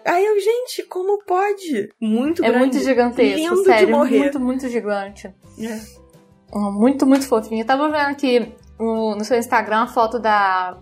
Aí 0.06 0.26
eu, 0.26 0.40
gente, 0.40 0.84
como 0.84 1.24
pode? 1.24 1.90
Muito 2.02 2.44
é 2.44 2.48
grande. 2.48 2.56
É 2.56 2.60
muito 2.60 2.80
gigantesco, 2.80 3.38
Lindo 3.38 3.64
sério, 3.64 3.88
de 3.88 3.92
morrer. 3.92 4.20
muito, 4.20 4.40
muito 4.40 4.68
gigante. 4.68 5.28
É. 5.28 5.80
muito, 6.54 7.06
muito 7.06 7.28
fofinho. 7.28 7.62
Eu 7.62 7.66
tava 7.66 7.90
vendo 7.90 8.10
aqui 8.10 8.54
no, 8.80 9.16
no 9.16 9.24
seu 9.24 9.38
Instagram 9.38 9.84
a 9.84 9.88
foto 9.88 10.20
da, 10.20 10.78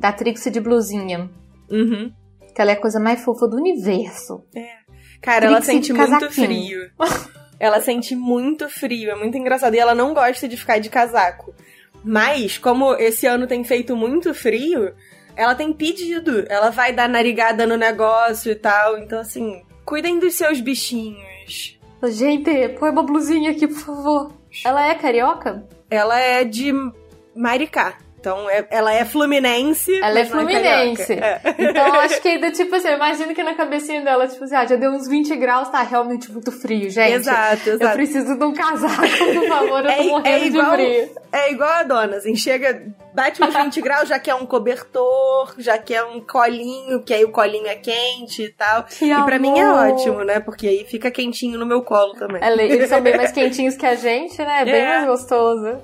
da 0.00 0.12
Trixie 0.12 0.50
de 0.50 0.60
blusinha. 0.60 1.30
Uhum. 1.70 2.10
Que 2.54 2.60
ela 2.60 2.72
é 2.72 2.74
a 2.74 2.80
coisa 2.80 2.98
mais 2.98 3.22
fofa 3.22 3.46
do 3.46 3.56
universo. 3.56 4.42
É. 4.56 4.80
Cara, 5.20 5.46
Trixie 5.46 5.54
ela 5.54 5.62
sente 5.62 5.92
muito 5.92 6.30
frio. 6.30 6.90
Ela 7.60 7.80
sente 7.82 8.16
muito 8.16 8.68
frio, 8.70 9.10
é 9.10 9.14
muito 9.14 9.36
engraçado. 9.36 9.74
E 9.74 9.78
ela 9.78 9.94
não 9.94 10.14
gosta 10.14 10.48
de 10.48 10.56
ficar 10.56 10.78
de 10.78 10.88
casaco. 10.88 11.54
Mas, 12.02 12.56
como 12.56 12.94
esse 12.94 13.26
ano 13.26 13.46
tem 13.46 13.62
feito 13.62 13.94
muito 13.94 14.32
frio, 14.32 14.94
ela 15.36 15.54
tem 15.54 15.70
pedido. 15.70 16.46
Ela 16.48 16.70
vai 16.70 16.94
dar 16.94 17.06
narigada 17.06 17.66
no 17.66 17.76
negócio 17.76 18.50
e 18.50 18.54
tal. 18.54 18.96
Então, 18.96 19.20
assim, 19.20 19.62
cuidem 19.84 20.18
dos 20.18 20.34
seus 20.34 20.58
bichinhos. 20.58 21.78
Gente, 22.08 22.70
põe 22.78 22.90
uma 22.90 23.02
blusinha 23.02 23.50
aqui, 23.50 23.68
por 23.68 23.78
favor. 23.78 24.32
Ela 24.64 24.88
é 24.88 24.94
carioca? 24.94 25.68
Ela 25.90 26.18
é 26.18 26.44
de 26.44 26.72
Maricá. 27.36 27.98
Então, 28.20 28.50
é, 28.50 28.66
ela 28.70 28.92
é 28.92 29.02
fluminense. 29.02 29.98
Ela 29.98 30.18
é, 30.18 30.22
é 30.22 30.26
fluminense. 30.26 31.14
É 31.14 31.40
então, 31.58 31.94
acho 32.00 32.20
que 32.20 32.28
ainda, 32.28 32.50
tipo 32.50 32.74
assim, 32.74 32.88
eu 32.88 32.96
imagino 32.96 33.34
que 33.34 33.42
na 33.42 33.54
cabecinha 33.54 34.02
dela, 34.02 34.28
tipo 34.28 34.44
assim, 34.44 34.54
ah, 34.54 34.66
já 34.66 34.76
deu 34.76 34.90
uns 34.90 35.08
20 35.08 35.34
graus, 35.36 35.70
tá 35.70 35.80
realmente 35.80 36.30
muito 36.30 36.52
frio, 36.52 36.90
gente. 36.90 37.14
Exato, 37.14 37.70
exato. 37.70 37.82
Eu 37.82 37.90
preciso 37.92 38.36
de 38.36 38.44
um 38.44 38.52
casaco, 38.52 39.00
por 39.00 39.48
favor, 39.48 39.78
eu 39.78 39.86
tô 39.86 40.02
é, 40.02 40.02
morrendo 40.04 40.28
é 40.28 40.46
igual, 40.46 40.70
de 40.70 40.76
frio. 40.76 41.10
É 41.32 41.52
igual 41.52 41.70
a 41.70 41.82
dona, 41.82 42.16
assim, 42.18 42.36
chega, 42.36 42.92
bate 43.14 43.42
uns 43.42 43.54
20 43.54 43.80
graus, 43.80 44.08
já 44.08 44.18
quer 44.18 44.34
um 44.34 44.44
cobertor, 44.44 45.54
já 45.56 45.78
quer 45.78 46.04
um 46.04 46.20
colinho, 46.20 47.02
que 47.02 47.14
aí 47.14 47.24
o 47.24 47.32
colinho 47.32 47.68
é 47.68 47.76
quente 47.76 48.42
e 48.42 48.48
tal. 48.50 48.84
Que 48.84 49.06
e 49.06 49.12
amor. 49.12 49.24
pra 49.24 49.38
mim 49.38 49.58
é 49.58 49.66
ótimo, 49.66 50.24
né? 50.24 50.40
Porque 50.40 50.68
aí 50.68 50.84
fica 50.84 51.10
quentinho 51.10 51.58
no 51.58 51.64
meu 51.64 51.82
colo 51.82 52.12
também. 52.16 52.42
Eles 52.70 52.90
são 52.90 53.00
bem 53.00 53.16
mais 53.16 53.32
quentinhos 53.32 53.76
que 53.76 53.86
a 53.86 53.94
gente, 53.94 54.36
né? 54.38 54.60
É 54.60 54.64
bem 54.66 54.86
mais 54.86 55.06
gostoso. 55.06 55.80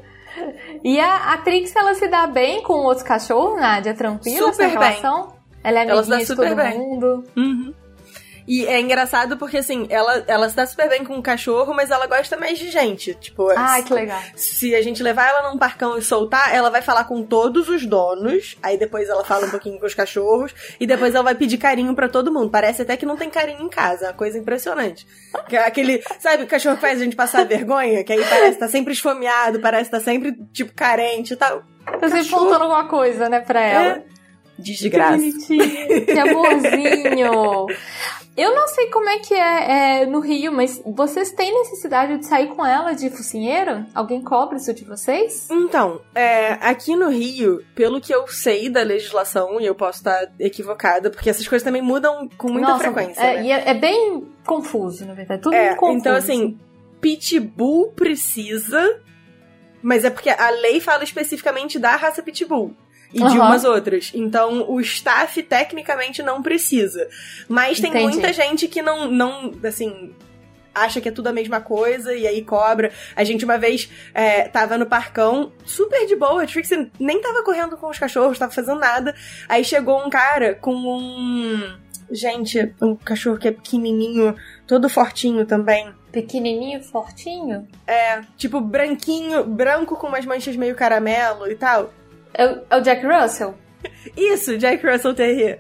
E 0.85 1.01
a, 1.01 1.33
a 1.33 1.39
Trix, 1.39 1.75
ela 1.75 1.95
se 1.95 2.09
dá 2.09 2.27
bem 2.27 2.63
com 2.63 2.75
outros 2.75 3.07
cachorros, 3.07 3.61
Nádia? 3.61 3.95
Tranquila 3.95 4.53
Super 4.53 4.67
essa 4.67 4.79
relação? 4.79 5.27
Bem. 5.27 5.37
Ela 5.65 5.79
é 5.79 5.83
amiguinha 5.83 6.17
ela 6.17 6.25
de 6.25 6.37
todo 6.37 6.57
bem. 6.57 6.79
mundo. 6.79 7.25
Uhum. 7.37 7.75
E 8.47 8.65
é 8.67 8.81
engraçado 8.81 9.37
porque, 9.37 9.59
assim, 9.59 9.87
ela, 9.91 10.25
ela 10.27 10.49
se 10.49 10.55
dá 10.55 10.65
super 10.67 10.89
bem 10.89 11.05
com 11.05 11.19
o 11.19 11.23
cachorro, 11.23 11.75
mas 11.75 11.91
ela 11.91 12.07
gosta 12.07 12.37
mais 12.37 12.59
de 12.59 12.71
gente. 12.71 13.15
Tipo, 13.15 13.49
ah, 13.51 13.83
que 13.83 13.93
legal. 13.93 14.21
Se 14.35 14.75
a 14.75 14.83
gente 14.83 15.03
levar 15.03 15.29
ela 15.29 15.51
num 15.51 15.59
parcão 15.59 15.99
e 15.99 16.03
soltar, 16.03 16.55
ela 16.55 16.71
vai 16.71 16.83
falar 16.83 17.05
com 17.05 17.23
todos 17.23 17.69
os 17.69 17.85
donos, 17.85 18.57
aí 18.63 18.79
depois 18.79 19.09
ela 19.09 19.25
fala 19.25 19.47
um 19.47 19.51
pouquinho 19.51 19.79
com 19.81 19.87
os 19.87 19.95
cachorros, 19.95 20.55
e 20.79 20.87
depois 20.87 21.15
ela 21.15 21.25
vai 21.25 21.35
pedir 21.35 21.59
carinho 21.59 21.95
para 21.95 22.09
todo 22.09 22.33
mundo. 22.33 22.51
Parece 22.51 22.83
até 22.83 22.97
que 22.97 23.07
não 23.07 23.17
tem 23.17 23.29
carinho 23.29 23.63
em 23.63 23.69
casa, 23.69 24.07
é 24.07 24.09
uma 24.09 24.15
coisa 24.15 24.39
impressionante. 24.39 25.07
É 25.51 25.59
aquele, 25.59 26.03
sabe, 26.21 26.45
o 26.45 26.47
cachorro 26.47 26.77
faz 26.77 27.01
a 27.01 27.05
gente 27.05 27.17
passar 27.17 27.45
vergonha, 27.45 28.05
que 28.05 28.13
aí 28.13 28.25
parece 28.25 28.59
tá 28.59 28.69
sempre 28.69 28.93
esfomeado, 28.93 29.61
parece 29.61 29.91
tá 29.91 30.01
sempre, 30.01 30.33
tipo, 30.53 30.73
carente 30.73 31.33
e 31.35 31.37
tal. 31.37 31.63
Tá 32.01 32.09
sempre 32.09 32.29
faltando 32.29 32.65
alguma 32.65 32.87
coisa, 32.89 33.29
né, 33.29 33.41
pra 33.41 33.61
ela. 33.61 33.99
É. 33.99 34.16
Desgraça. 34.59 35.23
Que, 35.47 36.01
que 36.07 36.19
amorzinho. 36.19 37.67
Eu 38.37 38.55
não 38.55 38.69
sei 38.69 38.89
como 38.89 39.09
é 39.09 39.19
que 39.19 39.33
é, 39.33 40.03
é, 40.03 40.07
no 40.07 40.21
Rio, 40.21 40.53
mas 40.53 40.83
vocês 40.85 41.33
têm 41.33 41.55
necessidade 41.55 42.19
de 42.19 42.27
sair 42.27 42.49
com 42.49 42.67
ela 42.67 42.93
de 42.93 43.09
focinheiro? 43.09 43.87
Alguém 43.95 44.21
cobra 44.21 44.59
isso 44.59 44.75
de 44.75 44.85
vocês? 44.85 45.49
Então, 45.51 46.03
é, 46.15 46.53
aqui 46.61 46.95
no 46.95 47.09
Rio, 47.09 47.65
pelo 47.75 47.99
que 47.99 48.15
eu 48.15 48.29
sei 48.29 48.69
da 48.69 48.83
legislação, 48.83 49.59
e 49.59 49.65
eu 49.65 49.75
posso 49.75 49.99
estar 49.99 50.31
equivocada, 50.39 51.09
porque 51.11 51.31
essas 51.31 51.49
coisas 51.49 51.65
também 51.65 51.81
mudam 51.81 52.29
com 52.37 52.53
muita 52.53 52.69
Nossa, 52.69 52.85
frequência. 52.85 53.23
É, 53.23 53.37
né? 53.37 53.45
E 53.45 53.51
é, 53.51 53.71
é, 53.71 53.75
bem 53.75 54.27
confuso, 54.45 55.07
na 55.07 55.15
verdade. 55.15 55.41
Tudo 55.41 55.55
é, 55.55 55.69
muito 55.69 55.81
confuso. 55.81 55.99
Então, 55.99 56.15
assim, 56.15 56.59
pitbull 57.01 57.93
precisa, 57.93 59.01
mas 59.83 60.05
é 60.05 60.11
porque 60.11 60.29
a 60.29 60.51
lei 60.51 60.79
fala 60.79 61.05
especificamente 61.05 61.79
da 61.79 61.97
raça 61.97 62.23
pitbull 62.23 62.77
e 63.17 63.23
uhum. 63.23 63.29
de 63.29 63.39
umas 63.39 63.65
outras. 63.65 64.13
Então, 64.15 64.71
o 64.71 64.79
staff 64.81 65.43
tecnicamente 65.43 66.23
não 66.23 66.43
precisa. 66.43 67.09
Mas 67.49 67.81
tem 67.81 67.91
Entendi. 67.91 68.13
muita 68.13 68.33
gente 68.33 68.69
que 68.69 68.83
não, 68.83 69.11
não, 69.11 69.53
assim, 69.65 70.15
acha 70.75 71.01
que 71.01 71.09
é 71.09 71.13
tudo 71.13 71.29
a 71.29 71.33
mesma 71.33 71.61
coisa 71.61 72.15
e 72.15 72.27
aí 72.27 72.43
cobra. 72.43 72.93
A 73.17 73.25
gente 73.25 73.45
uma 73.45 73.57
vez 73.57 73.91
é, 74.13 74.47
tava 74.49 74.77
no 74.77 74.85
parcão, 74.85 75.51
super 75.65 76.07
de 76.07 76.15
boa, 76.15 76.43
a 76.43 76.47
Trixie 76.47 76.91
nem 77.01 77.21
tava 77.23 77.43
correndo 77.43 77.77
com 77.79 77.89
os 77.89 77.99
cachorros, 77.99 78.39
tava 78.39 78.53
fazendo 78.53 78.79
nada. 78.79 79.15
Aí 79.49 79.65
chegou 79.65 80.05
um 80.05 80.11
cara 80.11 80.55
com 80.55 80.75
um. 80.75 81.87
Gente, 82.09 82.73
um 82.81 82.95
cachorro 82.95 83.37
que 83.37 83.49
é 83.49 83.51
pequenininho, 83.51 84.37
todo 84.65 84.89
fortinho 84.89 85.45
também. 85.45 85.93
Pequenininho, 86.13 86.81
fortinho? 86.81 87.67
É, 87.85 88.21
tipo 88.37 88.61
branquinho, 88.61 89.43
branco 89.43 89.97
com 89.97 90.07
umas 90.07 90.25
manchas 90.25 90.55
meio 90.55 90.77
caramelo 90.77 91.51
e 91.51 91.57
tal. 91.57 91.93
É 92.37 92.47
o, 92.47 92.63
é 92.71 92.77
o 92.77 92.81
Jack 92.81 93.05
Russell? 93.07 93.55
Isso, 94.17 94.59
Jack 94.59 94.87
Russell 94.87 95.15
Terrier. 95.15 95.59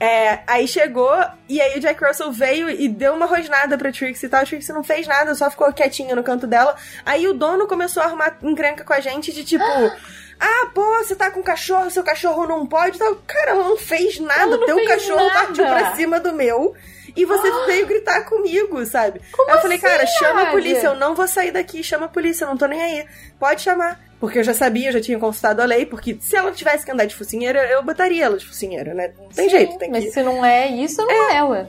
É, 0.00 0.40
aí 0.46 0.68
chegou, 0.68 1.12
e 1.48 1.60
aí 1.60 1.76
o 1.76 1.80
Jack 1.80 2.02
Russell 2.04 2.30
veio 2.30 2.70
e 2.70 2.88
deu 2.88 3.14
uma 3.14 3.26
rosnada 3.26 3.76
pra 3.76 3.90
Trixie 3.90 4.26
e 4.26 4.28
tal. 4.28 4.42
A 4.42 4.46
Trixie 4.46 4.72
não 4.72 4.84
fez 4.84 5.06
nada, 5.06 5.34
só 5.34 5.50
ficou 5.50 5.72
quietinha 5.72 6.14
no 6.14 6.22
canto 6.22 6.46
dela. 6.46 6.76
Aí 7.04 7.26
o 7.26 7.34
dono 7.34 7.66
começou 7.66 8.02
a 8.02 8.06
arrumar 8.06 8.36
encrenca 8.42 8.84
com 8.84 8.92
a 8.92 9.00
gente 9.00 9.32
de 9.32 9.44
tipo. 9.44 9.64
ah, 10.38 10.70
pô, 10.72 10.84
você 10.98 11.16
tá 11.16 11.30
com 11.30 11.42
cachorro, 11.42 11.90
seu 11.90 12.04
cachorro 12.04 12.46
não 12.46 12.64
pode. 12.66 12.98
Tal. 12.98 13.16
Cara, 13.26 13.50
ela 13.52 13.64
não 13.64 13.76
fez 13.76 14.20
nada. 14.20 14.56
Não 14.56 14.66
Teu 14.66 14.76
fez 14.76 14.88
cachorro 14.88 15.26
nada. 15.26 15.46
partiu 15.46 15.64
pra 15.66 15.96
cima 15.96 16.20
do 16.20 16.32
meu. 16.32 16.74
E 17.18 17.24
você 17.24 17.48
ah. 17.48 17.66
veio 17.66 17.84
gritar 17.84 18.24
comigo, 18.26 18.86
sabe? 18.86 19.20
Como 19.32 19.50
aí 19.50 19.56
eu 19.56 19.60
falei, 19.60 19.76
assim, 19.76 19.86
cara, 19.86 20.06
chama 20.06 20.42
a 20.42 20.50
polícia, 20.52 20.86
eu 20.86 20.94
não 20.94 21.16
vou 21.16 21.26
sair 21.26 21.50
daqui, 21.50 21.82
chama 21.82 22.06
a 22.06 22.08
polícia, 22.08 22.44
eu 22.44 22.48
não 22.48 22.56
tô 22.56 22.66
nem 22.66 22.80
aí. 22.80 23.04
Pode 23.40 23.60
chamar. 23.60 24.00
Porque 24.20 24.38
eu 24.38 24.44
já 24.44 24.54
sabia, 24.54 24.88
eu 24.88 24.92
já 24.92 25.00
tinha 25.00 25.18
consultado 25.18 25.60
a 25.60 25.64
lei, 25.64 25.84
porque 25.84 26.16
se 26.20 26.36
ela 26.36 26.52
tivesse 26.52 26.84
que 26.84 26.92
andar 26.92 27.06
de 27.06 27.16
focinheira, 27.16 27.68
eu 27.70 27.82
botaria 27.82 28.24
ela 28.24 28.36
de 28.36 28.46
focinheira, 28.46 28.94
né? 28.94 29.12
Não 29.18 29.28
tem 29.30 29.48
Sim, 29.48 29.50
jeito, 29.50 29.78
tem 29.78 29.90
mas 29.90 30.04
que... 30.04 30.10
se 30.12 30.22
não 30.22 30.44
é 30.44 30.68
isso, 30.68 31.04
não 31.04 31.10
é, 31.10 31.36
é 31.36 31.42
ué. 31.42 31.68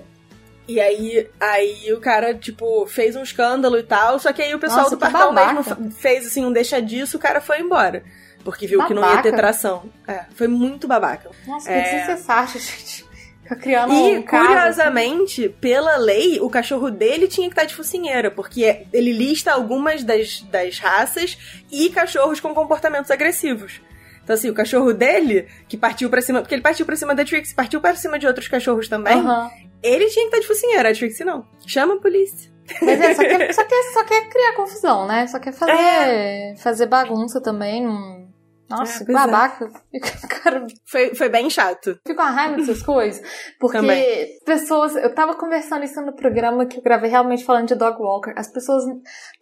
E 0.67 0.79
aí, 0.79 1.27
aí 1.39 1.93
o 1.93 1.99
cara, 1.99 2.35
tipo, 2.35 2.85
fez 2.85 3.15
um 3.15 3.23
escândalo 3.23 3.79
e 3.79 3.83
tal, 3.83 4.19
só 4.19 4.31
que 4.31 4.43
aí 4.43 4.53
o 4.53 4.59
pessoal 4.59 4.83
Nossa, 4.83 4.95
do 4.95 4.99
parcão 4.99 5.33
mesmo 5.33 5.91
fez, 5.93 6.27
assim, 6.27 6.45
um 6.45 6.51
deixa 6.51 6.79
disso, 6.79 7.17
o 7.17 7.19
cara 7.19 7.41
foi 7.41 7.59
embora. 7.59 8.03
Porque 8.43 8.67
viu 8.67 8.77
babaca. 8.77 8.93
que 8.93 8.99
não 8.99 9.15
ia 9.15 9.21
ter 9.23 9.35
tração. 9.35 9.89
É, 10.07 10.25
foi 10.35 10.47
muito 10.47 10.87
babaca. 10.87 11.31
Nossa, 11.47 11.71
é... 11.71 11.81
que 11.81 11.89
desnecessário, 11.89 12.53
gente. 12.61 13.08
Criando 13.55 13.93
e, 13.93 14.17
um 14.17 14.21
curiosamente, 14.21 15.45
assim. 15.45 15.53
pela 15.59 15.97
lei, 15.97 16.39
o 16.39 16.49
cachorro 16.49 16.91
dele 16.91 17.27
tinha 17.27 17.47
que 17.47 17.53
estar 17.53 17.65
de 17.65 17.75
focinheira, 17.75 18.29
porque 18.29 18.85
ele 18.93 19.11
lista 19.11 19.51
algumas 19.51 20.03
das, 20.03 20.41
das 20.43 20.79
raças 20.79 21.37
e 21.71 21.89
cachorros 21.89 22.39
com 22.39 22.53
comportamentos 22.53 23.09
agressivos. 23.09 23.81
Então, 24.23 24.35
assim, 24.35 24.49
o 24.49 24.53
cachorro 24.53 24.93
dele, 24.93 25.47
que 25.67 25.75
partiu 25.75 26.09
pra 26.09 26.21
cima. 26.21 26.41
Porque 26.41 26.53
ele 26.53 26.61
partiu 26.61 26.85
pra 26.85 26.95
cima 26.95 27.15
da 27.15 27.25
Trixie, 27.25 27.55
partiu 27.55 27.81
pra 27.81 27.95
cima 27.95 28.19
de 28.19 28.27
outros 28.27 28.47
cachorros 28.47 28.87
também. 28.87 29.17
Uhum. 29.17 29.49
Ele 29.81 30.05
tinha 30.07 30.29
que 30.29 30.35
estar 30.35 30.39
de 30.39 30.47
focinheira, 30.47 30.91
a 30.91 30.93
Trixie 30.93 31.25
não. 31.25 31.47
Chama 31.65 31.95
a 31.95 31.99
polícia. 31.99 32.51
Mas 32.81 33.01
é, 33.01 33.15
só 33.15 33.23
quer, 33.23 33.53
só 33.53 33.63
quer, 33.65 33.83
só 33.91 34.03
quer 34.03 34.29
criar 34.29 34.53
confusão, 34.53 35.07
né? 35.07 35.25
Só 35.25 35.39
quer 35.39 35.51
fazer, 35.51 35.71
é. 35.71 36.55
fazer 36.57 36.85
bagunça 36.85 37.41
também. 37.41 37.83
Não 37.83 38.28
nossa, 38.69 39.03
é, 39.03 39.05
que 39.05 39.11
babaca. 39.11 39.69
É. 39.93 39.99
Cara, 40.27 40.67
foi, 40.85 41.15
foi 41.15 41.29
bem 41.29 41.49
chato. 41.49 41.99
Fico 42.05 42.15
com 42.15 42.21
a 42.21 42.29
raiva 42.29 42.57
dessas 42.57 42.83
coisas. 42.83 43.21
Porque 43.59 43.77
Também. 43.77 44.39
pessoas. 44.45 44.95
Eu 44.95 45.13
tava 45.13 45.35
conversando 45.35 45.83
isso 45.83 45.99
no 46.01 46.15
programa 46.15 46.65
que 46.65 46.77
eu 46.77 46.83
gravei 46.83 47.09
realmente 47.09 47.43
falando 47.43 47.67
de 47.67 47.75
dog 47.75 47.99
walker. 47.99 48.33
As 48.35 48.51
pessoas 48.51 48.83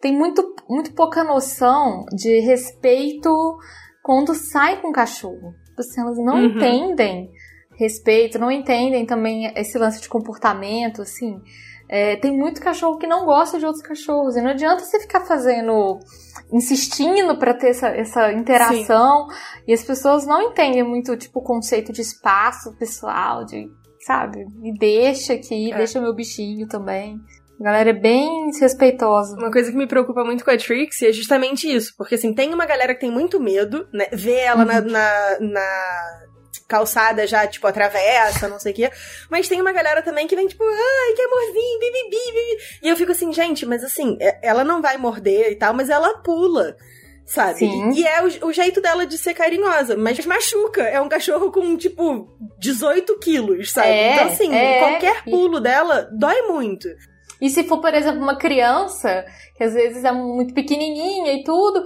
têm 0.00 0.16
muito, 0.16 0.54
muito 0.68 0.92
pouca 0.94 1.22
noção 1.22 2.04
de 2.16 2.40
respeito 2.40 3.30
quando 4.02 4.34
sai 4.34 4.80
com 4.80 4.90
cachorro. 4.90 5.54
Tipo 5.66 5.80
assim, 5.80 6.00
elas 6.00 6.18
não 6.18 6.34
uhum. 6.34 6.44
entendem 6.46 7.30
respeito, 7.78 8.38
não 8.38 8.50
entendem 8.50 9.06
também 9.06 9.52
esse 9.54 9.78
lance 9.78 10.00
de 10.00 10.08
comportamento, 10.08 11.02
assim. 11.02 11.40
É, 11.88 12.16
tem 12.16 12.36
muito 12.36 12.60
cachorro 12.60 12.98
que 12.98 13.06
não 13.06 13.24
gosta 13.24 13.58
de 13.58 13.64
outros 13.64 13.82
cachorros. 13.82 14.36
E 14.36 14.42
não 14.42 14.50
adianta 14.50 14.84
você 14.84 15.00
ficar 15.00 15.24
fazendo. 15.24 15.98
insistindo 16.52 17.38
para 17.38 17.54
ter 17.54 17.68
essa, 17.68 17.88
essa 17.88 18.32
interação. 18.32 19.28
Sim. 19.28 19.62
E 19.66 19.72
as 19.72 19.82
pessoas 19.82 20.26
não 20.26 20.42
entendem 20.42 20.82
muito, 20.82 21.16
tipo, 21.16 21.40
o 21.40 21.42
conceito 21.42 21.92
de 21.92 22.02
espaço 22.02 22.76
pessoal, 22.76 23.44
de. 23.44 23.70
sabe? 24.00 24.44
Me 24.56 24.76
deixa 24.78 25.32
aqui, 25.32 25.72
é. 25.72 25.76
deixa 25.76 26.00
meu 26.00 26.14
bichinho 26.14 26.68
também. 26.68 27.18
A 27.60 27.64
galera 27.64 27.90
é 27.90 27.94
bem 27.94 28.46
desrespeitosa. 28.50 29.36
Uma 29.36 29.50
coisa 29.50 29.70
que 29.70 29.76
me 29.76 29.88
preocupa 29.88 30.22
muito 30.24 30.44
com 30.44 30.50
a 30.50 30.56
Trixie 30.56 31.08
é 31.08 31.12
justamente 31.12 31.66
isso. 31.66 31.92
Porque, 31.96 32.14
assim, 32.14 32.32
tem 32.32 32.54
uma 32.54 32.66
galera 32.66 32.94
que 32.94 33.00
tem 33.00 33.10
muito 33.10 33.40
medo, 33.40 33.88
né? 33.92 34.06
Vê 34.12 34.36
ela 34.40 34.60
uhum. 34.60 34.66
na, 34.66 34.80
na, 34.80 35.40
na 35.40 36.20
calçada 36.68 37.26
já, 37.26 37.46
tipo, 37.46 37.66
atravessa, 37.66 38.46
não 38.46 38.60
sei 38.60 38.72
o 38.72 38.74
quê. 38.74 38.90
Mas 39.30 39.48
tem 39.48 39.60
uma 39.60 39.72
galera 39.72 40.02
também 40.02 40.26
que 40.26 40.36
vem, 40.36 40.46
tipo, 40.46 40.62
ai, 40.62 41.14
que 41.14 41.22
amorzinho, 41.22 41.80
bibi, 41.80 42.10
bibi. 42.10 42.58
E 42.82 42.88
eu 42.90 42.96
fico 42.96 43.12
assim, 43.12 43.32
gente, 43.32 43.64
mas 43.64 43.82
assim, 43.82 44.18
é, 44.20 44.38
ela 44.42 44.62
não 44.62 44.82
vai 44.82 44.98
morder 44.98 45.50
e 45.50 45.56
tal, 45.56 45.72
mas 45.72 45.88
ela 45.88 46.18
pula. 46.18 46.76
Sabe? 47.24 47.58
Sim. 47.58 47.90
E 47.92 48.06
é 48.06 48.22
o, 48.22 48.46
o 48.46 48.52
jeito 48.54 48.80
dela 48.80 49.06
de 49.06 49.18
ser 49.18 49.34
carinhosa, 49.34 49.96
mas 49.96 50.24
machuca. 50.24 50.82
É 50.82 50.98
um 50.98 51.10
cachorro 51.10 51.52
com, 51.52 51.76
tipo, 51.76 52.26
18 52.58 53.18
quilos, 53.18 53.70
sabe? 53.70 53.88
É, 53.88 54.14
então, 54.14 54.28
assim, 54.28 54.54
é, 54.54 54.78
qualquer 54.78 55.24
pulo 55.24 55.60
dela 55.60 56.08
dói 56.10 56.42
muito. 56.42 56.88
E 57.40 57.50
se 57.50 57.64
for, 57.64 57.80
por 57.80 57.94
exemplo, 57.94 58.20
uma 58.20 58.36
criança, 58.36 59.24
que 59.56 59.62
às 59.62 59.74
vezes 59.74 60.04
é 60.04 60.12
muito 60.12 60.54
pequenininha 60.54 61.34
e 61.34 61.44
tudo, 61.44 61.84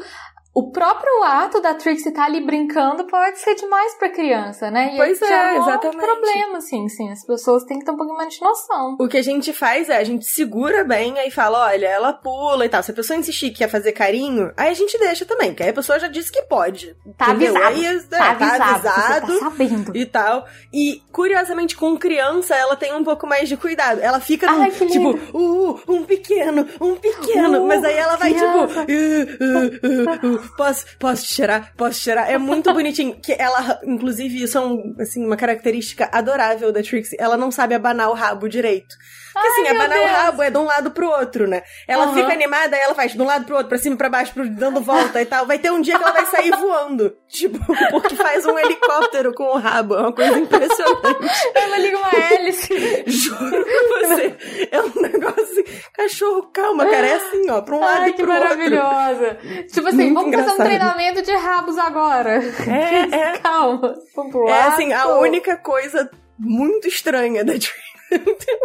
o 0.55 0.71
próprio 0.71 1.23
ato 1.23 1.62
da 1.62 1.73
Trixie 1.73 2.11
estar 2.11 2.23
tá 2.23 2.27
ali 2.27 2.45
brincando 2.45 3.05
pode 3.05 3.38
ser 3.38 3.55
demais 3.55 3.95
pra 3.95 4.11
criança, 4.11 4.71
né? 4.71 4.93
E 4.93 4.97
pois 4.99 5.23
é, 5.23 5.25
é 5.25 5.57
exatamente. 5.57 5.97
um 5.97 6.01
problema, 6.01 6.59
assim, 6.59 6.88
sim. 6.91 7.11
As 7.11 7.25
pessoas 7.25 7.65
têm 7.65 7.79
que 7.79 7.87
ter 7.87 7.91
um 7.91 7.97
pouquinho 7.97 8.19
mais 8.19 8.35
de 8.35 8.43
noção. 8.43 8.97
O 9.01 9.09
que 9.09 9.17
a 9.17 9.23
gente 9.23 9.51
faz 9.55 9.88
é, 9.88 9.97
a 9.97 10.05
gente 10.05 10.27
segura 10.27 10.85
bem, 10.85 11.19
aí 11.19 11.31
fala, 11.31 11.69
olha, 11.69 11.87
ela 11.87 12.12
pula 12.12 12.67
e 12.67 12.69
tal. 12.69 12.83
Se 12.83 12.91
a 12.91 12.95
pessoa 12.95 13.19
insistir 13.19 13.51
que 13.51 13.59
quer 13.59 13.69
fazer 13.69 13.93
carinho, 13.93 14.53
aí 14.55 14.69
a 14.69 14.75
gente 14.75 14.99
deixa 14.99 15.25
também, 15.25 15.51
porque 15.51 15.62
aí 15.62 15.71
a 15.71 15.75
pessoa 15.75 15.99
já 15.99 16.07
disse 16.07 16.31
que 16.31 16.43
pode. 16.43 16.95
Tá 17.17 17.31
entendeu? 17.31 17.57
avisado. 17.57 17.75
Aí, 17.75 17.87
é, 17.87 18.01
tá, 18.01 18.19
tá 18.19 18.31
avisado, 18.31 18.88
avisado 18.88 19.38
tá 19.38 19.51
sabendo. 19.51 19.97
e 19.97 20.05
tal. 20.05 20.47
E, 20.71 21.03
curiosamente, 21.11 21.75
com 21.77 21.97
criança, 21.97 22.55
ela 22.55 22.77
tem 22.77 22.95
um 22.95 23.05
pouco 23.05 23.27
mais 23.27 23.49
de 23.49 23.57
cuidado. 23.57 24.01
Ela 24.03 24.21
fica, 24.21 24.51
Ai, 24.51 24.71
no, 24.71 24.87
tipo, 24.87 25.19
uh, 25.33 25.81
um 25.88 26.05
pequeno, 26.05 26.69
um 26.79 26.95
pequeno. 26.97 27.62
Uh, 27.62 27.67
mas 27.67 27.83
aí 27.83 27.97
ela 27.97 28.17
vai, 28.17 28.35
criança. 28.35 28.85
tipo, 28.85 28.93
uh, 28.93 30.27
uh, 30.27 30.33
uh, 30.33 30.37
uh 30.37 30.42
posso, 30.57 30.85
posso 30.99 31.25
te 31.25 31.35
cheirar? 31.35 31.73
Posso 31.77 31.99
te 31.99 32.05
cheirar? 32.05 32.31
É 32.31 32.39
muito 32.39 32.73
bonitinho. 32.75 33.17
Que 33.21 33.33
ela, 33.33 33.81
inclusive, 33.85 34.43
isso 34.43 34.59
é 34.59 34.61
um, 34.61 34.95
assim, 34.99 35.25
uma 35.25 35.37
característica 35.37 36.09
adorável 36.13 36.73
da 36.73 36.83
Trixie. 36.83 37.17
Ela 37.19 37.37
não 37.37 37.51
sabe 37.51 37.75
abanar 37.75 38.11
o 38.11 38.15
rabo 38.15 38.49
direito. 38.49 38.95
Porque 39.33 39.49
assim, 39.49 39.68
abanar 39.68 39.99
o 39.99 40.07
rabo 40.07 40.42
é 40.42 40.51
de 40.51 40.59
um 40.59 40.65
lado 40.65 40.90
pro 40.90 41.09
outro, 41.09 41.46
né? 41.48 41.63
Ela 41.88 42.07
uhum. 42.07 42.15
fica 42.15 42.33
animada, 42.33 42.77
ela 42.77 42.94
faz 42.94 43.13
de 43.13 43.21
um 43.21 43.25
lado 43.25 43.44
pro 43.44 43.57
outro, 43.57 43.69
pra 43.69 43.79
cima, 43.79 43.96
pra 43.96 44.09
baixo, 44.09 44.33
pro, 44.33 44.48
dando 44.48 44.81
volta 44.81 45.21
e 45.23 45.27
tal. 45.27 45.46
Vai 45.46 45.59
ter 45.59 45.71
um 45.73 45.81
dia 45.81 45.96
que 45.96 46.02
ela 46.02 46.13
vai 46.13 46.27
sair 46.27 46.50
voando. 46.57 47.17
Tipo, 47.33 47.59
porque 47.90 48.15
faz 48.15 48.44
um 48.44 48.59
helicóptero 48.59 49.33
com 49.33 49.44
o 49.44 49.59
rabo. 49.59 49.94
É 49.94 50.00
uma 50.00 50.13
coisa 50.13 50.38
impressionante. 50.38 51.31
Ela 51.54 51.79
liga 51.79 51.96
uma 51.96 52.11
hélice. 52.11 53.04
Juro 53.09 53.65
pra 53.65 54.09
você. 54.09 54.69
É 54.71 54.83
um 54.83 55.00
negócio 55.00 55.42
assim. 55.42 55.65
Cachorro, 55.94 56.50
calma, 56.52 56.85
cara. 56.85 57.07
É 57.07 57.15
assim, 57.15 57.50
ó, 57.50 57.63
pra 57.63 57.75
um 57.75 57.81
lado 57.81 58.02
Ai, 58.02 58.11
e 58.11 58.13
pro 58.13 58.31
outro. 58.31 58.48
que 58.48 58.54
maravilhosa. 58.54 59.38
Tipo 59.73 59.88
assim, 59.88 59.96
Muito 59.96 60.15
vamos 60.15 60.29
engraçado. 60.29 60.57
fazer 60.57 60.63
um 60.63 60.67
treinamento 60.67 61.23
de 61.23 61.35
rabos 61.35 61.79
agora. 61.79 62.42
É, 62.69 63.17
é. 63.17 63.38
Calma. 63.38 63.94
Vamos 64.15 64.33
pro 64.33 64.44
lado. 64.44 64.52
É 64.52 64.75
assim, 64.75 64.92
a 64.92 65.09
única 65.19 65.57
coisa 65.57 66.11
muito 66.38 66.87
estranha 66.87 67.44
da 67.44 67.52
Trixie. 67.52 67.92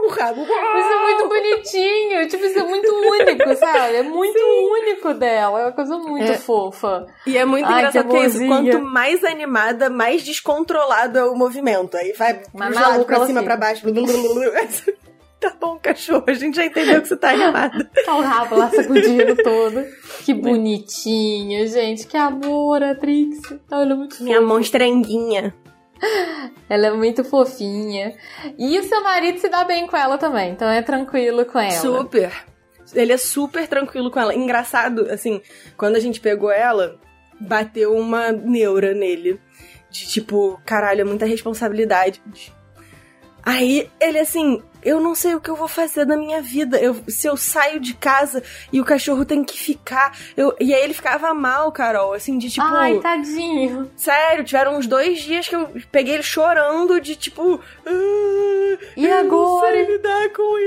O 0.04 0.10
rabo. 0.10 0.42
Isso 0.42 0.52
é 0.52 1.02
muito 1.04 1.28
bonitinho. 1.28 2.28
Tipo, 2.28 2.46
isso 2.46 2.60
é 2.60 2.64
muito 2.64 2.92
único, 2.94 3.56
sabe? 3.56 3.96
É 3.96 4.04
muito 4.04 4.38
Sim. 4.38 4.70
único 4.72 5.14
dela. 5.14 5.60
É 5.60 5.64
uma 5.66 5.72
coisa 5.72 5.98
muito 5.98 6.32
é. 6.32 6.38
fofa. 6.38 7.06
E 7.26 7.38
é 7.38 7.46
muito 7.46 7.66
Ai, 7.66 7.80
engraçado 7.80 8.10
que, 8.10 8.18
é 8.18 8.26
isso. 8.26 8.46
Quanto 8.46 8.82
mais 8.82 9.24
animada, 9.24 9.90
mais 9.90 10.24
descontrolado 10.24 11.18
é 11.18 11.26
o 11.26 11.36
movimento. 11.36 11.96
Aí 11.98 12.14
vai 12.14 12.42
Mas 12.54 12.76
lados, 12.76 13.06
pra 13.06 13.26
cima, 13.26 13.40
assim. 13.40 13.46
pra 13.46 13.58
baixo. 13.58 13.86
Tá 15.40 15.54
bom, 15.62 15.78
cachorro, 15.78 16.24
a 16.26 16.34
gente 16.34 16.56
já 16.56 16.66
entendeu 16.66 17.00
que 17.00 17.08
você 17.08 17.16
tá 17.16 17.30
animada. 17.30 17.88
Tá 18.04 18.16
o 18.16 18.22
rabo 18.22 18.56
lá 18.56 18.72
sacudindo 18.72 19.36
todo. 19.36 19.86
Que 20.26 20.34
bonitinho, 20.34 21.68
gente. 21.68 22.08
Que 22.08 22.18
amor, 22.18 22.82
a 22.82 22.96
Trix. 22.96 23.38
Ela 23.70 23.84
é 23.84 23.94
muito 23.94 24.24
Minha 24.24 24.42
monstranguinha. 24.42 25.54
Ela 26.70 26.88
é 26.88 26.92
muito 26.92 27.24
fofinha. 27.24 28.16
E 28.58 28.78
o 28.80 28.84
seu 28.84 29.02
marido 29.04 29.40
se 29.40 29.50
dá 29.50 29.64
bem 29.64 29.88
com 29.88 29.98
ela 29.98 30.18
também, 30.18 30.52
então 30.52 30.68
é 30.70 30.82
tranquilo 30.82 31.46
com 31.46 31.60
ela. 31.60 31.72
Super. 31.72 32.32
Ele 32.94 33.14
é 33.14 33.18
super 33.18 33.68
tranquilo 33.68 34.10
com 34.10 34.20
ela. 34.20 34.34
Engraçado, 34.34 35.08
assim, 35.12 35.42
quando 35.76 35.96
a 35.96 36.00
gente 36.00 36.20
pegou 36.20 36.52
ela, 36.52 37.00
bateu 37.40 37.96
uma 37.96 38.32
neura 38.32 38.94
nele. 38.94 39.40
De 39.90 40.08
tipo, 40.08 40.60
caralho, 40.66 41.02
é 41.02 41.04
muita 41.04 41.26
responsabilidade. 41.26 42.22
Aí 43.44 43.90
ele 44.00 44.20
assim, 44.20 44.62
eu 44.88 45.02
não 45.02 45.14
sei 45.14 45.36
o 45.36 45.42
que 45.42 45.50
eu 45.50 45.56
vou 45.56 45.68
fazer 45.68 46.06
da 46.06 46.16
minha 46.16 46.42
vida. 46.42 46.78
Eu, 46.78 46.96
se 47.10 47.28
eu 47.28 47.36
saio 47.36 47.78
de 47.78 47.94
casa 47.94 48.42
e 48.72 48.80
o 48.80 48.86
cachorro 48.86 49.26
tem 49.26 49.44
que 49.44 49.60
ficar. 49.60 50.18
Eu, 50.38 50.56
e 50.62 50.74
aí 50.74 50.82
ele 50.82 50.94
ficava 50.94 51.34
mal, 51.34 51.74
Carol, 51.74 52.14
assim, 52.14 52.38
de 52.38 52.50
tipo. 52.50 52.66
Ai, 52.66 52.98
tadinho. 53.00 53.92
Sério, 53.98 54.46
tiveram 54.46 54.78
uns 54.78 54.88
dois 54.88 55.20
dias 55.20 55.46
que 55.46 55.58
eu 55.58 55.70
peguei 55.92 56.14
ele 56.14 56.24
chorando 56.24 57.02
de 57.02 57.18
tipo. 57.18 57.60
Ah, 57.86 58.78
e 58.96 59.06
eu 59.06 59.18
agora? 59.18 59.76
Não 59.76 59.86
sei 59.86 59.96
lidar 59.98 60.30
com 60.30 60.60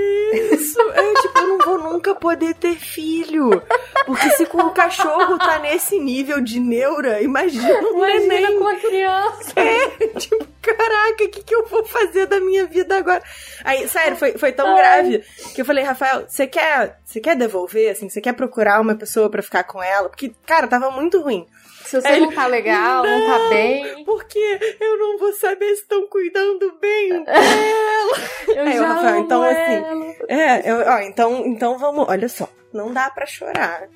isso. 0.53 0.79
é 0.93 1.15
tipo, 1.23 1.39
eu 1.39 1.49
não 1.49 1.59
vou 1.59 1.79
nunca 1.79 2.15
poder 2.15 2.55
ter 2.57 2.77
filho. 2.77 3.63
Porque 4.05 4.29
se 4.33 4.45
com 4.45 4.59
o 4.59 4.71
cachorro 4.71 5.39
tá 5.39 5.59
nesse 5.61 5.99
nível 5.99 6.43
de 6.43 6.61
neura, 6.61 7.23
imagina 7.23 7.81
um 7.89 8.05
imagina 8.05 8.27
neném. 8.27 8.59
com 8.59 8.69
a 8.69 8.75
criança. 8.77 9.53
É, 9.57 10.09
tipo, 10.19 10.47
caraca, 10.61 11.25
o 11.25 11.29
que, 11.29 11.43
que 11.43 11.55
eu 11.55 11.67
vou 11.67 11.85
fazer 11.87 12.27
da 12.27 12.39
minha 12.39 12.67
vida 12.67 12.99
agora? 12.99 13.23
Aí, 13.65 13.89
sério 13.89 14.10
sério, 14.15 14.17
foi, 14.17 14.33
foi 14.39 14.53
tão 14.53 14.69
Ai. 14.69 14.77
grave 14.77 15.25
que 15.55 15.61
eu 15.61 15.65
falei, 15.65 15.85
Rafael, 15.85 16.25
você 16.29 16.47
quer, 16.47 16.99
você 17.05 17.21
quer 17.21 17.37
devolver, 17.37 17.91
assim, 17.91 18.09
você 18.09 18.21
quer 18.21 18.35
procurar 18.35 18.81
uma 18.81 18.95
pessoa 18.95 19.31
para 19.31 19.43
ficar 19.43 19.65
com 19.65 19.83
ela? 19.83 20.09
Porque, 20.09 20.33
cara, 20.47 20.67
tava 20.67 20.91
muito 20.91 21.21
ruim. 21.21 21.47
Se 21.85 22.01
você 22.01 22.09
Aí 22.09 22.21
não 22.21 22.33
tá 22.33 22.47
legal, 22.47 23.03
não, 23.03 23.19
não 23.19 23.27
tá 23.27 23.49
bem. 23.49 24.05
Porque 24.05 24.77
eu 24.81 24.99
não 24.99 25.19
vou 25.19 25.33
saber 25.33 25.75
se 25.75 25.83
estão 25.83 26.07
cuidando 26.09 26.73
bem 26.81 27.25
dela. 27.25 28.19
eu 28.49 28.63
Aí, 28.63 28.73
já 28.77 28.87
Rafael, 28.87 29.19
então 29.19 29.43
assim, 29.43 29.57
ela. 29.57 30.05
assim. 30.05 30.17
É, 30.29 30.71
eu, 30.71 30.77
ó, 30.87 31.01
então, 31.01 31.47
então 31.47 31.79
vamos, 31.79 32.07
olha 32.09 32.29
só, 32.29 32.49
não 32.73 32.93
dá 32.93 33.11
para 33.11 33.27
chorar 33.27 33.89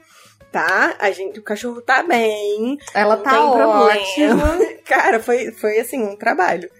tá? 0.54 0.94
A 1.00 1.10
gente, 1.10 1.40
o 1.40 1.42
cachorro 1.42 1.82
tá 1.82 2.04
bem. 2.04 2.78
Ela 2.94 3.16
tá 3.16 3.44
ótima. 3.44 4.56
Cara, 4.86 5.18
foi, 5.18 5.50
foi 5.50 5.80
assim, 5.80 6.00
um 6.00 6.14
trabalho. 6.14 6.70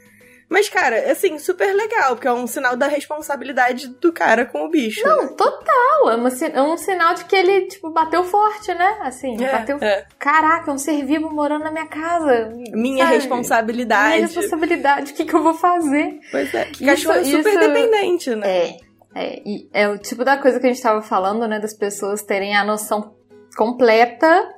Mas, 0.55 0.69
cara, 0.69 1.11
assim, 1.11 1.37
super 1.37 1.75
legal, 1.75 2.15
porque 2.15 2.29
é 2.29 2.33
um 2.33 2.47
sinal 2.47 2.77
da 2.77 2.87
responsabilidade 2.87 3.89
do 3.89 4.13
cara 4.13 4.47
com 4.47 4.65
o 4.65 4.71
bicho. 4.71 5.05
Não, 5.05 5.23
né? 5.25 5.35
total. 5.37 6.11
É, 6.13 6.15
uma, 6.15 6.29
é, 6.29 6.63
um 6.63 6.77
sinal 6.77 7.13
de 7.13 7.25
que 7.25 7.35
ele, 7.35 7.63
tipo, 7.63 7.91
bateu 7.91 8.23
forte, 8.23 8.73
né? 8.73 8.99
Assim, 9.01 9.35
é, 9.45 9.51
bateu. 9.51 9.79
É. 9.81 10.07
Caraca, 10.17 10.71
um 10.71 10.79
ser 10.79 11.05
vivo 11.05 11.29
morando 11.29 11.65
na 11.65 11.73
minha 11.73 11.89
casa. 11.89 12.53
Minha 12.73 13.07
sabe? 13.07 13.17
responsabilidade. 13.17 14.15
Minha 14.15 14.27
responsabilidade. 14.29 15.11
O 15.11 15.15
que, 15.17 15.25
que 15.25 15.35
eu 15.35 15.43
vou 15.43 15.55
fazer? 15.55 16.21
Pois 16.31 16.55
é. 16.55 16.67
Que 16.67 16.87
cachorro 16.87 17.17
é 17.17 17.25
super 17.25 17.51
isso, 17.51 17.59
dependente, 17.59 18.37
né? 18.37 18.47
É. 18.47 18.77
É, 19.17 19.43
e 19.45 19.69
é 19.73 19.89
o 19.89 19.99
tipo 19.99 20.25
da 20.25 20.37
coisa 20.37 20.61
que 20.61 20.67
a 20.67 20.73
gente 20.73 20.83
tava 20.83 21.03
falando, 21.03 21.49
né? 21.49 21.59
Das 21.59 21.77
pessoas 21.77 22.23
terem 22.23 22.57
a 22.57 22.63
noção 22.63 23.13
completa 23.57 24.49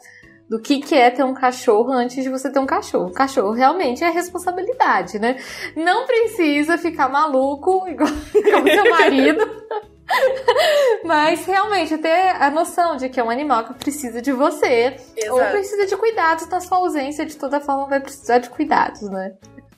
do 0.49 0.61
que, 0.61 0.80
que 0.80 0.94
é 0.94 1.11
ter 1.11 1.24
um 1.24 1.34
cachorro 1.34 1.92
antes 1.92 2.22
de 2.22 2.30
você 2.30 2.51
ter 2.51 2.59
um 2.59 2.66
cachorro. 2.66 3.09
O 3.09 3.12
cachorro 3.12 3.53
realmente 3.53 4.05
é 4.05 4.11
responsabilidade, 4.11 5.18
né? 5.18 5.36
Não 5.74 6.07
precisa 6.07 6.78
ficar 6.78 7.09
maluco 7.09 7.86
igual 7.88 8.11
como 8.53 8.70
seu 8.70 8.90
marido. 8.90 9.66
Mas 11.05 11.44
realmente 11.47 11.99
ter 11.99 12.36
a 12.40 12.49
noção 12.49 12.97
de 12.97 13.09
que 13.09 13.18
é 13.18 13.24
um 13.24 13.30
animal 13.30 13.64
que 13.64 13.74
precisa 13.74 14.22
de 14.22 14.32
você. 14.32 14.97
Exato. 15.16 15.32
Ou 15.32 15.51
precisa 15.51 15.84
de 15.86 15.97
cuidados 15.97 16.47
na 16.49 16.61
sua 16.61 16.78
ausência, 16.78 17.26
de 17.26 17.36
toda 17.36 17.61
forma 17.61 17.88
vai 17.88 18.01
precisar 18.01 18.38
de 18.38 18.49
cuidados, 18.49 19.03
né? 19.03 19.32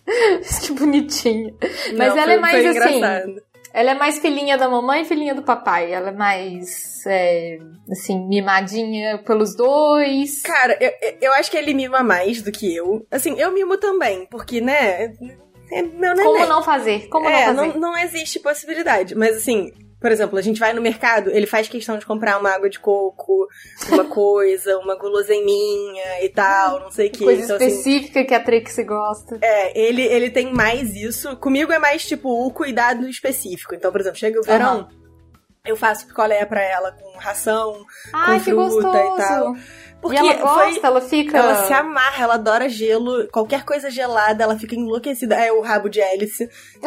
que 0.62 0.72
bonitinho. 0.72 1.56
Mas 1.96 2.14
Não, 2.14 2.18
ela 2.18 2.20
é 2.20 2.24
foi, 2.24 2.32
é 2.34 2.38
mais 2.38 2.66
assim. 2.66 2.96
Engraçado. 2.96 3.47
Ela 3.72 3.92
é 3.92 3.94
mais 3.94 4.18
filhinha 4.18 4.56
da 4.56 4.68
mamãe 4.68 5.02
e 5.02 5.04
filhinha 5.04 5.34
do 5.34 5.42
papai. 5.42 5.92
Ela 5.92 6.08
é 6.08 6.12
mais, 6.12 7.04
é, 7.06 7.58
assim, 7.90 8.26
mimadinha 8.26 9.18
pelos 9.18 9.54
dois. 9.54 10.42
Cara, 10.42 10.76
eu, 10.80 10.92
eu 11.20 11.32
acho 11.34 11.50
que 11.50 11.56
ele 11.56 11.74
mima 11.74 12.02
mais 12.02 12.42
do 12.42 12.50
que 12.50 12.74
eu. 12.74 13.06
Assim, 13.10 13.38
eu 13.38 13.52
mimo 13.52 13.76
também, 13.76 14.26
porque, 14.26 14.60
né, 14.60 15.12
é 15.72 15.82
meu 15.82 16.14
neném. 16.14 16.24
Como 16.24 16.46
não 16.46 16.62
fazer? 16.62 17.08
Como 17.08 17.28
é, 17.28 17.46
não 17.46 17.56
fazer? 17.56 17.68
Não, 17.68 17.80
não 17.80 17.98
existe 17.98 18.40
possibilidade. 18.40 19.14
Mas, 19.14 19.36
assim, 19.36 19.72
por 20.00 20.12
exemplo, 20.12 20.38
a 20.38 20.42
gente 20.42 20.60
vai 20.60 20.72
no 20.72 20.80
mercado, 20.80 21.28
ele 21.30 21.46
faz 21.46 21.68
questão 21.68 21.98
de 21.98 22.06
comprar 22.06 22.38
uma 22.38 22.50
água 22.50 22.70
de 22.70 22.78
coco, 22.78 23.48
uma 23.90 24.04
coisa, 24.04 24.78
uma 24.78 24.96
guloseiminha 24.96 26.24
e 26.24 26.28
tal, 26.28 26.78
não 26.80 26.90
sei 26.90 27.08
o 27.08 27.10
que. 27.10 27.24
Coisa 27.24 27.42
então, 27.42 27.56
assim, 27.56 27.66
específica 27.66 28.20
assim, 28.20 28.28
que 28.28 28.34
a 28.34 28.40
Trixie 28.40 28.84
gosta. 28.84 29.38
É, 29.42 29.78
ele, 29.78 30.02
ele 30.02 30.30
tem 30.30 30.52
mais 30.52 30.94
isso. 30.94 31.36
Comigo 31.38 31.72
é 31.72 31.78
mais, 31.80 32.06
tipo, 32.06 32.28
o 32.28 32.50
cuidado 32.52 33.08
específico. 33.08 33.74
Então, 33.74 33.90
por 33.90 34.00
exemplo, 34.00 34.18
chega 34.18 34.38
o 34.38 34.44
verão, 34.44 34.82
uhum. 34.82 34.88
eu 35.66 35.76
faço 35.76 36.06
picolé 36.06 36.44
pra 36.46 36.62
ela 36.62 36.92
com 36.92 37.18
ração, 37.18 37.84
Ai, 38.12 38.38
com 38.38 38.70
fruta 38.70 38.98
e 38.98 39.16
tal. 39.16 39.54
Porque 40.00 40.16
e 40.16 40.20
ela 40.20 40.34
gosta, 40.34 40.80
foi, 40.80 40.80
ela 40.82 41.00
fica. 41.00 41.38
Ela 41.38 41.66
se 41.66 41.72
amarra, 41.72 42.22
ela 42.22 42.34
adora 42.34 42.68
gelo. 42.68 43.26
Qualquer 43.28 43.64
coisa 43.64 43.90
gelada, 43.90 44.44
ela 44.44 44.58
fica 44.58 44.74
enlouquecida. 44.74 45.34
É 45.34 45.50
o 45.52 45.60
rabo 45.60 45.88
de 45.88 46.00
hélice. 46.00 46.44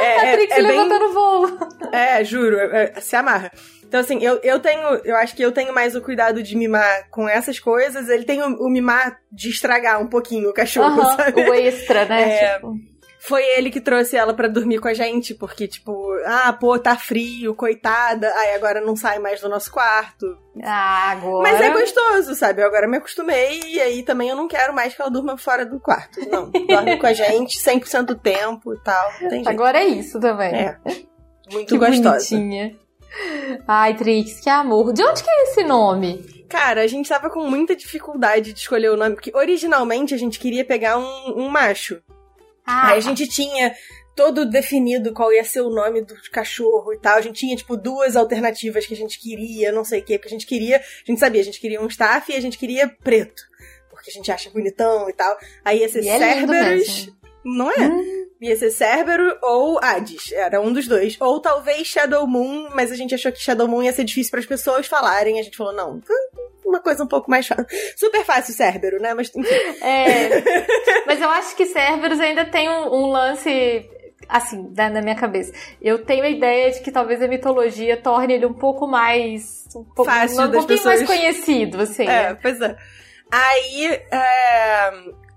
é, 0.00 0.30
Patrick 0.30 0.52
é, 0.52 0.58
é 0.58 0.62
levantando 0.62 1.04
bem... 1.04 1.14
voo. 1.14 1.58
É, 1.92 2.24
juro, 2.24 2.58
é, 2.58 2.92
é, 2.96 3.00
se 3.00 3.14
amarra. 3.14 3.52
Então, 3.84 4.00
assim, 4.00 4.18
eu, 4.20 4.40
eu 4.42 4.58
tenho. 4.58 4.82
Eu 5.04 5.14
acho 5.16 5.36
que 5.36 5.42
eu 5.42 5.52
tenho 5.52 5.72
mais 5.72 5.94
o 5.94 6.00
cuidado 6.00 6.42
de 6.42 6.56
mimar 6.56 7.08
com 7.08 7.28
essas 7.28 7.60
coisas. 7.60 8.08
Ele 8.08 8.24
tem 8.24 8.42
o, 8.42 8.66
o 8.66 8.68
mimar 8.68 9.20
de 9.30 9.48
estragar 9.48 10.02
um 10.02 10.08
pouquinho 10.08 10.50
o 10.50 10.54
cachorro, 10.54 11.02
uh 11.02 11.04
-huh, 11.04 11.16
sabe? 11.16 11.40
O 11.48 11.54
extra, 11.54 12.04
né? 12.04 12.22
É, 12.22 12.54
tipo 12.54 12.95
foi 13.26 13.42
ele 13.56 13.70
que 13.70 13.80
trouxe 13.80 14.16
ela 14.16 14.32
para 14.32 14.46
dormir 14.46 14.78
com 14.78 14.86
a 14.86 14.94
gente, 14.94 15.34
porque, 15.34 15.66
tipo, 15.66 16.12
ah, 16.24 16.52
pô, 16.52 16.78
tá 16.78 16.96
frio, 16.96 17.54
coitada, 17.56 18.32
aí 18.34 18.54
agora 18.54 18.80
não 18.80 18.94
sai 18.94 19.18
mais 19.18 19.40
do 19.40 19.48
nosso 19.48 19.70
quarto. 19.72 20.38
Ah, 20.62 21.10
agora. 21.10 21.42
Mas 21.42 21.60
é 21.60 21.70
gostoso, 21.70 22.36
sabe? 22.36 22.62
Eu 22.62 22.66
agora 22.66 22.86
me 22.86 22.98
acostumei 22.98 23.60
e 23.66 23.80
aí 23.80 24.04
também 24.04 24.28
eu 24.28 24.36
não 24.36 24.46
quero 24.46 24.72
mais 24.72 24.94
que 24.94 25.02
ela 25.02 25.10
durma 25.10 25.36
fora 25.36 25.66
do 25.66 25.80
quarto. 25.80 26.20
Não, 26.30 26.50
dorme 26.50 26.96
com 26.98 27.06
a 27.06 27.12
gente 27.12 27.58
100% 27.58 28.02
do 28.02 28.14
tempo 28.14 28.72
e 28.72 28.78
tal. 28.78 29.10
Agora 29.44 29.78
é 29.78 29.86
isso 29.86 30.20
também. 30.20 30.54
É. 30.54 30.78
Muito 31.50 31.68
que 31.68 31.78
gostosa. 31.78 32.36
Bonitinha. 32.36 32.76
Ai, 33.66 33.94
Trix, 33.94 34.40
que 34.40 34.48
amor. 34.48 34.92
De 34.92 35.02
onde 35.02 35.22
que 35.22 35.30
é 35.30 35.42
esse 35.44 35.64
nome? 35.64 36.44
Cara, 36.48 36.82
a 36.82 36.86
gente 36.86 37.08
tava 37.08 37.28
com 37.28 37.48
muita 37.48 37.74
dificuldade 37.74 38.52
de 38.52 38.60
escolher 38.60 38.90
o 38.90 38.96
nome, 38.96 39.16
porque 39.16 39.32
originalmente 39.34 40.14
a 40.14 40.18
gente 40.18 40.38
queria 40.38 40.64
pegar 40.64 40.96
um, 40.96 41.44
um 41.44 41.48
macho. 41.48 42.00
Ah. 42.66 42.90
Aí 42.90 42.98
a 42.98 43.00
gente 43.00 43.28
tinha 43.28 43.74
todo 44.14 44.48
definido 44.48 45.12
qual 45.12 45.32
ia 45.32 45.44
ser 45.44 45.60
o 45.60 45.70
nome 45.70 46.00
do 46.00 46.14
cachorro 46.32 46.92
e 46.92 46.98
tal. 46.98 47.18
A 47.18 47.20
gente 47.20 47.38
tinha, 47.38 47.54
tipo, 47.54 47.76
duas 47.76 48.16
alternativas 48.16 48.86
que 48.86 48.94
a 48.94 48.96
gente 48.96 49.20
queria, 49.20 49.70
não 49.70 49.84
sei 49.84 50.00
o 50.00 50.04
quê, 50.04 50.18
porque 50.18 50.28
a 50.28 50.36
gente 50.36 50.46
queria, 50.46 50.78
a 50.78 51.10
gente 51.10 51.20
sabia, 51.20 51.40
a 51.40 51.44
gente 51.44 51.60
queria 51.60 51.80
um 51.80 51.86
staff 51.86 52.32
e 52.32 52.34
a 52.34 52.40
gente 52.40 52.58
queria 52.58 52.88
preto. 52.88 53.42
Porque 53.90 54.10
a 54.10 54.12
gente 54.12 54.32
acha 54.32 54.50
bonitão 54.50 55.08
e 55.08 55.12
tal. 55.12 55.36
Aí 55.64 55.80
ia 55.80 55.88
ser 55.88 56.00
e 56.00 56.04
Cerberus. 56.04 57.08
É 57.22 57.25
não 57.46 57.70
é? 57.70 57.88
Hum. 57.88 58.26
Ia 58.40 58.56
ser 58.56 58.70
Cerbero 58.70 59.38
ou 59.42 59.78
Hades. 59.82 60.32
Era 60.32 60.60
um 60.60 60.72
dos 60.72 60.86
dois. 60.86 61.16
Ou 61.20 61.40
talvez 61.40 61.86
Shadow 61.86 62.26
Moon, 62.26 62.68
mas 62.74 62.92
a 62.92 62.96
gente 62.96 63.14
achou 63.14 63.32
que 63.32 63.40
Shadow 63.40 63.66
Moon 63.66 63.82
ia 63.82 63.92
ser 63.92 64.04
difícil 64.04 64.30
para 64.30 64.40
as 64.40 64.46
pessoas 64.46 64.86
falarem. 64.86 65.40
A 65.40 65.42
gente 65.42 65.56
falou, 65.56 65.72
não, 65.72 66.02
uma 66.64 66.80
coisa 66.80 67.04
um 67.04 67.06
pouco 67.06 67.30
mais 67.30 67.46
fácil. 67.46 67.64
Super 67.96 68.24
fácil 68.24 68.52
Cérbero, 68.52 69.00
né? 69.00 69.14
Mas 69.14 69.34
enfim. 69.34 69.54
É. 69.82 70.42
mas 71.06 71.20
eu 71.20 71.30
acho 71.30 71.56
que 71.56 71.66
Cerberus 71.66 72.20
ainda 72.20 72.44
tem 72.44 72.68
um, 72.68 72.92
um 72.92 73.06
lance 73.06 73.88
assim, 74.28 74.70
na, 74.76 75.00
minha 75.00 75.14
cabeça. 75.14 75.52
Eu 75.80 76.04
tenho 76.04 76.24
a 76.24 76.28
ideia 76.28 76.72
de 76.72 76.80
que 76.80 76.90
talvez 76.90 77.22
a 77.22 77.28
mitologia 77.28 77.96
torne 77.96 78.34
ele 78.34 78.46
um 78.46 78.52
pouco 78.52 78.86
mais. 78.86 79.64
Um 79.74 79.84
pouco, 79.84 80.04
Fácil 80.04 80.42
um, 80.42 80.50
pouquinho 80.50 80.66
pessoas... 80.66 80.96
mais 80.96 81.06
conhecido, 81.06 81.80
assim. 81.80 82.04
É, 82.04 82.30
né? 82.30 82.38
pois 82.40 82.60
é. 82.60 82.76
Aí, 83.30 83.86
é, 84.12 84.90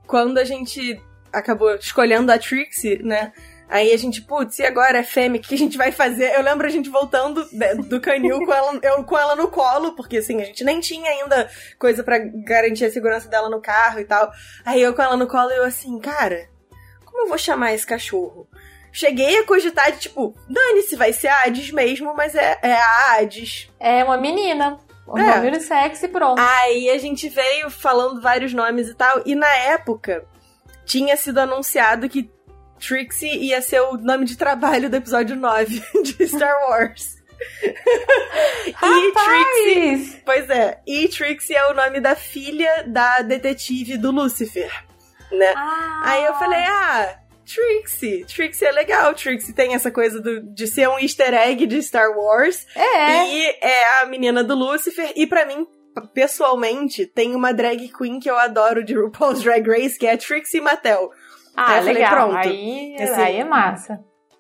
quando 0.05 0.38
a 0.38 0.43
gente 0.43 0.99
acabou 1.32 1.75
escolhendo 1.75 2.32
a 2.32 2.38
Trixie, 2.38 3.01
né? 3.03 3.32
Aí 3.69 3.93
a 3.93 3.97
gente, 3.97 4.23
putz, 4.23 4.57
e 4.57 4.65
agora 4.65 4.97
é 4.97 5.03
fêmea, 5.03 5.39
o 5.39 5.43
que 5.43 5.53
a 5.53 5.57
gente 5.57 5.77
vai 5.77 5.91
fazer? 5.91 6.34
Eu 6.34 6.41
lembro 6.41 6.65
a 6.65 6.71
gente 6.71 6.89
voltando 6.89 7.47
do 7.88 8.01
canil 8.01 8.43
com 8.43 8.51
ela, 8.51 8.80
eu, 8.82 9.03
com 9.03 9.15
ela 9.15 9.36
no 9.36 9.47
colo, 9.47 9.95
porque 9.95 10.17
assim, 10.17 10.41
a 10.41 10.45
gente 10.45 10.63
nem 10.63 10.80
tinha 10.80 11.07
ainda 11.07 11.47
coisa 11.77 12.03
para 12.03 12.17
garantir 12.17 12.86
a 12.86 12.91
segurança 12.91 13.30
dela 13.30 13.47
no 13.47 13.61
carro 13.61 13.99
e 13.99 14.05
tal. 14.05 14.32
Aí 14.65 14.82
eu 14.82 14.91
com 14.95 15.03
ela 15.03 15.15
no 15.15 15.27
colo, 15.27 15.51
eu 15.51 15.63
assim, 15.63 15.99
cara, 15.99 16.49
como 17.05 17.21
eu 17.21 17.27
vou 17.27 17.38
chamar 17.38 17.73
esse 17.73 17.86
cachorro? 17.86 18.49
Cheguei 18.91 19.38
a 19.38 19.45
cogitar 19.45 19.91
de 19.91 19.99
tipo, 19.99 20.34
dane-se, 20.49 20.95
vai 20.95 21.13
ser 21.13 21.27
a 21.27 21.43
Hades 21.43 21.69
mesmo, 21.69 22.15
mas 22.15 22.34
é, 22.34 22.57
é 22.63 22.73
a 22.73 23.19
Hades. 23.19 23.69
É 23.80 24.03
uma 24.03 24.17
menina. 24.17 24.80
O 25.05 25.17
é. 25.17 25.36
nome 25.36 25.47
unissex 25.47 26.01
e 26.01 26.07
pronto. 26.07 26.39
Aí 26.39 26.89
a 26.89 26.97
gente 26.97 27.30
veio 27.30 27.69
falando 27.69 28.19
vários 28.19 28.51
nomes 28.51 28.88
e 28.88 28.95
tal, 28.95 29.21
e 29.27 29.36
na 29.36 29.53
época 29.55 30.25
tinha 30.89 31.15
sido 31.15 31.37
anunciado 31.37 32.09
que 32.09 32.31
Trixie 32.79 33.43
ia 33.43 33.61
ser 33.61 33.79
o 33.81 33.97
nome 33.97 34.25
de 34.25 34.35
trabalho 34.35 34.89
do 34.89 34.95
episódio 34.95 35.35
9 35.35 35.83
de 36.03 36.27
Star 36.27 36.55
Wars. 36.67 37.15
e 37.61 39.13
Trixie. 39.13 40.21
Pois 40.25 40.49
é, 40.49 40.81
e 40.87 41.07
Trixie 41.07 41.55
é 41.55 41.67
o 41.67 41.75
nome 41.75 42.01
da 42.01 42.15
filha 42.15 42.83
da 42.87 43.21
detetive 43.21 43.97
do 43.97 44.11
Lucifer, 44.11 44.71
né? 45.31 45.53
Ah. 45.55 46.01
Aí 46.05 46.25
eu 46.25 46.33
falei, 46.33 46.63
ah, 46.63 47.19
Trixie. 47.45 48.25
Trixie 48.25 48.65
é 48.65 48.71
legal. 48.71 49.13
Trixie 49.13 49.53
tem 49.53 49.75
essa 49.75 49.91
coisa 49.91 50.19
do, 50.19 50.41
de 50.53 50.67
ser 50.67 50.89
um 50.89 50.99
easter 50.99 51.33
egg 51.33 51.67
de 51.67 51.81
Star 51.83 52.11
Wars. 52.17 52.65
É. 52.75 53.27
E 53.27 53.57
é 53.61 54.01
a 54.01 54.05
menina 54.07 54.43
do 54.43 54.55
Lucifer. 54.55 55.13
E 55.15 55.27
para 55.27 55.45
mim, 55.45 55.67
pessoalmente, 56.01 57.05
tem 57.05 57.35
uma 57.35 57.53
drag 57.53 57.89
queen 57.89 58.19
que 58.19 58.29
eu 58.29 58.37
adoro 58.37 58.83
de 58.83 58.95
RuPaul's 58.95 59.41
Drag 59.41 59.67
Race, 59.67 59.97
que 59.97 60.07
é 60.07 60.13
a 60.13 60.17
Trixie 60.17 60.61
Mattel. 60.61 61.11
Ah, 61.55 61.73
aí 61.73 61.83
legal. 61.85 62.09
Falei, 62.09 62.27
pronto. 62.27 62.47
Aí, 62.47 62.95
assim, 62.99 63.21
aí 63.21 63.35
é 63.37 63.43
massa 63.43 63.99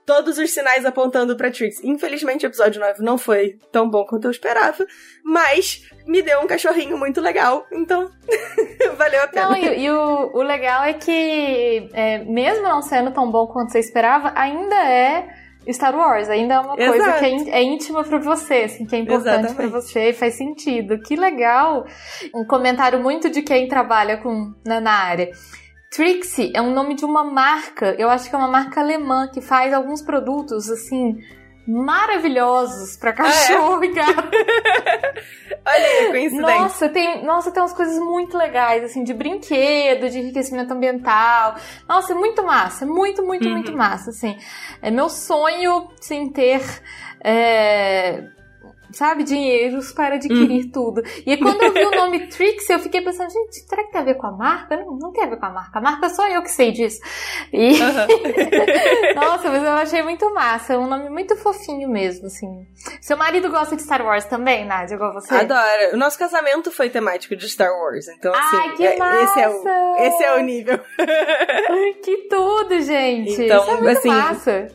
todos 0.09 0.39
os 0.39 0.49
sinais 0.49 0.87
apontando 0.87 1.37
pra 1.37 1.51
Trix. 1.51 1.83
Infelizmente, 1.83 2.43
o 2.43 2.49
episódio 2.49 2.81
9 2.81 3.03
não 3.03 3.15
foi 3.15 3.59
tão 3.71 3.87
bom 3.87 4.03
quanto 4.05 4.25
eu 4.25 4.31
esperava, 4.31 4.83
mas 5.23 5.87
me 6.07 6.23
deu 6.23 6.39
um 6.39 6.47
cachorrinho 6.47 6.97
muito 6.97 7.21
legal, 7.21 7.63
então 7.71 8.09
valeu 8.97 9.21
a 9.21 9.27
pena. 9.27 9.49
Não, 9.49 9.55
e, 9.55 9.83
e 9.83 9.91
o, 9.91 10.31
o, 10.33 10.41
legal 10.41 10.83
é 10.83 10.93
que, 10.93 11.87
é, 11.93 12.23
mesmo 12.23 12.63
não 12.63 12.81
sendo 12.81 13.11
tão 13.11 13.29
bom 13.29 13.45
quanto 13.45 13.71
você 13.71 13.77
esperava, 13.77 14.33
ainda 14.35 14.83
é 14.83 15.27
Star 15.73 15.95
Wars, 15.95 16.29
ainda 16.29 16.55
é 16.55 16.59
uma 16.59 16.75
Exato. 16.77 16.97
coisa 16.97 17.19
que 17.19 17.49
é, 17.49 17.59
é 17.59 17.63
íntima 17.63 18.03
para 18.03 18.17
você, 18.19 18.63
assim, 18.63 18.85
que 18.85 18.95
é 18.95 18.99
importante 18.99 19.53
para 19.53 19.67
você 19.67 20.09
e 20.09 20.13
faz 20.13 20.35
sentido. 20.35 20.99
Que 20.99 21.15
legal! 21.15 21.85
Um 22.33 22.45
comentário 22.45 23.01
muito 23.01 23.29
de 23.29 23.41
quem 23.41 23.67
trabalha 23.67 24.17
com, 24.17 24.53
na, 24.65 24.79
na 24.79 24.91
área. 24.91 25.29
Trixie 25.91 26.51
é 26.55 26.61
um 26.61 26.71
nome 26.71 26.93
de 26.93 27.03
uma 27.03 27.23
marca, 27.23 27.95
eu 27.97 28.09
acho 28.09 28.29
que 28.29 28.35
é 28.35 28.37
uma 28.37 28.47
marca 28.47 28.79
alemã 28.79 29.27
que 29.33 29.41
faz 29.41 29.73
alguns 29.73 30.03
produtos 30.03 30.69
assim 30.69 31.17
maravilhosos 31.69 32.97
para 32.97 33.13
cachorro 33.13 33.79
ah, 33.79 33.85
é? 33.85 33.87
e 33.87 33.93
gato. 33.93 34.37
Olha 35.65 35.85
aí, 35.85 36.07
coincidência. 36.09 36.59
Nossa, 36.59 36.89
tem, 36.89 37.23
nossa, 37.23 37.51
tem 37.51 37.61
umas 37.61 37.73
coisas 37.73 37.99
muito 37.99 38.35
legais, 38.35 38.83
assim, 38.83 39.03
de 39.03 39.13
brinquedo, 39.13 40.09
de 40.09 40.17
enriquecimento 40.17 40.73
ambiental. 40.73 41.55
Nossa, 41.87 42.13
é 42.13 42.15
muito 42.15 42.41
massa, 42.43 42.85
muito, 42.87 43.23
muito, 43.23 43.47
uhum. 43.47 43.53
muito 43.53 43.77
massa, 43.77 44.09
assim. 44.09 44.35
É 44.81 44.89
meu 44.89 45.09
sonho, 45.09 45.89
sim, 46.01 46.31
ter 46.31 46.61
é, 47.23 48.23
sabe, 48.91 49.23
dinheiros 49.23 49.91
para 49.91 50.15
adquirir 50.15 50.65
uhum. 50.65 50.71
tudo. 50.71 51.03
E 51.25 51.37
quando 51.37 51.61
eu 51.61 51.73
vi 51.73 51.83
o 51.85 51.91
nome 51.91 52.27
Trix, 52.29 52.69
eu 52.69 52.79
fiquei 52.79 53.01
pensando, 53.01 53.29
gente, 53.29 53.67
será 53.67 53.83
que 53.83 53.91
tem 53.91 54.01
a 54.01 54.03
ver 54.03 54.15
com 54.15 54.27
a 54.27 54.31
marca? 54.31 54.77
Não, 54.77 54.97
não 54.97 55.11
tem 55.11 55.23
a 55.23 55.27
ver 55.27 55.37
com 55.37 55.45
a 55.45 55.49
marca. 55.49 55.79
A 55.79 55.81
marca 55.81 56.09
sou 56.09 56.27
eu 56.27 56.41
que 56.41 56.51
sei 56.51 56.71
disso. 56.71 56.99
E... 57.53 57.73
Uhum. 57.73 59.15
Nossa, 59.15 59.49
mas 59.49 59.63
eu 59.63 59.71
achei 59.71 60.01
muito 60.01 60.33
massa. 60.33 60.73
É 60.73 60.77
um 60.77 60.87
nome 60.87 61.09
muito 61.09 61.35
fofinho 61.35 61.89
mesmo, 61.89 62.27
assim. 62.27 62.67
Seu 63.01 63.17
marido 63.17 63.49
gosta 63.49 63.75
de 63.75 63.83
Star 63.83 64.05
Wars 64.05 64.25
também, 64.25 64.65
Nádia, 64.65 64.95
igual 64.95 65.13
você? 65.13 65.33
Adora. 65.33 65.93
O 65.93 65.97
nosso 65.97 66.17
casamento 66.17 66.71
foi 66.71 66.89
temático 66.89 67.35
de 67.35 67.49
Star 67.49 67.71
Wars, 67.71 68.07
então 68.07 68.33
assim, 68.33 68.57
Ai, 68.57 68.75
que 68.75 68.97
massa. 68.97 69.23
esse 69.23 69.39
é 69.41 69.49
o, 69.49 69.95
esse 69.97 70.23
é 70.23 70.35
o 70.35 70.39
nível. 70.41 70.79
que 72.03 72.17
tudo, 72.29 72.81
gente. 72.81 73.43
Então, 73.43 73.61
Isso 73.61 73.71
é 73.71 73.81
muito 73.81 73.97
assim, 73.97 74.07
massa 74.09 74.67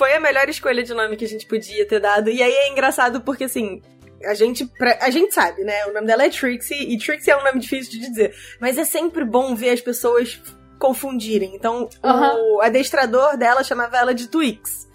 foi 0.00 0.14
a 0.14 0.20
melhor 0.20 0.48
escolha 0.48 0.82
de 0.82 0.94
nome 0.94 1.14
que 1.14 1.26
a 1.26 1.28
gente 1.28 1.44
podia 1.44 1.86
ter 1.86 2.00
dado. 2.00 2.30
E 2.30 2.42
aí 2.42 2.50
é 2.50 2.70
engraçado 2.70 3.20
porque, 3.20 3.44
assim, 3.44 3.82
a 4.24 4.32
gente, 4.32 4.66
a 4.98 5.10
gente 5.10 5.34
sabe, 5.34 5.62
né? 5.62 5.84
O 5.84 5.92
nome 5.92 6.06
dela 6.06 6.24
é 6.24 6.30
Trixie, 6.30 6.90
e 6.90 6.96
Trixie 6.96 7.30
é 7.30 7.36
um 7.36 7.44
nome 7.44 7.60
difícil 7.60 7.92
de 7.92 8.08
dizer. 8.08 8.34
Mas 8.58 8.78
é 8.78 8.84
sempre 8.86 9.26
bom 9.26 9.54
ver 9.54 9.68
as 9.68 9.80
pessoas 9.82 10.40
confundirem. 10.78 11.54
Então, 11.54 11.86
uhum. 12.02 12.56
o 12.56 12.62
adestrador 12.62 13.36
dela 13.36 13.62
chamava 13.62 13.98
ela 13.98 14.14
de 14.14 14.26
Twix. 14.28 14.88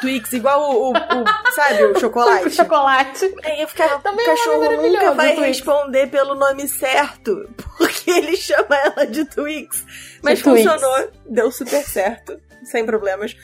Twix, 0.00 0.32
igual 0.32 0.68
o, 0.68 0.88
o, 0.88 0.92
o, 0.94 1.52
sabe, 1.54 1.84
o 1.84 2.00
chocolate. 2.00 2.46
o 2.48 2.50
chocolate. 2.50 3.34
Aí 3.44 3.62
eu 3.62 3.68
ficava, 3.68 4.00
Também 4.00 4.26
o 4.26 4.30
é 4.30 4.36
cachorro 4.36 4.64
é 4.64 4.76
nunca 4.78 5.12
vai 5.12 5.36
responder 5.36 6.08
pelo 6.08 6.34
nome 6.34 6.66
certo, 6.66 7.48
porque 7.78 8.10
ele 8.10 8.36
chama 8.36 8.74
ela 8.74 9.06
de 9.06 9.24
Twix. 9.26 9.86
Mas 10.24 10.38
de 10.38 10.44
funcionou, 10.44 10.96
Twix. 11.02 11.18
deu 11.24 11.52
super 11.52 11.84
certo, 11.84 12.36
sem 12.64 12.84
problemas 12.84 13.36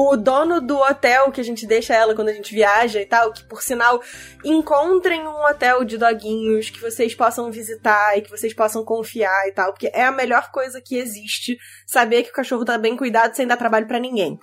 o 0.00 0.16
dono 0.16 0.60
do 0.60 0.78
hotel 0.78 1.32
que 1.32 1.40
a 1.40 1.44
gente 1.44 1.66
deixa 1.66 1.92
ela 1.92 2.14
quando 2.14 2.28
a 2.28 2.32
gente 2.32 2.54
viaja 2.54 3.00
e 3.00 3.06
tal, 3.06 3.32
que 3.32 3.42
por 3.42 3.60
sinal 3.60 4.00
encontrem 4.44 5.26
um 5.26 5.44
hotel 5.44 5.82
de 5.82 5.98
doguinhos 5.98 6.70
que 6.70 6.80
vocês 6.80 7.16
possam 7.16 7.50
visitar 7.50 8.16
e 8.16 8.22
que 8.22 8.30
vocês 8.30 8.54
possam 8.54 8.84
confiar 8.84 9.48
e 9.48 9.52
tal, 9.52 9.72
porque 9.72 9.90
é 9.92 10.04
a 10.04 10.12
melhor 10.12 10.52
coisa 10.52 10.80
que 10.80 10.96
existe 10.96 11.58
saber 11.84 12.22
que 12.22 12.30
o 12.30 12.32
cachorro 12.32 12.64
tá 12.64 12.78
bem 12.78 12.96
cuidado 12.96 13.34
sem 13.34 13.44
dar 13.44 13.56
trabalho 13.56 13.88
para 13.88 13.98
ninguém. 13.98 14.38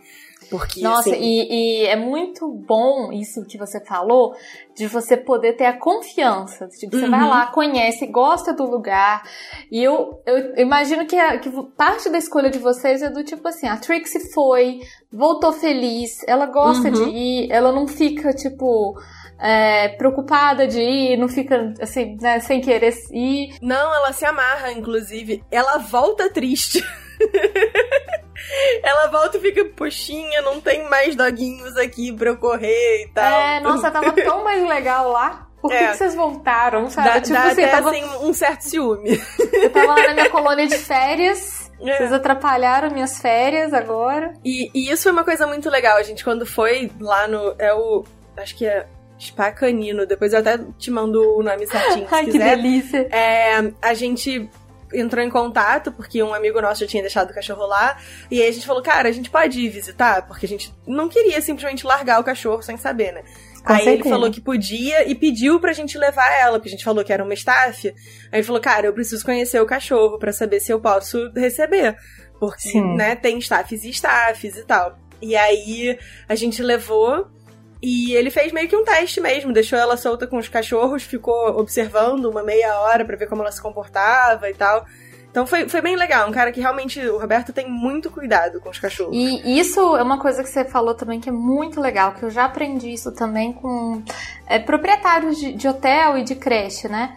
Porque, 0.49 0.81
Nossa, 0.81 1.09
assim... 1.09 1.19
e, 1.19 1.83
e, 1.83 1.85
é 1.85 1.95
muito 1.95 2.47
bom 2.51 3.11
isso 3.11 3.45
que 3.45 3.57
você 3.57 3.83
falou, 3.83 4.35
de 4.75 4.87
você 4.87 5.17
poder 5.17 5.53
ter 5.53 5.65
a 5.65 5.77
confiança. 5.77 6.67
Tipo, 6.67 6.97
você 6.97 7.05
uhum. 7.05 7.11
vai 7.11 7.27
lá, 7.27 7.47
conhece, 7.47 8.05
gosta 8.07 8.53
do 8.53 8.65
lugar. 8.65 9.23
E 9.71 9.83
eu, 9.83 10.21
eu 10.25 10.57
imagino 10.57 11.05
que, 11.05 11.15
a, 11.15 11.37
que 11.39 11.49
parte 11.77 12.09
da 12.09 12.17
escolha 12.17 12.49
de 12.49 12.59
vocês 12.59 13.01
é 13.01 13.09
do 13.09 13.23
tipo 13.23 13.47
assim, 13.47 13.67
a 13.67 13.77
Trixie 13.77 14.31
foi, 14.33 14.81
voltou 15.11 15.51
feliz, 15.51 16.19
ela 16.27 16.45
gosta 16.45 16.87
uhum. 16.87 16.93
de 16.93 17.03
ir, 17.03 17.51
ela 17.51 17.71
não 17.71 17.87
fica, 17.87 18.33
tipo. 18.33 18.95
É, 19.37 19.89
preocupada 19.89 20.65
de 20.65 20.79
ir, 20.79 21.17
não 21.17 21.27
fica 21.27 21.73
assim, 21.81 22.15
né, 22.21 22.39
sem 22.39 22.61
querer 22.61 22.93
ir. 23.11 23.57
Não, 23.61 23.93
ela 23.93 24.13
se 24.13 24.23
amarra, 24.23 24.71
inclusive. 24.71 25.43
Ela 25.51 25.77
volta 25.77 26.31
triste. 26.31 26.81
Ela 28.83 29.07
volta 29.07 29.37
e 29.37 29.41
fica, 29.41 29.65
poxinha, 29.65 30.41
não 30.41 30.61
tem 30.61 30.87
mais 30.89 31.15
doguinhos 31.15 31.75
aqui 31.77 32.11
pra 32.13 32.29
eu 32.29 32.37
correr 32.37 33.03
e 33.03 33.07
tal. 33.13 33.41
É, 33.41 33.59
nossa, 33.59 33.91
tava 33.91 34.11
tão 34.13 34.43
mais 34.43 34.67
legal 34.67 35.11
lá. 35.11 35.47
Por 35.61 35.71
que, 35.71 35.77
é. 35.77 35.87
que 35.87 35.97
vocês 35.97 36.13
voltaram, 36.13 36.89
sabe? 36.91 37.09
Dá, 37.09 37.21
tipo 37.21 37.33
dá 37.33 37.43
assim, 37.45 37.63
até, 37.63 37.71
tava... 37.71 37.89
assim, 37.89 38.03
um 38.21 38.33
certo 38.33 38.61
ciúme. 38.61 39.19
Eu 39.51 39.69
tava 39.71 39.95
lá 39.95 40.07
na 40.07 40.13
minha 40.13 40.29
colônia 40.31 40.67
de 40.67 40.77
férias. 40.77 41.71
É. 41.81 41.97
Vocês 41.97 42.13
atrapalharam 42.13 42.91
minhas 42.91 43.19
férias 43.19 43.73
agora. 43.73 44.33
E, 44.43 44.69
e, 44.73 44.91
isso 44.91 45.03
foi 45.03 45.11
uma 45.11 45.23
coisa 45.23 45.47
muito 45.47 45.67
legal. 45.69 45.97
A 45.97 46.03
gente, 46.03 46.23
quando 46.23 46.45
foi 46.45 46.91
lá 46.99 47.27
no. 47.27 47.55
É 47.57 47.73
o. 47.73 48.03
Acho 48.37 48.55
que 48.55 48.67
é. 48.67 48.85
Spa 49.19 49.51
Canino. 49.51 50.05
Depois 50.05 50.33
eu 50.33 50.39
até 50.39 50.59
te 50.77 50.91
mando 50.91 51.19
o 51.37 51.41
nome 51.41 51.65
certinho. 51.65 52.07
Ai, 52.11 52.25
que 52.25 52.37
delícia. 52.37 53.07
É, 53.11 53.71
a 53.81 53.93
gente 53.93 54.47
entrou 54.99 55.23
em 55.23 55.29
contato, 55.29 55.91
porque 55.91 56.21
um 56.23 56.33
amigo 56.33 56.61
nosso 56.61 56.81
já 56.81 56.87
tinha 56.87 57.03
deixado 57.03 57.31
o 57.31 57.33
cachorro 57.33 57.65
lá. 57.65 57.97
E 58.29 58.41
aí 58.41 58.47
a 58.47 58.51
gente 58.51 58.65
falou, 58.65 58.81
cara, 58.81 59.09
a 59.09 59.11
gente 59.11 59.29
pode 59.29 59.59
ir 59.59 59.69
visitar? 59.69 60.27
Porque 60.27 60.45
a 60.45 60.49
gente 60.49 60.73
não 60.87 61.09
queria 61.09 61.41
simplesmente 61.41 61.85
largar 61.85 62.19
o 62.19 62.23
cachorro 62.23 62.61
sem 62.61 62.77
saber, 62.77 63.11
né? 63.11 63.23
Com 63.65 63.73
aí 63.73 63.83
certeza. 63.83 64.01
ele 64.03 64.09
falou 64.09 64.31
que 64.31 64.39
podia 64.39 65.09
e 65.09 65.15
pediu 65.15 65.59
pra 65.59 65.73
gente 65.73 65.97
levar 65.97 66.31
ela, 66.39 66.59
porque 66.59 66.69
a 66.69 66.71
gente 66.71 66.83
falou 66.83 67.03
que 67.03 67.11
era 67.11 67.23
uma 67.23 67.33
staff. 67.33 67.87
Aí 67.87 67.93
ele 68.33 68.43
falou, 68.43 68.61
cara, 68.61 68.85
eu 68.85 68.93
preciso 68.93 69.25
conhecer 69.25 69.59
o 69.59 69.65
cachorro 69.65 70.19
para 70.19 70.31
saber 70.31 70.59
se 70.59 70.71
eu 70.71 70.79
posso 70.79 71.31
receber. 71.35 71.97
Porque, 72.39 72.69
Sim. 72.69 72.95
né, 72.95 73.15
tem 73.15 73.39
staffs 73.39 73.83
e 73.83 73.89
staffs 73.89 74.55
e 74.57 74.63
tal. 74.63 74.99
E 75.21 75.35
aí 75.35 75.97
a 76.27 76.35
gente 76.35 76.61
levou 76.61 77.27
e 77.81 78.13
ele 78.13 78.29
fez 78.29 78.51
meio 78.51 78.67
que 78.67 78.75
um 78.75 78.83
teste 78.83 79.19
mesmo, 79.21 79.53
deixou 79.53 79.77
ela 79.77 79.97
solta 79.97 80.25
com 80.25 80.37
os 80.37 80.47
cachorros, 80.47 81.03
ficou 81.03 81.59
observando 81.59 82.25
uma 82.25 82.43
meia 82.43 82.79
hora 82.79 83.05
para 83.05 83.15
ver 83.15 83.27
como 83.27 83.41
ela 83.41 83.51
se 83.51 83.61
comportava 83.61 84.49
e 84.49 84.53
tal. 84.53 84.85
Então 85.35 85.45
foi, 85.45 85.67
foi 85.67 85.81
bem 85.81 85.97
legal, 85.97 86.29
um 86.29 86.31
cara 86.31 86.49
que 86.49 86.61
realmente, 86.61 86.97
o 87.07 87.17
Roberto 87.19 87.51
tem 87.51 87.69
muito 87.69 88.09
cuidado 88.09 88.61
com 88.61 88.69
os 88.69 88.79
cachorros. 88.79 89.13
E 89.13 89.59
isso 89.59 89.97
é 89.97 90.01
uma 90.01 90.17
coisa 90.17 90.41
que 90.41 90.47
você 90.47 90.63
falou 90.63 90.95
também 90.95 91.19
que 91.19 91.27
é 91.27 91.31
muito 91.31 91.81
legal, 91.81 92.13
que 92.13 92.23
eu 92.23 92.29
já 92.29 92.45
aprendi 92.45 92.93
isso 92.93 93.11
também 93.11 93.51
com 93.51 94.01
é, 94.47 94.59
proprietários 94.59 95.37
de, 95.37 95.51
de 95.51 95.67
hotel 95.67 96.17
e 96.17 96.23
de 96.23 96.35
creche, 96.35 96.87
né? 96.87 97.13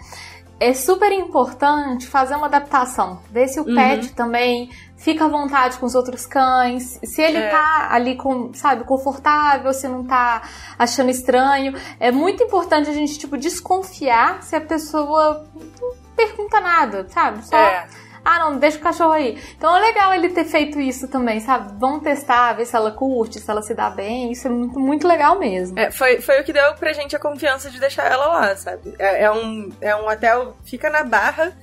É 0.58 0.74
super 0.74 1.12
importante 1.12 2.08
fazer 2.08 2.34
uma 2.34 2.46
adaptação, 2.46 3.22
ver 3.30 3.46
se 3.46 3.60
o 3.60 3.64
uhum. 3.64 3.76
pet 3.76 4.12
também 4.12 4.68
fica 4.98 5.24
à 5.24 5.28
vontade 5.28 5.78
com 5.78 5.86
os 5.86 5.94
outros 5.94 6.26
cães, 6.26 6.98
se 7.02 7.22
ele 7.22 7.38
é. 7.38 7.48
tá 7.48 7.88
ali 7.90 8.16
com, 8.16 8.52
sabe, 8.52 8.84
confortável, 8.84 9.72
se 9.72 9.88
não 9.88 10.04
tá 10.04 10.42
achando 10.78 11.08
estranho. 11.10 11.72
É 11.98 12.10
muito 12.10 12.42
importante 12.42 12.90
a 12.90 12.92
gente, 12.92 13.18
tipo, 13.18 13.36
desconfiar 13.36 14.42
se 14.42 14.56
a 14.56 14.60
pessoa 14.60 15.46
não 15.80 15.94
pergunta 16.16 16.60
nada, 16.60 17.06
sabe? 17.08 17.46
Só. 17.46 17.56
É. 17.56 17.86
Ah, 18.24 18.40
não, 18.40 18.58
deixa 18.58 18.76
o 18.76 18.80
cachorro 18.80 19.12
aí. 19.12 19.40
Então 19.56 19.74
é 19.74 19.80
legal 19.80 20.12
ele 20.12 20.28
ter 20.28 20.44
feito 20.44 20.78
isso 20.78 21.08
também, 21.08 21.40
sabe? 21.40 21.72
Vamos 21.78 22.02
testar, 22.02 22.52
ver 22.52 22.66
se 22.66 22.76
ela 22.76 22.90
curte, 22.90 23.38
se 23.38 23.50
ela 23.50 23.62
se 23.62 23.72
dá 23.72 23.88
bem. 23.88 24.32
Isso 24.32 24.48
é 24.48 24.50
muito, 24.50 24.78
muito 24.78 25.08
legal 25.08 25.38
mesmo. 25.38 25.78
É, 25.78 25.90
foi, 25.90 26.20
foi 26.20 26.40
o 26.40 26.44
que 26.44 26.52
deu 26.52 26.74
pra 26.74 26.92
gente 26.92 27.16
a 27.16 27.18
confiança 27.18 27.70
de 27.70 27.80
deixar 27.80 28.04
ela 28.04 28.26
lá, 28.26 28.56
sabe? 28.56 28.94
É, 28.98 29.24
é 29.24 29.30
um, 29.30 29.70
é 29.80 29.96
um 29.96 30.06
hotel, 30.08 30.56
fica 30.64 30.90
na 30.90 31.04
barra 31.04 31.56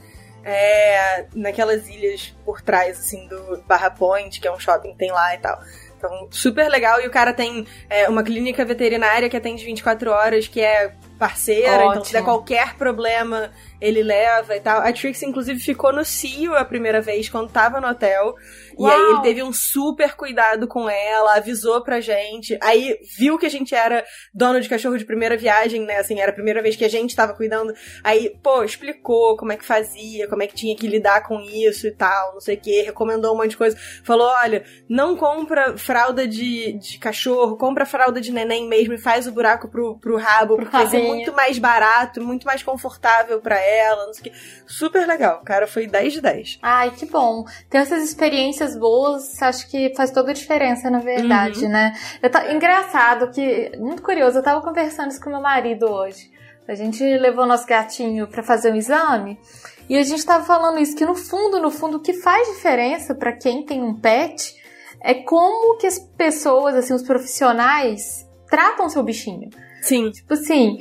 é, 0.45 1.25
naquelas 1.33 1.89
ilhas 1.89 2.35
por 2.45 2.61
trás, 2.61 2.99
assim, 2.99 3.27
do 3.27 3.63
Barra 3.67 3.89
Point, 3.89 4.39
que 4.39 4.47
é 4.47 4.51
um 4.51 4.59
shopping 4.59 4.91
que 4.91 4.97
tem 4.97 5.11
lá 5.11 5.33
e 5.33 5.39
tal. 5.39 5.59
Então, 5.97 6.27
super 6.29 6.69
legal. 6.69 7.01
E 7.01 7.07
o 7.07 7.11
cara 7.11 7.33
tem 7.33 7.65
é, 7.89 8.07
uma 8.07 8.21
clínica 8.21 8.63
veterinária 8.63 9.27
que 9.27 9.35
atende 9.35 9.65
24 9.65 10.11
horas, 10.11 10.47
que 10.47 10.61
é 10.61 10.93
parceira, 11.17 11.77
Ótimo. 11.77 11.91
então 11.91 12.03
se 12.05 12.13
der 12.13 12.23
qualquer 12.23 12.75
problema, 12.75 13.51
ele 13.79 14.03
leva 14.03 14.55
e 14.55 14.59
tal. 14.59 14.81
A 14.81 14.91
Trixie, 14.91 15.27
inclusive, 15.27 15.59
ficou 15.59 15.93
no 15.93 16.03
Cio 16.03 16.55
a 16.55 16.65
primeira 16.65 17.01
vez, 17.01 17.29
quando 17.29 17.51
tava 17.51 17.79
no 17.79 17.87
hotel. 17.87 18.35
Uau. 18.77 18.89
E 18.89 18.93
aí 18.93 19.01
ele 19.11 19.21
teve 19.21 19.43
um 19.43 19.53
super 19.53 20.15
cuidado 20.15 20.67
com 20.67 20.89
ela, 20.89 21.35
avisou 21.35 21.81
pra 21.81 21.99
gente. 21.99 22.57
Aí 22.61 22.97
viu 23.17 23.37
que 23.37 23.45
a 23.45 23.49
gente 23.49 23.73
era 23.73 24.03
dono 24.33 24.59
de 24.59 24.69
cachorro 24.69 24.97
de 24.97 25.05
primeira 25.05 25.37
viagem, 25.37 25.81
né? 25.85 25.97
Assim, 25.97 26.19
era 26.19 26.31
a 26.31 26.35
primeira 26.35 26.61
vez 26.61 26.75
que 26.75 26.85
a 26.85 26.89
gente 26.89 27.15
tava 27.15 27.33
cuidando. 27.33 27.73
Aí, 28.03 28.37
pô, 28.41 28.63
explicou 28.63 29.37
como 29.37 29.51
é 29.51 29.57
que 29.57 29.65
fazia, 29.65 30.27
como 30.27 30.43
é 30.43 30.47
que 30.47 30.55
tinha 30.55 30.75
que 30.75 30.87
lidar 30.87 31.23
com 31.23 31.39
isso 31.39 31.87
e 31.87 31.91
tal, 31.91 32.33
não 32.33 32.41
sei 32.41 32.55
o 32.55 32.59
que, 32.59 32.81
recomendou 32.81 33.33
um 33.33 33.37
monte 33.37 33.51
de 33.51 33.57
coisa. 33.57 33.77
Falou: 34.03 34.27
olha, 34.27 34.63
não 34.89 35.15
compra 35.15 35.77
fralda 35.77 36.27
de, 36.27 36.73
de 36.73 36.97
cachorro, 36.97 37.57
compra 37.57 37.85
fralda 37.85 38.19
de 38.19 38.31
neném 38.31 38.67
mesmo 38.67 38.93
e 38.93 38.97
faz 38.97 39.27
o 39.27 39.31
buraco 39.31 39.67
pro, 39.67 39.97
pro 39.97 40.17
rabo, 40.17 40.55
porque 40.57 40.71
vai 40.71 40.87
ser 40.87 41.03
muito 41.03 41.33
mais 41.33 41.57
barato, 41.57 42.21
muito 42.21 42.45
mais 42.45 42.63
confortável 42.63 43.39
para 43.39 43.59
ela, 43.65 44.05
não 44.05 44.13
sei 44.13 44.21
o 44.21 44.23
que. 44.23 44.39
Super 44.67 45.07
legal, 45.07 45.41
cara, 45.43 45.67
foi 45.67 45.87
10 45.87 46.13
de 46.13 46.21
10. 46.21 46.59
Ai, 46.61 46.91
que 46.91 47.05
bom. 47.05 47.45
Ter 47.69 47.79
essas 47.79 48.03
experiências 48.03 48.77
boas, 48.77 49.41
acho 49.41 49.69
que 49.69 49.93
faz 49.95 50.11
toda 50.11 50.31
a 50.31 50.33
diferença, 50.33 50.89
na 50.89 50.99
verdade, 50.99 51.65
uhum. 51.65 51.71
né? 51.71 51.93
Eu 52.21 52.29
tá, 52.29 52.51
engraçado 52.51 53.31
que, 53.31 53.71
muito 53.77 54.01
curioso, 54.01 54.37
eu 54.37 54.43
tava 54.43 54.61
conversando 54.61 55.11
isso 55.11 55.21
com 55.21 55.29
meu 55.29 55.41
marido 55.41 55.85
hoje. 55.85 56.31
A 56.67 56.73
gente 56.73 57.03
levou 57.03 57.45
nosso 57.45 57.67
gatinho 57.67 58.27
para 58.27 58.41
fazer 58.41 58.71
um 58.71 58.75
exame 58.75 59.39
e 59.87 59.97
a 59.97 60.03
gente 60.03 60.25
tava 60.25 60.43
falando 60.43 60.79
isso, 60.79 60.95
que 60.95 61.05
no 61.05 61.15
fundo, 61.15 61.61
no 61.61 61.69
fundo, 61.69 61.97
o 61.97 61.99
que 61.99 62.13
faz 62.13 62.47
diferença 62.47 63.13
para 63.13 63.33
quem 63.33 63.63
tem 63.63 63.83
um 63.83 63.93
pet 63.93 64.55
é 64.99 65.13
como 65.13 65.77
que 65.77 65.85
as 65.85 65.99
pessoas, 65.99 66.75
assim, 66.75 66.93
os 66.93 67.03
profissionais 67.03 68.27
tratam 68.49 68.89
seu 68.89 69.03
bichinho. 69.03 69.49
Sim. 69.81 70.09
Tipo 70.09 70.33
assim, 70.33 70.79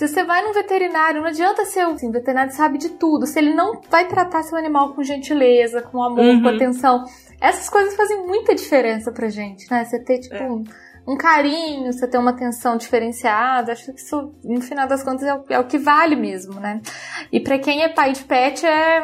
se 0.00 0.08
você 0.08 0.24
vai 0.24 0.42
num 0.42 0.54
veterinário, 0.54 1.20
não 1.20 1.28
adianta 1.28 1.66
ser 1.66 1.80
assim, 1.80 2.08
o 2.08 2.12
veterinário 2.12 2.50
sabe 2.54 2.78
de 2.78 2.88
tudo. 2.88 3.26
Se 3.26 3.38
ele 3.38 3.52
não 3.52 3.82
vai 3.90 4.08
tratar 4.08 4.42
seu 4.42 4.56
animal 4.56 4.94
com 4.94 5.02
gentileza, 5.02 5.82
com 5.82 6.02
amor, 6.02 6.24
uhum. 6.24 6.42
com 6.42 6.48
atenção, 6.48 7.04
essas 7.38 7.68
coisas 7.68 7.94
fazem 7.94 8.26
muita 8.26 8.54
diferença 8.54 9.12
pra 9.12 9.28
gente, 9.28 9.70
né? 9.70 9.84
Você 9.84 10.02
ter, 10.02 10.20
tipo, 10.20 10.36
é. 10.36 10.50
um, 10.50 10.64
um, 11.06 11.18
carinho, 11.18 11.92
você 11.92 12.08
ter 12.08 12.16
uma 12.16 12.30
atenção 12.30 12.78
diferenciada, 12.78 13.72
acho 13.72 13.92
que 13.92 14.00
isso, 14.00 14.32
no 14.42 14.62
final 14.62 14.88
das 14.88 15.02
contas, 15.02 15.24
é 15.24 15.34
o, 15.34 15.44
é 15.50 15.58
o 15.58 15.66
que 15.66 15.76
vale 15.76 16.16
mesmo, 16.16 16.58
né? 16.58 16.80
E 17.30 17.38
para 17.38 17.58
quem 17.58 17.82
é 17.82 17.88
pai 17.90 18.12
de 18.12 18.24
pet, 18.24 18.64
é, 18.64 19.02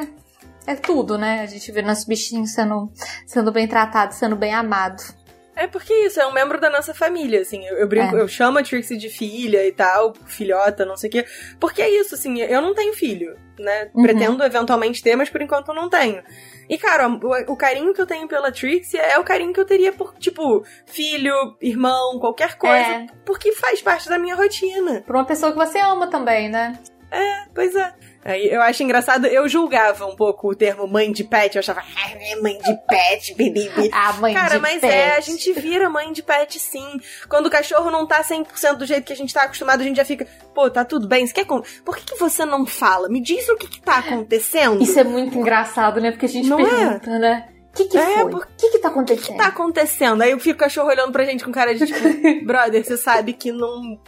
é 0.67 0.77
tudo, 0.77 1.19
né? 1.19 1.43
A 1.43 1.47
gente 1.47 1.71
vê 1.73 1.83
nossos 1.83 2.07
bichinhos 2.07 2.55
sendo, 2.55 2.91
sendo 3.27 3.53
bem 3.53 3.69
tratados, 3.69 4.17
sendo 4.17 4.35
bem 4.35 4.55
amados. 4.55 5.15
É 5.57 5.67
porque 5.67 5.93
isso, 5.93 6.21
é 6.21 6.27
um 6.27 6.33
membro 6.33 6.61
da 6.61 6.69
nossa 6.69 6.93
família, 6.93 7.41
assim. 7.41 7.67
Eu, 7.67 7.79
eu 7.79 7.89
brinco, 7.89 8.15
é. 8.15 8.21
eu 8.21 8.29
chamo 8.29 8.59
a 8.59 8.63
Trixie 8.63 8.99
de 8.99 9.09
filha 9.09 9.67
e 9.67 9.73
tal, 9.73 10.13
filhota, 10.27 10.85
não 10.85 10.99
sei 10.99 11.09
o 11.09 11.13
quê. 11.13 11.25
Porque 11.59 11.81
é 11.81 11.89
isso, 11.89 12.15
assim, 12.15 12.39
eu 12.43 12.61
não 12.61 12.75
tenho 12.75 12.93
filho, 12.93 13.35
né? 13.59 13.91
Uhum. 13.95 14.03
Pretendo 14.03 14.45
eventualmente 14.45 15.03
ter, 15.03 15.17
mas 15.17 15.31
por 15.31 15.41
enquanto 15.41 15.69
eu 15.69 15.75
não 15.75 15.89
tenho. 15.89 16.23
E, 16.69 16.77
cara, 16.77 17.09
o, 17.09 17.53
o, 17.53 17.57
carinho 17.57 17.95
que 17.95 18.01
eu 18.01 18.07
tenho 18.07 18.29
pela 18.29 18.53
Trixie 18.53 18.99
é 18.99 19.19
o 19.19 19.25
carinho 19.25 19.55
que 19.55 19.61
eu 19.61 19.65
teria 19.65 19.93
por, 19.93 20.15
tipo, 20.19 20.63
filho, 20.85 21.57
irmão, 21.63 22.19
qualquer 22.19 22.57
coisa. 22.57 22.75
É. 22.75 23.07
Porque 23.25 23.53
faz 23.53 23.81
parte 23.81 24.11
da 24.11 24.19
minha 24.19 24.35
rotina. 24.35 25.03
Por 25.07 25.17
uma 25.17 25.25
pessoa 25.25 25.53
que 25.53 25.59
você 25.59 25.79
ama 25.79 26.09
também, 26.09 26.51
né? 26.51 26.79
É, 27.11 27.47
pois 27.55 27.75
é. 27.75 27.95
Eu 28.27 28.61
acho 28.63 28.83
engraçado, 28.83 29.27
eu 29.27 29.49
julgava 29.49 30.05
um 30.05 30.17
pouco 30.17 30.51
o 30.51 30.55
termo 30.55 30.87
mãe 30.89 31.13
de 31.13 31.23
pet, 31.23 31.55
eu 31.55 31.61
achava, 31.61 31.81
ah, 31.81 32.43
mãe 32.43 32.59
de 32.59 32.75
pet, 32.89 33.35
bibibi. 33.39 33.89
Ah, 33.93 34.15
mãe 34.15 34.35
Cara, 34.35 34.57
de 34.57 34.59
mas 34.59 34.81
pet. 34.81 34.93
é, 34.93 35.17
a 35.17 35.21
gente 35.21 35.53
vira 35.53 35.89
mãe 35.89 36.13
de 36.13 36.23
pet 36.23 36.59
sim. 36.59 37.01
Quando 37.29 37.47
o 37.47 37.51
cachorro 37.51 37.91
não 37.91 38.07
tá 38.07 38.23
100% 38.23 38.75
do 38.75 38.87
jeito 38.87 39.05
que 39.05 39.13
a 39.13 39.17
gente 39.17 39.33
tá 39.33 39.43
acostumado, 39.43 39.81
a 39.81 39.85
gente 39.85 39.97
já 39.97 40.05
fica, 40.05 40.27
pô, 40.53 40.69
tá 40.69 40.85
tudo 40.85 41.07
bem, 41.07 41.27
você 41.27 41.33
quer 41.33 41.47
Por 41.47 41.97
que, 41.97 42.15
que 42.15 42.19
você 42.19 42.45
não 42.45 42.67
fala? 42.67 43.09
Me 43.09 43.21
diz 43.21 43.49
o 43.49 43.57
que 43.57 43.69
que 43.69 43.81
tá 43.81 43.99
acontecendo. 43.99 44.83
Isso 44.83 44.99
é 44.99 45.05
muito 45.05 45.39
engraçado, 45.39 46.01
né? 46.01 46.11
Porque 46.11 46.27
a 46.27 46.29
gente 46.29 46.49
não 46.49 46.59
é? 46.59 46.65
pergunta, 46.65 47.11
é? 47.11 47.19
né? 47.19 47.49
O 47.71 47.77
que, 47.77 47.85
que 47.85 47.99
é, 47.99 48.15
foi? 48.15 48.25
O 48.25 48.31
por... 48.31 48.47
que, 48.57 48.71
que 48.71 48.79
tá 48.79 48.89
acontecendo? 48.89 49.19
O 49.19 49.27
que, 49.27 49.33
que 49.33 49.39
tá 49.39 49.47
acontecendo? 49.49 50.23
Aí 50.23 50.31
eu 50.31 50.39
fico 50.41 50.57
o 50.57 50.61
cachorro 50.61 50.89
olhando 50.89 51.13
pra 51.13 51.25
gente 51.25 51.45
com 51.45 51.53
cara 51.53 51.75
de 51.75 51.87
tipo, 51.87 52.01
brother, 52.45 52.83
você 52.83 52.97
sabe 52.97 53.35
que 53.35 53.53
não. 53.53 54.01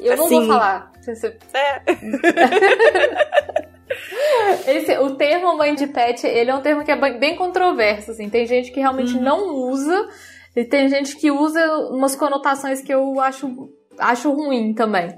Eu 0.00 0.12
assim... 0.12 0.22
não 0.22 0.28
vou 0.28 0.38
assim, 0.38 0.46
falar. 0.48 0.92
É. 1.54 1.82
Esse, 4.66 4.98
o 4.98 5.14
termo 5.14 5.56
mãe 5.56 5.74
de 5.74 5.86
pet, 5.86 6.26
ele 6.26 6.50
é 6.50 6.54
um 6.54 6.60
termo 6.60 6.84
que 6.84 6.90
é 6.90 7.18
bem 7.18 7.36
controverso, 7.36 8.10
assim. 8.10 8.28
Tem 8.28 8.46
gente 8.46 8.70
que 8.72 8.80
realmente 8.80 9.14
uhum. 9.14 9.22
não 9.22 9.54
usa, 9.54 10.08
e 10.54 10.64
tem 10.64 10.88
gente 10.88 11.16
que 11.16 11.30
usa 11.30 11.60
umas 11.90 12.16
conotações 12.16 12.80
que 12.80 12.92
eu 12.92 13.20
acho, 13.20 13.70
acho 13.98 14.30
ruim 14.32 14.74
também. 14.74 15.14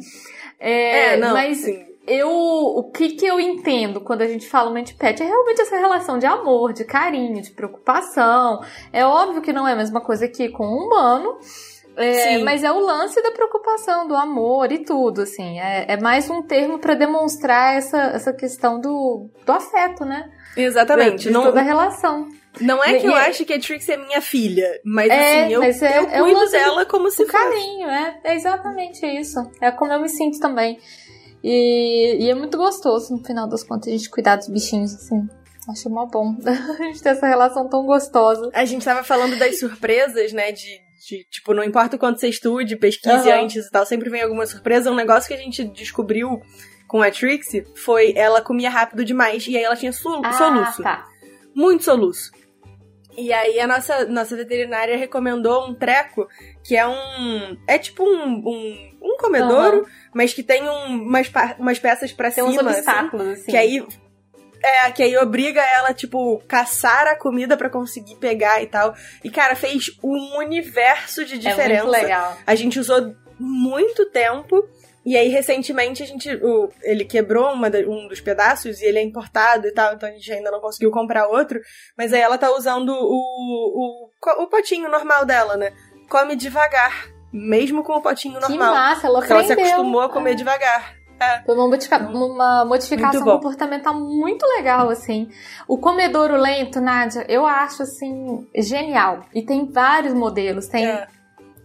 É, 0.59 1.15
é 1.15 1.17
não, 1.17 1.33
mas 1.33 1.59
sim. 1.59 1.85
eu, 2.07 2.29
o 2.29 2.91
que 2.91 3.11
que 3.11 3.25
eu 3.25 3.39
entendo 3.39 4.01
quando 4.01 4.23
a 4.23 4.27
gente 4.27 4.49
fala 4.49 4.71
mãe 4.71 4.83
de 4.83 4.95
pet 4.95 5.23
é 5.23 5.27
realmente 5.27 5.61
essa 5.61 5.79
relação 5.79 6.19
de 6.19 6.27
amor, 6.27 6.73
de 6.73 6.85
carinho, 6.85 7.41
de 7.41 7.51
preocupação. 7.51 8.61
É 8.93 9.05
óbvio 9.05 9.41
que 9.41 9.53
não 9.53 9.67
é 9.67 9.73
a 9.73 9.77
mesma 9.77 10.01
coisa 10.01 10.29
que 10.29 10.49
com 10.49 10.67
um 10.67 10.87
humano, 10.87 11.39
é, 11.99 12.39
mas 12.39 12.63
é 12.63 12.71
o 12.71 12.79
lance 12.79 13.21
da 13.23 13.31
preocupação, 13.33 14.07
do 14.07 14.15
amor 14.15 14.71
e 14.71 14.79
tudo, 14.79 15.23
assim. 15.23 15.59
É, 15.59 15.93
é 15.93 16.01
mais 16.01 16.31
um 16.31 16.43
termo 16.43 16.79
para 16.79 16.95
demonstrar 16.95 17.77
essa, 17.77 17.99
essa 17.99 18.33
questão 18.33 18.81
do, 18.81 19.29
do 19.45 19.53
afeto, 19.53 20.05
né? 20.05 20.31
Exatamente. 20.57 21.19
De, 21.19 21.25
de 21.25 21.31
não, 21.31 21.45
toda 21.45 21.61
a 21.61 21.63
relação. 21.63 22.29
Não 22.61 22.83
é 22.83 22.99
que 22.99 23.07
eu 23.07 23.15
acho 23.15 23.45
que 23.45 23.53
a 23.53 23.61
Trix 23.61 23.89
é 23.89 23.97
minha 23.97 24.21
filha, 24.21 24.81
mas 24.85 25.11
é, 25.11 25.45
assim, 25.45 25.53
eu, 25.53 25.61
mas 25.61 25.83
é, 25.83 25.99
eu 25.99 26.09
é 26.09 26.19
cuido 26.21 26.51
dela 26.51 26.87
como 26.87 27.11
se 27.11 27.25
fosse. 27.25 27.33
carinho, 27.33 27.89
é, 27.89 28.21
é 28.25 28.35
exatamente 28.35 29.07
isso. 29.07 29.39
É 29.61 29.71
como 29.71 29.93
eu 29.93 30.01
me 30.01 30.09
sinto 30.09 30.41
também. 30.41 30.79
E, 31.43 32.25
e 32.25 32.31
é 32.31 32.35
muito 32.35 32.59
gostoso, 32.59 33.15
no 33.15 33.25
final 33.25 33.49
das 33.49 33.63
contas, 33.63 33.89
a 33.89 33.97
gente 33.97 34.11
cuidar 34.11 34.37
dos 34.37 34.49
bichinhos, 34.49 34.95
assim. 34.95 35.29
Acho 35.69 35.91
mó 35.91 36.07
bom 36.07 36.35
a 36.47 36.83
gente 36.85 37.03
ter 37.03 37.11
essa 37.11 37.27
relação 37.27 37.69
tão 37.69 37.85
gostosa. 37.85 38.51
A 38.55 38.65
gente 38.65 38.85
tava 38.85 39.05
falando 39.05 39.39
das 39.39 39.59
surpresas, 39.61 40.33
né, 40.33 40.51
de, 40.51 40.81
de, 40.99 41.25
tipo, 41.31 41.55
não 41.55 41.63
importa 41.63 41.97
o 41.97 41.99
quanto 41.99 42.21
você 42.21 42.29
estude, 42.29 42.77
pesquise 42.77 43.29
uhum. 43.29 43.45
antes 43.45 43.67
e 43.67 43.71
tal, 43.71 43.87
sempre 43.87 44.11
vem 44.11 44.23
alguma 44.23 44.47
surpresa. 44.47 44.91
Um 44.91 44.97
negócio 44.97 45.29
que 45.29 45.35
a 45.35 45.39
gente 45.39 45.65
descobriu 45.65 46.43
com 46.87 47.03
a 47.03 47.11
Trixie 47.11 47.65
foi 47.75 48.13
ela 48.17 48.41
comia 48.41 48.71
rápido 48.71 49.05
demais 49.05 49.47
e 49.47 49.57
aí 49.57 49.63
ela 49.63 49.77
tinha 49.77 49.93
sol 49.93 50.23
ah, 50.25 50.33
soluço. 50.33 50.83
Tá. 50.83 51.07
Muito 51.55 51.85
soluço. 51.85 52.31
E 53.17 53.33
aí 53.33 53.59
a 53.59 53.67
nossa, 53.67 54.07
nossa 54.07 54.37
veterinária 54.37 54.97
recomendou 54.97 55.69
um 55.69 55.75
treco 55.75 56.29
que 56.65 56.77
é 56.77 56.87
um. 56.87 57.57
É 57.67 57.77
tipo 57.77 58.05
um, 58.05 58.49
um, 58.49 58.99
um 59.03 59.17
comedouro, 59.17 59.79
uhum. 59.79 59.87
mas 60.15 60.33
que 60.33 60.43
tem 60.43 60.63
um, 60.63 61.03
umas, 61.03 61.29
umas 61.59 61.79
peças 61.81 62.13
pra 62.13 62.31
tem 62.31 62.45
cima. 62.45 62.49
Uns 62.49 62.59
assim, 62.59 62.79
obstáculos, 62.79 63.27
assim, 63.27 63.41
assim. 63.41 63.51
Que 63.51 63.57
aí 63.57 63.87
é, 64.63 64.91
que 64.91 65.03
aí 65.03 65.17
obriga 65.17 65.61
ela, 65.61 65.95
tipo, 65.95 66.43
caçar 66.49 67.07
a 67.07 67.17
comida 67.17 67.57
para 67.57 67.71
conseguir 67.71 68.17
pegar 68.17 68.63
e 68.63 68.67
tal. 68.67 68.95
E, 69.23 69.31
cara, 69.31 69.55
fez 69.55 69.91
um 70.03 70.39
universo 70.39 71.25
de 71.25 71.39
diferença. 71.39 71.83
É 71.83 71.83
muito 71.83 71.91
legal. 71.91 72.37
A 72.47 72.55
gente 72.55 72.79
usou 72.79 73.15
muito 73.39 74.07
tempo. 74.11 74.69
E 75.05 75.17
aí, 75.17 75.29
recentemente, 75.29 76.03
a 76.03 76.07
gente. 76.07 76.29
O, 76.37 76.71
ele 76.83 77.05
quebrou 77.05 77.53
uma, 77.53 77.69
um 77.87 78.09
dos 78.09 78.21
pedaços 78.21 78.83
e 78.83 78.85
ele 78.85 78.99
é 78.99 79.03
importado 79.03 79.67
e 79.67 79.73
tal, 79.73 79.95
então 79.95 80.09
a 80.09 80.13
gente 80.13 80.31
ainda 80.31 80.51
não 80.51 80.61
conseguiu 80.61 80.91
comprar 80.91 81.29
outro. 81.29 81.61
Mas 81.97 82.13
aí 82.13 82.21
ela 82.21 82.37
tá 82.37 82.51
usando 82.51 82.91
o, 82.91 84.11
o, 84.11 84.11
o 84.43 84.47
potinho 84.49 84.91
normal 84.91 85.25
dela, 85.25 85.57
né? 85.57 85.73
Come 86.11 86.37
devagar. 86.37 87.09
Mesmo 87.33 87.83
com 87.83 87.93
o 87.95 88.03
potinho 88.03 88.41
normal. 88.41 88.51
Que 88.51 88.59
massa, 88.59 89.07
ela 89.07 89.19
aprendeu. 89.21 89.39
Ela 89.39 89.47
se 89.47 89.53
acostumou 89.53 90.01
a 90.03 90.09
comer 90.09 90.33
é. 90.33 90.35
devagar. 90.35 90.98
É. 91.21 91.43
Foi 91.43 91.55
uma, 91.55 91.69
modifica 91.69 91.99
uma 91.99 92.65
modificação 92.65 93.25
comportamental 93.25 93.95
muito 93.95 94.47
legal, 94.47 94.89
assim. 94.89 95.29
O 95.67 95.79
comedouro 95.79 96.37
lento, 96.37 96.81
Nádia, 96.81 97.25
eu 97.29 97.45
acho, 97.45 97.83
assim, 97.83 98.47
genial. 98.57 99.25
E 99.35 99.43
tem 99.43 99.67
vários 99.71 100.15
modelos. 100.15 100.69
Tem 100.69 100.87
é. 100.87 101.07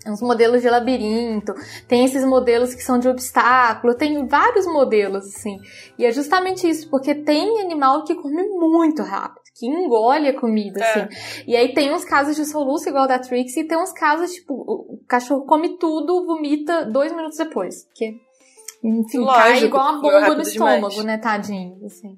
uns 0.08 0.22
modelos 0.22 0.62
de 0.62 0.70
labirinto, 0.70 1.54
tem 1.88 2.04
esses 2.04 2.26
modelos 2.26 2.74
que 2.74 2.84
são 2.84 2.98
de 2.98 3.08
obstáculo, 3.08 3.96
tem 3.96 4.28
vários 4.28 4.66
modelos, 4.66 5.26
assim. 5.26 5.60
E 5.98 6.06
é 6.06 6.12
justamente 6.12 6.68
isso, 6.68 6.90
porque 6.90 7.14
tem 7.14 7.62
animal 7.62 8.04
que 8.04 8.16
come 8.16 8.44
muito 8.50 9.04
rápido 9.04 9.44
que 9.56 9.68
engole 9.68 10.28
a 10.28 10.40
comida, 10.40 10.84
é. 10.84 10.84
assim. 10.84 11.44
E 11.48 11.56
aí 11.56 11.74
tem 11.74 11.94
uns 11.94 12.04
casos 12.04 12.36
de 12.36 12.46
soluço 12.46 12.90
igual 12.90 13.08
da 13.08 13.20
Trixie 13.20 13.62
e 13.62 13.68
tem 13.68 13.78
uns 13.78 13.94
casos, 13.94 14.34
tipo, 14.34 14.54
o 14.56 15.00
cachorro 15.08 15.46
come 15.46 15.78
tudo, 15.78 16.26
vomita 16.26 16.86
dois 16.86 17.14
minutos 17.14 17.38
depois. 17.38 17.88
Que 17.94 18.20
enfim, 18.84 19.20
Lógico, 19.20 19.42
cai 19.42 19.64
igual 19.64 19.94
uma 19.94 20.02
bomba 20.02 20.36
no 20.36 20.42
estômago, 20.42 20.90
demais. 20.90 21.06
né, 21.06 21.18
tadinho, 21.18 21.86
assim. 21.86 22.18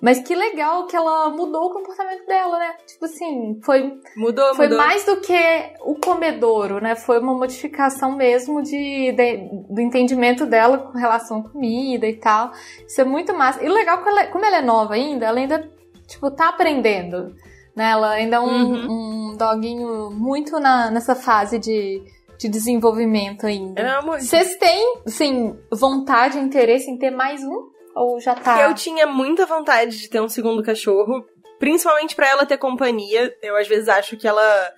Mas 0.00 0.20
que 0.20 0.34
legal 0.34 0.86
que 0.86 0.94
ela 0.94 1.30
mudou 1.30 1.64
o 1.64 1.72
comportamento 1.72 2.26
dela, 2.26 2.58
né? 2.58 2.74
Tipo 2.86 3.06
assim, 3.06 3.58
foi. 3.64 3.98
Mudou, 4.14 4.54
foi 4.54 4.66
mudou. 4.66 4.78
mais 4.78 5.06
do 5.06 5.16
que 5.16 5.34
o 5.80 5.94
comedouro, 5.94 6.78
né? 6.78 6.94
Foi 6.94 7.18
uma 7.18 7.32
modificação 7.32 8.12
mesmo 8.12 8.62
de, 8.62 9.12
de, 9.12 9.48
do 9.70 9.80
entendimento 9.80 10.44
dela 10.44 10.76
com 10.76 10.98
relação 10.98 11.38
à 11.38 11.48
comida 11.48 12.06
e 12.06 12.16
tal. 12.16 12.52
Isso 12.86 13.00
é 13.00 13.04
muito 13.04 13.32
massa. 13.32 13.64
E 13.64 13.68
o 13.68 13.72
legal, 13.72 14.02
como 14.30 14.44
ela 14.44 14.58
é 14.58 14.62
nova 14.62 14.92
ainda, 14.92 15.24
ela 15.24 15.38
ainda, 15.38 15.70
tipo, 16.06 16.30
tá 16.30 16.50
aprendendo. 16.50 17.34
Né? 17.74 17.90
Ela 17.90 18.10
ainda 18.10 18.36
é 18.36 18.40
um, 18.40 18.44
uhum. 18.44 19.30
um 19.32 19.36
doguinho 19.38 20.10
muito 20.10 20.60
na, 20.60 20.90
nessa 20.90 21.14
fase 21.14 21.58
de 21.58 22.02
de 22.38 22.48
desenvolvimento 22.48 23.46
ainda. 23.46 23.80
É 23.80 24.00
Vocês 24.00 24.56
têm, 24.56 25.02
assim, 25.06 25.58
vontade 25.70 26.38
e 26.38 26.40
interesse 26.40 26.90
em 26.90 26.98
ter 26.98 27.10
mais 27.10 27.42
um? 27.42 27.70
Ou 27.94 28.20
já 28.20 28.34
tá? 28.34 28.62
Eu 28.62 28.74
tinha 28.74 29.06
muita 29.06 29.46
vontade 29.46 29.98
de 29.98 30.08
ter 30.08 30.20
um 30.20 30.28
segundo 30.28 30.62
cachorro, 30.62 31.24
principalmente 31.58 32.14
para 32.14 32.28
ela 32.28 32.44
ter 32.44 32.58
companhia. 32.58 33.32
Eu 33.42 33.56
às 33.56 33.68
vezes 33.68 33.88
acho 33.88 34.16
que 34.16 34.26
ela 34.26 34.72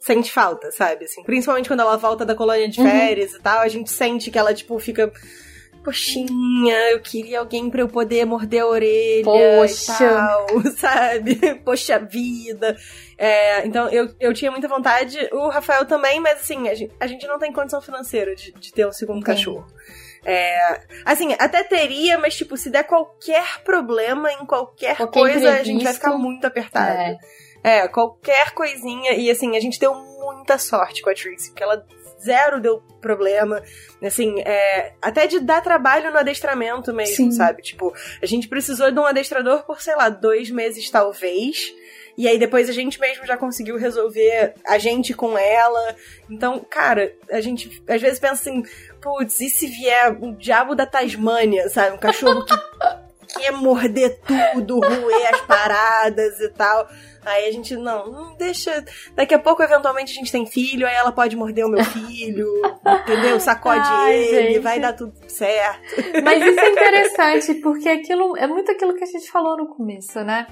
sente 0.00 0.32
falta, 0.32 0.70
sabe? 0.72 1.04
Assim, 1.04 1.22
principalmente 1.22 1.68
quando 1.68 1.80
ela 1.80 1.96
volta 1.96 2.24
da 2.24 2.34
colônia 2.34 2.68
de 2.68 2.80
uhum. 2.80 2.90
férias 2.90 3.32
uhum. 3.32 3.38
e 3.38 3.42
tal, 3.42 3.60
a 3.60 3.68
gente 3.68 3.90
sente 3.90 4.30
que 4.30 4.38
ela 4.38 4.54
tipo 4.54 4.78
fica 4.78 5.12
Poxinha, 5.82 6.92
eu 6.92 7.00
queria 7.00 7.40
alguém 7.40 7.68
para 7.68 7.80
eu 7.80 7.88
poder 7.88 8.24
morder 8.24 8.62
a 8.62 8.66
orelha 8.66 9.24
Poxa. 9.24 9.92
e 9.92 9.96
tal, 9.96 10.46
sabe? 10.78 11.54
Poxa 11.64 11.98
vida. 11.98 12.76
É, 13.24 13.64
então, 13.64 13.88
eu, 13.88 14.12
eu 14.18 14.34
tinha 14.34 14.50
muita 14.50 14.66
vontade, 14.66 15.16
o 15.30 15.48
Rafael 15.48 15.86
também, 15.86 16.18
mas 16.18 16.40
assim, 16.40 16.68
a 16.68 16.74
gente, 16.74 16.92
a 16.98 17.06
gente 17.06 17.24
não 17.28 17.38
tem 17.38 17.52
condição 17.52 17.80
financeira 17.80 18.34
de, 18.34 18.50
de 18.50 18.72
ter 18.72 18.84
um 18.84 18.90
segundo 18.90 19.20
Entendi. 19.20 19.38
cachorro. 19.38 19.64
É, 20.24 20.80
assim, 21.04 21.32
até 21.38 21.62
teria, 21.62 22.18
mas 22.18 22.36
tipo, 22.36 22.56
se 22.56 22.68
der 22.68 22.82
qualquer 22.82 23.62
problema 23.62 24.32
em 24.32 24.44
qualquer, 24.44 24.96
qualquer 24.96 25.20
coisa, 25.20 25.52
a 25.52 25.62
gente 25.62 25.84
vai 25.84 25.92
ficar 25.92 26.18
muito 26.18 26.44
apertado. 26.44 26.98
É. 26.98 27.18
é, 27.62 27.86
qualquer 27.86 28.50
coisinha. 28.54 29.12
E 29.12 29.30
assim, 29.30 29.56
a 29.56 29.60
gente 29.60 29.78
deu 29.78 29.94
muita 29.94 30.58
sorte 30.58 31.00
com 31.00 31.10
a 31.10 31.14
Trixie, 31.14 31.50
porque 31.50 31.62
ela 31.62 31.86
zero 32.20 32.60
deu 32.60 32.80
problema. 33.00 33.62
Assim, 34.02 34.40
é, 34.40 34.94
até 35.00 35.28
de 35.28 35.38
dar 35.38 35.60
trabalho 35.60 36.10
no 36.10 36.18
adestramento 36.18 36.92
mesmo, 36.92 37.14
Sim. 37.14 37.30
sabe? 37.30 37.62
Tipo, 37.62 37.94
a 38.20 38.26
gente 38.26 38.48
precisou 38.48 38.90
de 38.90 38.98
um 38.98 39.06
adestrador 39.06 39.64
por, 39.64 39.80
sei 39.80 39.94
lá, 39.94 40.08
dois 40.08 40.50
meses 40.50 40.90
talvez. 40.90 41.72
E 42.22 42.28
aí 42.28 42.38
depois 42.38 42.70
a 42.70 42.72
gente 42.72 43.00
mesmo 43.00 43.26
já 43.26 43.36
conseguiu 43.36 43.76
resolver 43.76 44.54
a 44.64 44.78
gente 44.78 45.12
com 45.12 45.36
ela. 45.36 45.96
Então, 46.30 46.64
cara, 46.70 47.12
a 47.28 47.40
gente 47.40 47.82
às 47.88 48.00
vezes 48.00 48.20
pensa 48.20 48.34
assim, 48.34 48.62
putz, 49.00 49.40
e 49.40 49.48
se 49.48 49.66
vier 49.66 50.16
o 50.22 50.32
diabo 50.36 50.76
da 50.76 50.86
Tasmânia, 50.86 51.68
sabe? 51.68 51.96
Um 51.96 51.98
cachorro 51.98 52.44
que 53.26 53.40
quer 53.40 53.50
morder 53.50 54.20
tudo, 54.20 54.78
roer 54.78 55.34
as 55.34 55.40
paradas 55.40 56.38
e 56.38 56.48
tal. 56.50 56.88
Aí 57.24 57.48
a 57.48 57.50
gente, 57.50 57.74
não, 57.74 58.06
não 58.06 58.36
deixa. 58.36 58.84
Daqui 59.16 59.34
a 59.34 59.38
pouco, 59.40 59.60
eventualmente, 59.60 60.12
a 60.12 60.14
gente 60.14 60.30
tem 60.30 60.46
filho, 60.46 60.86
aí 60.86 60.94
ela 60.94 61.10
pode 61.10 61.34
morder 61.34 61.66
o 61.66 61.68
meu 61.68 61.84
filho, 61.84 62.48
entendeu? 63.02 63.40
Sacode 63.40 63.80
Ai, 63.84 64.14
ele, 64.14 64.52
gente. 64.52 64.58
vai 64.60 64.78
dar 64.78 64.92
tudo 64.92 65.12
certo. 65.26 65.82
Mas 66.22 66.40
isso 66.40 66.60
é 66.60 66.70
interessante, 66.70 67.54
porque 67.54 67.88
aquilo 67.88 68.36
é 68.36 68.46
muito 68.46 68.70
aquilo 68.70 68.94
que 68.94 69.02
a 69.02 69.08
gente 69.08 69.28
falou 69.28 69.56
no 69.56 69.66
começo, 69.66 70.22
né? 70.22 70.46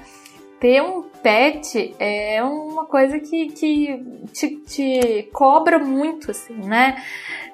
Ter 0.61 0.82
um 0.82 1.02
pet 1.22 1.94
é 1.98 2.42
uma 2.44 2.84
coisa 2.84 3.18
que, 3.18 3.48
que 3.48 4.04
te, 4.32 4.56
te 4.66 5.28
cobra 5.32 5.78
muito, 5.78 6.30
assim, 6.30 6.54
né? 6.54 7.02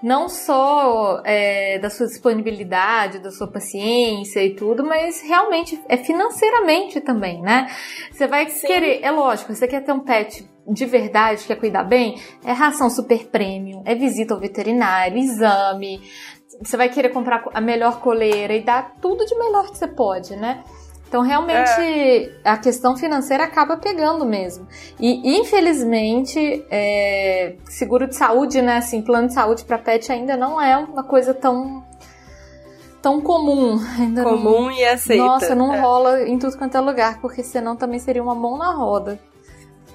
Não 0.02 0.28
só 0.28 1.22
é, 1.24 1.78
da 1.78 1.88
sua 1.88 2.07
disponibilidade, 2.07 3.20
da 3.20 3.30
sua 3.30 3.46
paciência 3.46 4.44
e 4.44 4.54
tudo, 4.54 4.84
mas 4.84 5.22
realmente 5.22 5.80
é 5.88 5.96
financeiramente 5.96 7.00
também, 7.00 7.40
né? 7.40 7.68
Você 8.11 8.26
vai 8.26 8.48
Sim. 8.48 8.66
querer, 8.66 9.00
é 9.02 9.11
lógico, 9.11 9.54
você 9.54 9.68
quer 9.68 9.82
ter 9.82 9.92
um 9.92 10.00
pet 10.00 10.48
de 10.68 10.84
verdade, 10.84 11.44
quer 11.44 11.57
cuidar 11.57 11.84
bem, 11.84 12.20
é 12.44 12.52
ração 12.52 12.90
super 12.90 13.26
premium, 13.28 13.82
é 13.86 13.94
visita 13.94 14.34
ao 14.34 14.40
veterinário, 14.40 15.16
exame, 15.16 16.02
você 16.61 16.76
vai 16.76 16.88
querer 16.88 17.11
comprar 17.11 17.44
a 17.54 17.61
melhor 17.61 18.00
coleira 18.00 18.54
e 18.54 18.62
dar 18.62 18.96
tudo 19.00 19.24
de 19.24 19.36
melhor 19.36 19.70
que 19.70 19.78
você 19.78 19.86
pode, 19.86 20.34
né? 20.36 20.64
Então, 21.09 21.22
realmente, 21.22 21.70
é. 21.80 22.32
a 22.44 22.57
questão 22.57 22.96
financeira 22.96 23.44
acaba 23.44 23.76
pegando 23.76 24.24
mesmo. 24.26 24.66
E, 24.98 25.38
infelizmente, 25.38 26.64
é, 26.70 27.54
seguro 27.64 28.09
de 28.09 28.16
saúde, 28.16 28.61
né, 28.61 28.78
assim, 28.78 29.00
plano 29.00 29.28
de 29.28 29.34
saúde 29.34 29.64
para 29.64 29.78
pet 29.78 30.11
ainda 30.11 30.36
não 30.36 30.61
é 30.61 30.76
uma 30.76 31.04
coisa 31.04 31.32
tão 31.32 31.84
tão 33.00 33.20
comum. 33.20 33.78
Ainda 34.00 34.24
comum 34.24 34.62
não, 34.62 34.70
e 34.72 34.84
aceita. 34.84 35.24
Nossa, 35.24 35.54
não 35.54 35.72
é. 35.72 35.78
rola 35.78 36.22
em 36.22 36.36
tudo 36.40 36.59
quanto 36.59 36.76
é 36.76 36.80
lugar, 36.80 37.20
porque 37.20 37.40
senão 37.44 37.76
também 37.76 38.00
seria 38.00 38.22
uma 38.22 38.34
mão 38.34 38.59
na 38.59 38.72
roda. 38.72 39.20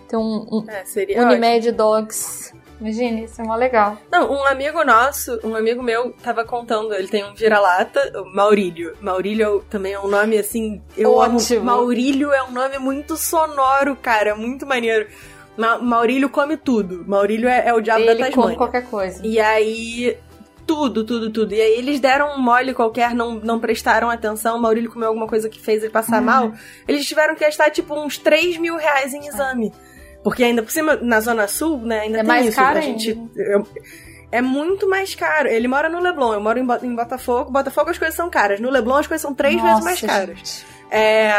Tem 0.08 0.18
um, 0.18 0.66
é, 0.70 1.22
Unimed 1.22 1.74
Dogs 1.74 2.54
Imagine, 2.82 3.26
isso 3.26 3.40
é 3.40 3.46
mó 3.46 3.56
legal. 3.56 3.96
Não, 4.12 4.32
um 4.34 4.44
amigo 4.44 4.84
nosso, 4.84 5.40
um 5.44 5.56
amigo 5.56 5.84
meu, 5.84 6.12
tava 6.24 6.44
contando, 6.44 6.96
ele 6.96 7.08
tem 7.08 7.24
um 7.24 7.36
vira-lata, 7.36 8.12
Maurílio. 8.34 8.96
Maurílio 9.00 9.64
também 9.70 9.94
é 9.94 10.00
um 10.00 10.08
nome 10.08 10.40
assim, 10.40 10.82
eu 10.98 11.14
Ótimo. 11.14 11.60
amo. 11.60 11.66
Maurílio 11.66 12.34
é 12.34 12.42
um 12.42 12.52
nome 12.52 12.80
muito 12.80 13.16
sonoro, 13.16 13.96
cara, 13.96 14.36
muito 14.36 14.66
maneiro. 14.66 15.08
Ma 15.56 15.78
Maurílio 15.78 16.28
come 16.28 16.58
tudo. 16.58 17.06
Maurílio 17.08 17.48
é, 17.48 17.68
é 17.68 17.74
o 17.74 17.82
diabo 17.82 18.02
ele 18.02 18.16
da 18.16 18.26
Tasmania. 18.26 18.36
come 18.36 18.56
qualquer 18.56 18.86
coisa. 18.88 19.22
E 19.24 19.40
aí, 19.40 20.18
tudo, 20.66 21.04
tudo, 21.04 21.30
tudo. 21.30 21.54
E 21.54 21.62
aí 21.62 21.74
eles 21.74 22.00
deram 22.00 22.36
um 22.36 22.40
mole 22.40 22.74
qualquer, 22.74 23.14
não, 23.14 23.36
não 23.36 23.60
prestaram 23.60 24.10
atenção. 24.10 24.58
O 24.58 24.62
Maurílio 24.62 24.92
comeu 24.92 25.10
alguma 25.10 25.28
coisa 25.28 25.50
que 25.50 25.60
fez 25.60 25.84
ele 25.84 25.92
passar 25.92 26.20
uhum. 26.20 26.26
mal. 26.26 26.54
Eles 26.88 27.06
tiveram 27.06 27.36
que 27.36 27.42
gastar, 27.42 27.70
tipo, 27.70 27.94
uns 27.94 28.18
3 28.18 28.58
mil 28.58 28.76
reais 28.78 29.14
em 29.14 29.28
exame. 29.28 29.72
Porque 30.24 30.44
ainda 30.44 30.62
por 30.62 30.72
cima, 30.72 30.96
na 30.98 31.20
Zona 31.20 31.48
Sul, 31.48 31.80
né, 31.80 32.02
ainda 32.02 32.20
é 32.20 32.22
tem 32.22 32.28
mais 32.28 32.48
isso. 32.48 32.58
Caro 32.58 32.78
a 32.78 32.82
gente. 32.82 33.18
Eu, 33.36 33.68
é 34.32 34.42
muito 34.42 34.88
mais 34.88 35.14
caro. 35.14 35.48
Ele 35.50 35.68
mora 35.68 35.90
no 35.90 36.00
Leblon, 36.00 36.34
eu 36.34 36.42
moro 36.42 36.58
em, 36.58 36.68
em 36.84 36.96
Botafogo. 36.96 37.52
Botafogo 37.52 37.90
as 37.90 37.98
coisas 37.98 38.16
são 38.16 38.30
caras. 38.30 38.60
No 38.60 38.70
Leblon 38.70 38.98
as 38.98 39.08
coisas 39.08 39.22
são 39.22 39.34
três 39.34 39.56
Nossa, 39.56 39.68
vezes 39.68 39.84
mais 39.84 40.02
caras. 40.02 40.66
É, 40.94 41.32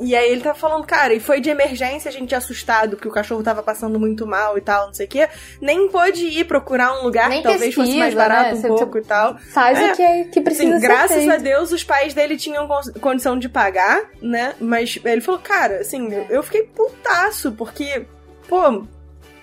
e 0.00 0.16
aí 0.16 0.32
ele 0.32 0.40
tá 0.40 0.54
falando, 0.54 0.86
cara, 0.86 1.12
e 1.12 1.20
foi 1.20 1.38
de 1.38 1.50
emergência, 1.50 2.08
a 2.08 2.12
gente 2.12 2.34
assustado 2.34 2.96
que 2.96 3.06
o 3.06 3.10
cachorro 3.10 3.42
tava 3.42 3.62
passando 3.62 4.00
muito 4.00 4.26
mal 4.26 4.56
e 4.56 4.62
tal, 4.62 4.86
não 4.86 4.94
sei 4.94 5.04
o 5.04 5.08
quê. 5.10 5.28
Nem 5.60 5.90
pôde 5.90 6.24
ir 6.24 6.44
procurar 6.44 6.98
um 6.98 7.02
lugar 7.04 7.28
Nem 7.28 7.42
que 7.42 7.48
talvez 7.48 7.74
pesquisa, 7.74 7.86
fosse 7.86 7.98
mais 7.98 8.14
barato 8.14 8.56
né? 8.56 8.70
um 8.70 8.76
pouco 8.76 8.96
e 8.96 9.02
tal. 9.02 9.36
Faz 9.36 9.78
é, 9.78 9.92
o 9.92 9.96
que, 9.96 10.02
é, 10.02 10.24
que 10.24 10.40
precisa 10.40 10.76
assim, 10.76 10.86
graças 10.86 11.16
feito. 11.18 11.32
a 11.32 11.36
Deus, 11.36 11.70
os 11.70 11.84
pais 11.84 12.14
dele 12.14 12.38
tinham 12.38 12.66
condição 12.98 13.38
de 13.38 13.46
pagar, 13.46 14.00
né? 14.22 14.54
Mas 14.58 14.98
ele 15.04 15.20
falou, 15.20 15.38
cara, 15.38 15.80
assim, 15.80 16.08
eu 16.30 16.42
fiquei 16.42 16.62
putaço, 16.62 17.52
porque, 17.52 18.06
pô, 18.48 18.84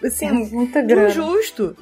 assim, 0.04 0.28
é 0.28 1.08
injusto. 1.08 1.76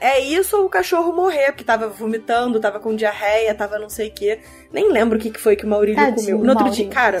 É 0.00 0.20
isso 0.20 0.58
ou 0.58 0.66
o 0.66 0.68
cachorro 0.68 1.12
morrer, 1.12 1.52
porque 1.52 1.64
tava 1.64 1.88
vomitando, 1.88 2.60
tava 2.60 2.78
com 2.78 2.94
diarreia, 2.94 3.54
tava 3.54 3.78
não 3.78 3.88
sei 3.88 4.08
o 4.08 4.12
quê. 4.12 4.40
Nem 4.72 4.92
lembro 4.92 5.18
o 5.18 5.20
que 5.20 5.38
foi 5.38 5.56
que 5.56 5.64
o 5.64 5.68
Maurílio 5.68 5.96
Tadinho, 5.96 6.38
comeu. 6.38 6.44
No 6.44 6.50
outro 6.50 6.64
Maurílio. 6.64 6.90
dia, 6.90 6.94
cara. 6.94 7.18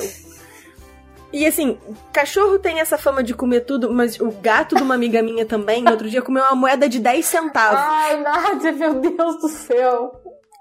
E 1.32 1.46
assim, 1.46 1.78
cachorro 2.12 2.58
tem 2.58 2.80
essa 2.80 2.98
fama 2.98 3.22
de 3.22 3.32
comer 3.34 3.60
tudo, 3.60 3.92
mas 3.92 4.18
o 4.20 4.30
gato 4.30 4.74
de 4.74 4.82
uma 4.82 4.94
amiga 4.94 5.22
minha 5.22 5.46
também, 5.46 5.80
no 5.80 5.90
outro 5.90 6.10
dia, 6.10 6.20
comeu 6.20 6.42
uma 6.42 6.56
moeda 6.56 6.88
de 6.88 6.98
10 6.98 7.24
centavos. 7.24 7.80
Ai, 7.80 8.20
Nádia, 8.20 8.72
meu 8.72 8.94
Deus 8.94 9.40
do 9.40 9.48
céu. 9.48 10.12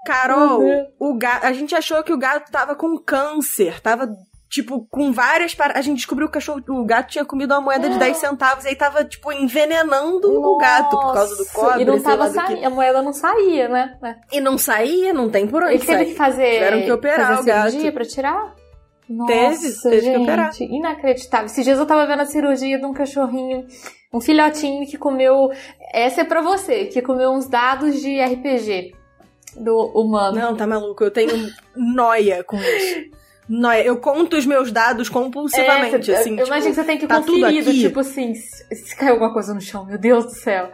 Carol, 0.06 0.62
o 0.98 1.18
gato, 1.18 1.46
a 1.46 1.52
gente 1.52 1.76
achou 1.76 2.02
que 2.04 2.14
o 2.14 2.18
gato 2.18 2.52
tava 2.52 2.76
com 2.76 2.98
câncer, 2.98 3.82
tava 3.82 4.10
tipo, 4.50 4.88
com 4.90 5.12
várias. 5.14 5.56
A 5.60 5.82
gente 5.82 5.98
descobriu 5.98 6.28
que 6.28 6.32
o 6.32 6.34
cachorro, 6.34 6.62
o 6.68 6.86
gato 6.86 7.12
tinha 7.12 7.24
comido 7.24 7.54
uma 7.54 7.62
moeda 7.62 7.90
de 7.90 8.00
10 8.00 8.18
centavos 8.18 8.66
e 8.66 8.70
aí 8.70 8.76
tava, 8.76 9.06
tipo, 9.06 9.32
envenenando 9.32 10.28
Nossa. 10.28 10.48
o 10.48 10.58
gato 10.58 11.00
por 11.00 11.14
causa 11.14 11.36
do 11.36 11.46
cobre. 11.52 11.82
E 11.84 11.86
não 11.86 12.02
tava 12.02 12.30
saindo, 12.30 12.60
que... 12.60 12.66
a 12.66 12.70
moeda 12.70 13.02
não 13.02 13.14
saía, 13.14 13.70
né? 13.70 13.98
E 14.32 14.42
não 14.42 14.58
saía, 14.58 15.14
não 15.14 15.30
tem 15.30 15.48
por 15.48 15.64
onde 15.64 15.76
Ele 15.76 15.86
teve 15.86 16.06
que 16.06 16.16
fazer, 16.16 16.54
Tiveram 16.54 16.82
que 16.82 16.92
operar 16.92 17.28
fazer 17.38 17.42
o 17.42 17.46
gato. 17.46 17.70
cirurgia 17.70 17.92
pra 17.92 18.06
tirar? 18.06 18.56
Nossa, 19.08 19.34
teve, 19.34 19.82
teve 19.82 20.02
gente, 20.02 20.16
que 20.16 20.22
operar. 20.24 20.52
inacreditável. 20.60 21.46
Esses 21.48 21.64
dias 21.64 21.80
eu 21.80 21.86
tava 21.86 22.06
vendo 22.06 22.22
a 22.22 22.26
cirurgia 22.26 22.78
de 22.78 22.86
um 22.86 22.94
cachorrinho, 22.94 23.66
um 24.14 24.22
filhotinho 24.22 24.86
que 24.88 24.98
comeu, 24.98 25.50
essa 25.94 26.22
é 26.22 26.24
pra 26.24 26.42
você, 26.42 26.86
que 26.86 27.02
comeu 27.02 27.32
uns 27.32 27.48
dados 27.48 28.00
de 28.00 28.22
RPG 28.22 28.94
do 29.58 29.92
humano. 29.96 30.38
Não, 30.38 30.56
tá 30.56 30.68
maluco, 30.68 31.04
eu 31.04 31.12
tenho 31.12 31.32
noia 31.76 32.44
com 32.44 32.58
isso. 32.58 33.10
Não, 33.50 33.74
eu 33.74 33.98
conto 33.98 34.38
os 34.38 34.46
meus 34.46 34.72
dados 34.72 35.10
compulsivamente, 35.10 36.12
é, 36.12 36.18
assim. 36.18 36.32
Eu 36.32 36.38
tipo, 36.38 36.48
imagino 36.48 36.70
que 36.70 36.76
você 36.76 36.84
tem 36.84 36.98
que 37.00 37.08
tá 37.08 37.20
tipo 37.22 38.00
assim, 38.00 38.36
se, 38.36 38.96
caiu 38.96 39.14
alguma 39.14 39.34
coisa 39.34 39.56
no 39.56 39.60
chão, 39.60 39.86
meu 39.86 39.98
Deus 39.98 40.26
do 40.26 40.32
céu. 40.32 40.72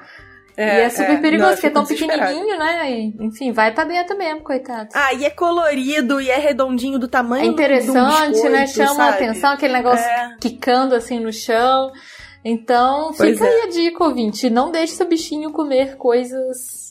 É, 0.58 0.80
e 0.80 0.82
é 0.84 0.90
super 0.90 1.12
é, 1.12 1.18
perigoso, 1.18 1.54
porque 1.54 1.68
é 1.68 1.70
tão 1.70 1.86
pequenininho, 1.86 2.58
né? 2.58 2.92
E, 2.92 3.16
enfim, 3.20 3.52
vai 3.52 3.74
pra 3.74 3.84
dentro 3.86 4.18
mesmo, 4.18 4.42
coitado. 4.42 4.90
Ah, 4.94 5.14
e 5.14 5.26
é 5.26 5.30
colorido, 5.30 6.20
e 6.20 6.30
é 6.30 6.38
redondinho 6.38 7.00
do 7.00 7.08
tamanho 7.08 7.44
É 7.44 7.48
interessante, 7.48 8.32
biscoito, 8.32 8.50
né? 8.50 8.68
Chama 8.68 8.94
sabe? 8.96 9.24
atenção, 9.24 9.52
aquele 9.52 9.74
negócio 9.74 10.06
É. 10.06 10.36
quicando 10.40 10.96
assim 10.96 11.20
no 11.20 11.32
chão. 11.32 11.92
Então, 12.44 13.12
Pois 13.18 13.32
fica 13.32 13.46
é. 13.46 13.50
aí 13.50 13.62
a 13.62 13.70
dica, 13.70 14.04
ouvinte. 14.04 14.50
Não 14.50 14.72
deixe 14.72 14.94
seu 14.94 15.08
bichinho 15.08 15.52
comer 15.52 15.98
coisas 15.98 16.86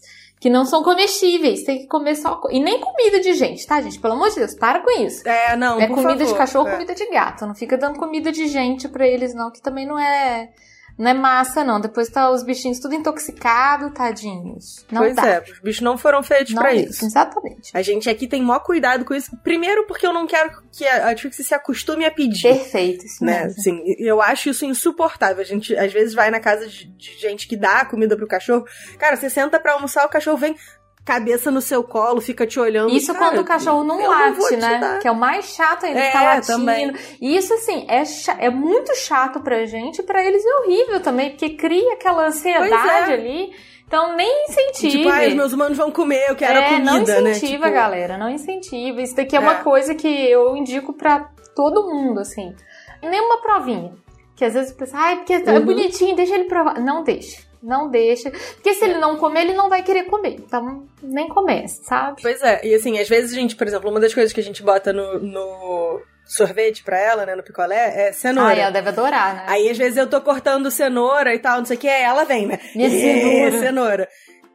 que 0.45 0.51
não 0.51 0.67
são 0.67 0.83
comestíveis. 0.83 1.63
Tem 1.63 1.79
que 1.79 1.87
comer 1.87 2.17
só. 2.17 2.39
E 2.51 2.61
nem 2.61 2.79
comida 2.79 3.19
de 3.19 3.33
gente, 3.33 3.67
tá, 3.67 3.81
gente? 3.81 3.99
Pelo 3.99 4.13
amor 4.13 4.29
de 4.29 4.35
Deus, 4.35 4.55
para 4.55 4.81
com 4.81 4.91
isso. 4.91 5.27
É, 5.27 5.57
não. 5.57 5.81
É 5.81 5.87
comida 5.87 6.19
favor. 6.19 6.27
de 6.27 6.35
cachorro, 6.35 6.69
é. 6.69 6.73
comida 6.73 6.95
de 6.95 7.07
gato. 7.09 7.47
Não 7.47 7.55
fica 7.55 7.79
dando 7.79 7.99
comida 7.99 8.31
de 8.31 8.47
gente 8.47 8.87
pra 8.87 9.07
eles, 9.07 9.35
não, 9.35 9.51
que 9.51 9.63
também 9.63 9.87
não 9.87 9.99
é. 9.99 10.51
Não 10.97 11.11
é 11.11 11.15
massa, 11.15 11.65
não. 11.65 11.81
Depois 11.81 12.09
tá 12.09 12.31
os 12.31 12.43
bichinhos 12.45 12.79
tudo 12.79 12.95
intoxicado, 12.95 13.91
tadinhos. 13.93 14.87
Não 14.91 15.03
pois 15.03 15.17
dá. 15.17 15.27
é, 15.27 15.41
os 15.43 15.61
bichos 15.61 15.81
não 15.83 15.99
foram 15.99 16.23
feitos 16.23 16.55
pra 16.55 16.65
dá. 16.71 16.75
isso. 16.75 17.05
Exatamente. 17.05 17.71
A 17.77 17.83
gente 17.83 18.09
aqui 18.09 18.27
tem 18.29 18.43
maior 18.43 18.61
cuidado 18.61 19.05
com 19.05 19.15
isso. 19.15 19.37
Primeiro, 19.43 19.87
porque 19.87 20.07
eu 20.07 20.13
não 20.13 20.27
quero 20.27 20.63
que 20.73 20.87
a 20.87 21.11
a 21.11 21.15
Trixie 21.15 21.45
se 21.45 21.55
acostume 21.55 22.05
a 22.05 22.11
pedir. 22.11 22.43
Perfeito, 22.55 23.05
isso 23.05 23.25
Né? 23.25 23.45
mesmo. 23.45 23.59
Assim, 23.61 23.83
eu 23.99 24.23
acho 24.23 24.49
isso 24.51 24.65
insuportável. 24.65 25.41
A 25.41 25.45
gente 25.45 25.77
às 25.77 25.93
vezes 25.93 26.15
vai 26.15 26.31
na 26.31 26.41
casa 26.41 26.67
de, 26.69 26.87
de 26.87 27.19
gente 27.19 27.47
que 27.49 27.57
dá 27.57 27.85
comida 27.85 28.17
pro 28.17 28.27
cachorro. 28.27 28.65
Cara, 28.99 29.17
você 29.17 29.29
senta 29.29 29.59
pra 29.59 29.73
almoçar, 29.73 30.05
o 30.07 30.09
cachorro 30.09 30.37
vem 30.37 30.57
cabeça 31.05 31.51
no 31.51 31.61
seu 31.61 31.85
colo, 31.85 32.21
fica 32.21 32.47
te 32.47 32.59
olhando. 32.59 32.91
Isso 32.91 33.13
Cara, 33.13 33.27
quando 33.27 33.41
o 33.41 33.45
cachorro 33.45 33.85
não 33.85 33.99
não 33.99 34.09
late, 34.11 34.49
te 34.49 34.57
né? 34.57 34.99
Que 35.03 35.09
é 35.09 35.11
o 35.11 35.15
mais 35.15 35.45
chato 35.47 35.85
ainda, 35.85 36.01
É, 36.01 36.07
ficar 36.07 36.23
latindo. 36.25 36.47
também. 36.59 36.93
E 37.21 37.37
isso, 37.37 37.53
assim, 37.55 37.87
é, 37.89 38.03
é 38.47 38.51
muito 38.51 38.95
chato 38.97 39.41
pra 39.41 39.67
gente, 39.67 40.03
pra 40.03 40.25
eles 40.25 40.43
é 40.45 40.55
horrível 40.61 41.01
também, 41.01 41.31
porque 41.31 41.51
cria 41.51 41.93
aquela 41.93 42.27
ansiedade 42.27 43.11
é. 43.11 43.15
ali. 43.15 43.53
Então 43.87 44.17
nem 44.17 44.47
incentive. 44.49 44.91
Tipo, 45.05 45.09
os 45.11 45.35
meus 45.35 45.53
humanos 45.53 45.77
vão 45.77 45.91
comer, 45.93 46.31
eu 46.31 46.35
quero 46.35 46.59
é, 46.59 46.69
comida, 46.71 46.85
não 46.91 47.05
né? 47.23 47.31
incentiva, 47.33 47.67
Tipo, 47.67 47.75
galera, 47.75 48.17
não 48.17 48.31
incentiva. 48.31 49.03
Isso 49.03 49.15
daqui 49.15 49.37
é, 49.37 49.39
É. 49.39 49.43
uma 49.43 49.57
coisa 49.57 49.95
que 49.95 50.09
eu 50.09 50.57
indico 50.57 50.95
pra 50.95 51.29
todo 51.55 51.87
mundo, 51.87 52.19
assim. 52.21 52.55
Nenhuma 53.03 53.43
provinha. 53.43 53.93
Que 54.35 54.45
às 54.45 54.55
vezes 54.55 54.73
pensa, 54.73 54.97
ai, 54.97 55.17
porque 55.19 55.35
é 55.35 55.39
Uhum. 55.39 55.65
bonitinho, 55.67 56.17
deixa 56.17 56.35
ele 56.35 56.45
provar. 56.45 56.81
Não 56.81 57.05
deixa. 57.05 57.43
Não 57.65 57.89
deixa. 57.89 58.31
Porque 58.31 58.75
se 58.75 58.85
ele 58.85 58.99
não 58.99 59.17
comer, 59.17 59.41
ele 59.41 59.55
não 59.55 59.69
vai 59.71 59.83
querer 59.83 60.05
comer. 60.05 60.35
Então, 60.35 60.87
nem 61.03 61.29
comece, 61.29 61.83
sabe? 61.85 62.21
Pois 62.21 62.43
é, 62.43 62.61
e 62.63 62.75
assim, 62.75 62.99
às 62.99 63.09
vezes 63.09 63.33
a 63.33 63.41
gente, 63.41 63.57
por 63.57 63.67
exemplo, 63.67 63.91
uma 63.91 64.01
das 64.01 64.13
coisas 64.13 64.33
que 64.33 64.41
a 64.41 64.45
gente 64.45 64.63
bota 64.63 64.93
no, 64.93 65.19
no 65.19 66.03
sorvete 66.27 66.83
pra 66.85 66.99
ela, 66.99 67.25
né, 67.25 67.35
no 67.35 67.43
picolé, 67.43 68.09
é 68.09 68.13
cenoura. 68.13 68.51
Ai, 68.51 68.61
ela 68.61 68.71
deve 68.71 68.91
adorar, 68.91 69.35
né? 69.35 69.45
Aí 69.47 69.71
às 69.71 69.79
vezes 69.79 69.97
eu 69.97 70.07
tô 70.09 70.21
cortando 70.21 70.71
cenoura 70.71 71.35
e 71.35 71.39
tal, 71.39 71.59
não 71.59 71.65
sei 71.65 71.77
o 71.77 71.81
que, 71.81 71.89
aí 71.89 72.03
ela 72.03 72.25
vem, 72.25 72.47
né? 72.47 72.59
Minha 72.75 72.89
"Ê, 72.89 73.51
cenoura." 73.51 73.59
cenoura. 73.59 74.09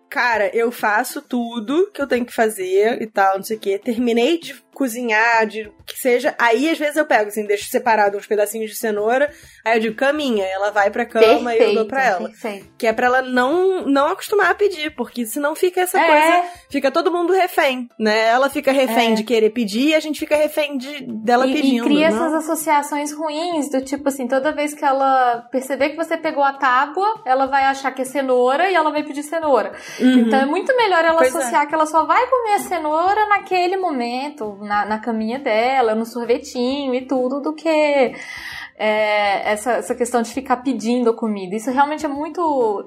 Cara, 0.09 0.49
eu 0.55 0.71
faço 0.71 1.21
tudo 1.21 1.91
que 1.93 2.01
eu 2.01 2.07
tenho 2.07 2.25
que 2.25 2.33
fazer 2.33 2.99
e 3.01 3.05
tal, 3.05 3.35
não 3.37 3.43
sei 3.43 3.57
o 3.57 3.59
que. 3.59 3.77
Terminei 3.77 4.39
de 4.39 4.55
cozinhar, 4.79 5.45
de 5.45 5.69
que 5.85 5.99
seja. 5.99 6.33
Aí, 6.39 6.69
às 6.69 6.77
vezes, 6.77 6.95
eu 6.95 7.05
pego, 7.05 7.27
assim, 7.27 7.45
deixo 7.45 7.69
separado 7.69 8.17
uns 8.17 8.25
pedacinhos 8.25 8.71
de 8.71 8.77
cenoura. 8.77 9.29
Aí 9.65 9.75
eu 9.77 9.81
digo, 9.81 9.95
caminha. 9.95 10.45
Ela 10.45 10.71
vai 10.71 10.89
pra 10.89 11.05
cama 11.05 11.53
e 11.53 11.59
eu 11.61 11.73
dou 11.75 11.85
pra 11.85 12.03
ela. 12.03 12.29
Perfeito. 12.29 12.69
Que 12.77 12.87
é 12.87 12.93
pra 12.93 13.07
ela 13.07 13.21
não, 13.21 13.85
não 13.85 14.07
acostumar 14.07 14.49
a 14.51 14.55
pedir, 14.55 14.95
porque 14.95 15.25
senão 15.25 15.53
fica 15.53 15.81
essa 15.81 15.99
É. 15.99 16.07
coisa. 16.07 16.49
Fica 16.69 16.89
todo 16.91 17.11
mundo 17.11 17.33
refém, 17.33 17.89
né? 17.99 18.27
Ela 18.27 18.49
fica 18.49 18.71
refém 18.71 19.11
É. 19.11 19.15
de 19.15 19.23
querer 19.23 19.49
pedir 19.49 19.89
e 19.89 19.95
a 19.95 19.99
gente 19.99 20.17
fica 20.19 20.35
refém 20.37 20.77
de, 20.77 21.05
dela 21.05 21.45
e, 21.45 21.53
pedindo. 21.53 21.83
e 21.83 21.87
cria 21.87 22.09
não? 22.09 22.15
essas 22.27 22.33
associações 22.45 23.11
ruins, 23.11 23.69
do 23.69 23.81
tipo 23.81 24.07
assim, 24.07 24.27
toda 24.27 24.51
vez 24.53 24.73
que 24.73 24.85
ela 24.85 25.45
perceber 25.51 25.89
que 25.89 25.97
você 25.97 26.15
pegou 26.17 26.43
a 26.43 26.53
tábua, 26.53 27.21
ela 27.25 27.45
vai 27.47 27.63
achar 27.65 27.91
que 27.91 28.01
é 28.01 28.05
cenoura 28.05 28.69
e 28.71 28.75
ela 28.75 28.91
vai 28.91 29.03
pedir 29.03 29.23
cenoura. 29.23 29.73
Uhum. 29.99 30.19
Então 30.19 30.39
é 30.39 30.45
muito 30.45 30.73
melhor 30.77 31.03
ela 31.03 31.17
Pois 31.17 31.35
associar 31.35 31.67
que 31.67 31.75
ela 31.75 31.85
só 31.85 32.05
vai 32.05 32.25
comer 32.27 32.53
a 32.53 32.59
cenoura 32.59 33.27
naquele 33.27 33.75
momento, 33.77 34.57
na, 34.69 34.85
na 34.85 34.99
caminha 34.99 35.39
dela, 35.39 35.95
no 35.95 36.05
sorvetinho 36.05 36.93
e 36.93 37.01
tudo, 37.07 37.41
do 37.41 37.53
que 37.53 37.67
é, 37.67 39.51
essa, 39.51 39.73
essa 39.73 39.95
questão 39.95 40.21
de 40.21 40.31
ficar 40.31 40.57
pedindo 40.57 41.13
comida. 41.15 41.55
Isso 41.55 41.71
realmente 41.71 42.05
é 42.05 42.09
muito. 42.09 42.85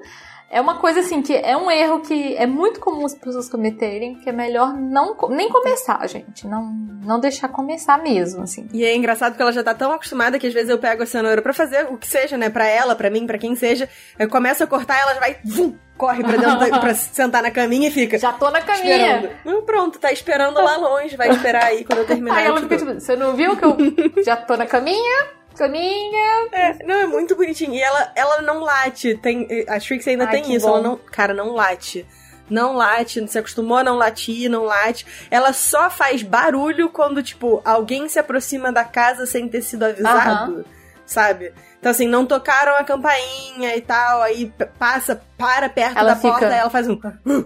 É 0.53 0.61
uma 0.61 0.75
coisa 0.75 0.99
assim 0.99 1.23
que 1.23 1.33
é 1.35 1.57
um 1.57 1.71
erro 1.71 2.01
que 2.01 2.37
é 2.37 2.45
muito 2.45 2.79
comum 2.79 3.03
as 3.07 3.15
pessoas 3.15 3.49
cometerem, 3.49 4.19
que 4.19 4.29
é 4.29 4.31
melhor 4.31 4.71
não 4.71 5.17
nem 5.31 5.49
começar, 5.49 6.05
gente. 6.07 6.45
Não, 6.45 6.63
não 7.03 7.19
deixar 7.19 7.47
começar 7.47 7.97
mesmo, 7.97 8.43
assim. 8.43 8.67
E 8.71 8.85
é 8.85 8.95
engraçado 8.95 9.31
porque 9.31 9.41
ela 9.41 9.51
já 9.51 9.63
tá 9.63 9.73
tão 9.73 9.91
acostumada 9.91 10.37
que 10.37 10.45
às 10.45 10.53
vezes 10.53 10.69
eu 10.69 10.77
pego 10.77 11.01
a 11.01 11.07
cenoura 11.07 11.41
pra 11.41 11.53
fazer 11.53 11.87
o 11.89 11.97
que 11.97 12.07
seja, 12.07 12.37
né? 12.37 12.51
Pra 12.51 12.67
ela, 12.67 12.95
pra 12.95 13.09
mim, 13.09 13.25
pra 13.25 13.39
quem 13.39 13.55
seja. 13.55 13.89
Eu 14.19 14.29
começo 14.29 14.63
a 14.63 14.67
cortar, 14.67 15.01
ela 15.01 15.15
já 15.15 15.19
vai, 15.19 15.37
vum, 15.43 15.75
corre 15.97 16.21
pra 16.21 16.37
dentro, 16.37 16.69
da, 16.69 16.77
pra 16.79 16.93
sentar 16.93 17.41
na 17.41 17.49
caminha 17.49 17.87
e 17.87 17.91
fica. 17.91 18.19
Já 18.19 18.31
tô 18.31 18.51
na 18.51 18.59
Esperando. 18.59 19.29
caminha. 19.29 19.39
Não, 19.43 19.63
pronto, 19.63 19.97
tá 19.97 20.11
esperando 20.11 20.61
lá 20.61 20.77
longe, 20.77 21.17
vai 21.17 21.29
esperar 21.29 21.63
aí 21.63 21.83
quando 21.83 21.99
eu 21.99 22.05
terminar. 22.05 22.37
Aí 22.37 22.45
ela 22.45 22.61
fica 22.61 22.77
tipo, 22.77 22.93
você 22.93 23.15
não 23.15 23.35
viu 23.35 23.57
que 23.57 23.65
eu 23.65 23.75
já 24.23 24.35
tô 24.35 24.55
na 24.55 24.67
caminha? 24.67 25.31
Caminha. 25.57 26.47
É, 26.51 26.83
não, 26.85 26.95
é 26.95 27.05
muito 27.07 27.35
bonitinho. 27.35 27.73
E 27.73 27.81
ela, 27.81 28.11
ela 28.15 28.41
não 28.41 28.59
late. 28.61 29.15
Tem, 29.17 29.47
a 29.67 29.79
Trixie 29.79 30.11
ainda 30.11 30.25
Ai, 30.25 30.31
tem 30.41 30.53
isso. 30.53 30.65
bom. 30.65 30.73
Ela 30.77 30.83
não. 30.83 30.97
Cara, 30.97 31.33
não 31.33 31.53
late. 31.53 32.05
Não 32.49 32.75
late, 32.75 33.21
não 33.21 33.27
se 33.27 33.37
acostumou 33.39 33.77
a 33.77 33.83
não 33.83 33.95
latir, 33.95 34.49
não 34.49 34.63
late. 34.65 35.05
Ela 35.31 35.53
só 35.53 35.89
faz 35.89 36.21
barulho 36.21 36.89
quando, 36.89 37.23
tipo, 37.23 37.61
alguém 37.63 38.07
se 38.09 38.19
aproxima 38.19 38.71
da 38.71 38.83
casa 38.83 39.25
sem 39.25 39.47
ter 39.47 39.61
sido 39.61 39.83
avisado. 39.83 40.65
Sabe? 41.05 41.53
Então, 41.79 41.89
assim, 41.91 42.07
não 42.07 42.25
tocaram 42.25 42.75
a 42.75 42.83
campainha 42.83 43.75
e 43.75 43.81
tal, 43.81 44.21
aí 44.21 44.53
passa, 44.79 45.21
para 45.37 45.67
perto 45.69 45.97
Ela 45.97 46.13
da 46.13 46.19
porta 46.19 46.39
fica- 46.39 46.55
e 46.55 46.59
ela 46.59 46.69
faz 46.69 46.87
um. 46.87 46.97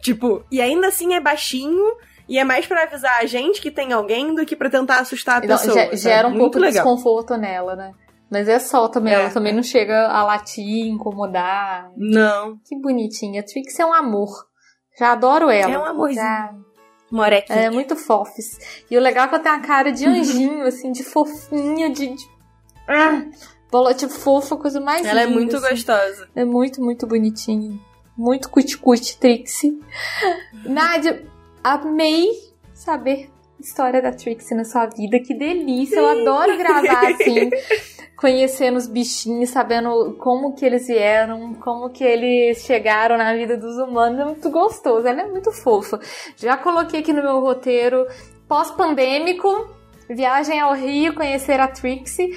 Tipo, 0.00 0.44
e 0.50 0.60
ainda 0.62 0.88
assim 0.88 1.14
é 1.14 1.20
baixinho. 1.20 1.94
E 2.30 2.38
é 2.38 2.44
mais 2.44 2.64
pra 2.66 2.84
avisar 2.84 3.18
a 3.20 3.26
gente 3.26 3.60
que 3.60 3.70
tem 3.70 3.92
alguém 3.92 4.34
do 4.34 4.46
que 4.46 4.54
pra 4.56 4.70
tentar 4.70 5.00
assustar 5.00 5.42
a 5.42 5.44
Então, 5.44 5.58
pessoa. 5.58 5.74
sabe? 5.84 5.96
gera 5.96 6.28
um 6.28 6.30
Muito 6.30 6.42
pouco 6.52 6.60
de 6.66 6.72
desconforto 6.72 7.36
nela, 7.36 7.74
né? 7.76 7.92
Mas 8.30 8.48
é 8.48 8.60
só 8.60 8.86
também, 8.88 9.12
É, 9.12 9.16
ela 9.16 9.30
também 9.30 9.52
não 9.52 9.62
chega 9.64 10.06
a 10.06 10.22
latir, 10.22 10.86
incomodar. 10.86 11.90
Não. 11.96 12.56
Que 12.64 12.76
bonitinha. 12.80 13.40
A 13.40 13.44
Trix 13.44 13.76
é 13.80 13.84
um 13.84 13.92
amor. 13.92 14.30
Já 14.96 15.10
adoro 15.12 15.50
ela. 15.50 15.72
É 15.72 15.76
um 15.78 15.84
amorzinho. 15.84 16.22
Já- 16.24 16.54
Morequinha. 17.10 17.58
É 17.58 17.70
muito 17.70 17.96
fofes. 17.96 18.56
E 18.88 18.96
o 18.96 19.00
legal 19.00 19.24
é 19.24 19.28
que 19.28 19.34
ela 19.34 19.42
tem 19.42 19.50
a 19.52 19.58
cara 19.58 19.90
de 19.90 20.06
anjinho, 20.06 20.62
assim, 20.64 20.92
de 20.92 21.02
fofinha, 21.02 21.90
de. 21.90 22.14
de... 22.14 22.24
Ah, 22.88 23.24
bola 23.72 23.92
de 23.92 24.08
fofa, 24.08 24.56
coisa 24.56 24.80
mais 24.80 25.04
Ela 25.04 25.22
é 25.22 25.24
linda, 25.24 25.36
muito 25.36 25.56
assim. 25.56 25.68
gostosa. 25.70 26.28
É 26.36 26.44
muito, 26.44 26.80
muito 26.80 27.08
bonitinho. 27.08 27.80
Muito 28.16 28.48
cuti-cuti, 28.48 29.18
Trixie. 29.18 29.76
Nádia, 30.64 31.24
amei 31.62 32.28
saber 32.74 33.30
a 33.58 33.62
história 33.62 34.00
da 34.00 34.12
Trixie 34.12 34.56
na 34.56 34.64
sua 34.64 34.86
vida. 34.86 35.20
Que 35.20 35.34
delícia. 35.34 35.96
Eu 35.96 36.08
adoro 36.08 36.56
gravar 36.56 37.12
assim, 37.12 37.50
conhecendo 38.16 38.76
os 38.76 38.86
bichinhos, 38.86 39.50
sabendo 39.50 40.16
como 40.18 40.54
que 40.54 40.64
eles 40.64 40.86
vieram, 40.86 41.54
como 41.54 41.90
que 41.90 42.04
eles 42.04 42.58
chegaram 42.64 43.16
na 43.16 43.34
vida 43.34 43.56
dos 43.56 43.76
humanos. 43.76 44.20
É 44.20 44.24
muito 44.24 44.50
gostoso. 44.50 45.06
Ela 45.06 45.22
é 45.22 45.26
muito 45.26 45.52
fofa. 45.52 46.00
Já 46.36 46.56
coloquei 46.56 47.00
aqui 47.00 47.12
no 47.12 47.22
meu 47.22 47.40
roteiro 47.40 48.06
pós-pandêmico. 48.48 49.68
Viagem 50.08 50.58
ao 50.58 50.74
Rio, 50.74 51.14
conhecer 51.14 51.60
a 51.60 51.68
Trixie. 51.68 52.36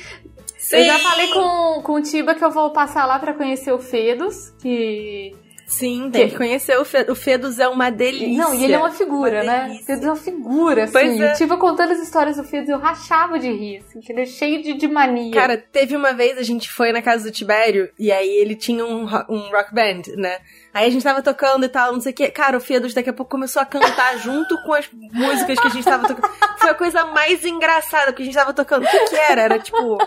Eu 0.72 0.84
já 0.86 0.98
falei 1.00 1.28
com, 1.28 1.82
com 1.82 1.94
o 1.94 2.02
Tiba 2.02 2.36
que 2.36 2.44
eu 2.44 2.52
vou 2.52 2.72
passar 2.72 3.06
lá 3.06 3.20
pra 3.20 3.34
conhecer 3.34 3.72
o 3.72 3.80
Fedos, 3.80 4.52
que... 4.62 5.36
Sim, 5.66 6.10
tem 6.12 6.30
que 6.30 6.36
conhecer 6.36 6.78
o, 6.78 6.86
Fe... 6.86 7.06
o 7.10 7.16
Fedos 7.16 7.58
é 7.58 7.68
uma 7.68 7.90
delícia. 7.90 8.38
Não, 8.38 8.54
e 8.54 8.64
ele 8.64 8.74
é 8.74 8.78
uma 8.78 8.92
figura, 8.92 9.42
Uma 9.42 9.52
né? 9.52 9.62
delícia. 9.64 9.82
O 9.82 9.86
Fedos 9.86 10.04
é 10.04 10.08
uma 10.08 10.16
figura, 10.16 10.84
assim. 10.84 10.94
Pois 10.94 11.20
é. 11.20 11.34
O 11.34 11.36
Tiba 11.36 11.58
contando 11.58 11.92
as 11.94 12.00
histórias 12.00 12.38
do 12.38 12.44
Fedos, 12.44 12.70
eu 12.70 12.78
rachava 12.78 13.40
de 13.40 13.52
rir, 13.52 13.78
assim, 13.78 14.02
é 14.10 14.26
cheio 14.26 14.62
de, 14.62 14.74
de 14.74 14.88
mania. 14.88 15.34
Cara, 15.34 15.58
teve 15.58 15.96
uma 15.96 16.14
vez 16.14 16.38
a 16.38 16.44
gente 16.44 16.70
foi 16.72 16.92
na 16.92 17.02
casa 17.02 17.24
do 17.24 17.32
Tibério 17.32 17.90
e 17.98 18.12
aí 18.12 18.30
ele 18.30 18.56
tinha 18.56 18.86
um, 18.86 19.04
um 19.30 19.50
rock 19.50 19.74
band, 19.74 20.02
né? 20.16 20.38
Aí 20.74 20.88
a 20.88 20.90
gente 20.90 21.04
tava 21.04 21.22
tocando 21.22 21.66
e 21.66 21.70
tal, 21.70 21.94
não 21.94 22.02
sei 22.02 22.12
o 22.12 22.16
que. 22.16 22.30
Cara, 22.30 22.58
o 22.58 22.62
Fedos 22.62 22.94
daqui 22.94 23.10
a 23.10 23.14
pouco 23.14 23.32
começou 23.32 23.62
a 23.62 23.66
cantar 23.66 24.18
junto 24.18 24.62
com 24.64 24.74
as 24.74 24.90
músicas 24.92 25.60
que 25.60 25.68
a 25.68 25.72
gente 25.72 25.86
tava 25.86 26.08
tocando. 26.08 26.34
Foi 26.58 26.70
a 26.70 26.76
coisa 26.76 27.06
mais 27.06 27.46
engraçada 27.46 28.12
que 28.12 28.22
a 28.22 28.26
gente 28.26 28.36
tava 28.36 28.54
tocando. 28.54 28.84
O 28.86 28.90
que 28.90 29.06
que 29.06 29.16
era? 29.16 29.42
Era 29.44 29.60
tipo. 29.60 29.98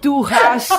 Du 0.00 0.24
hast. 0.24 0.72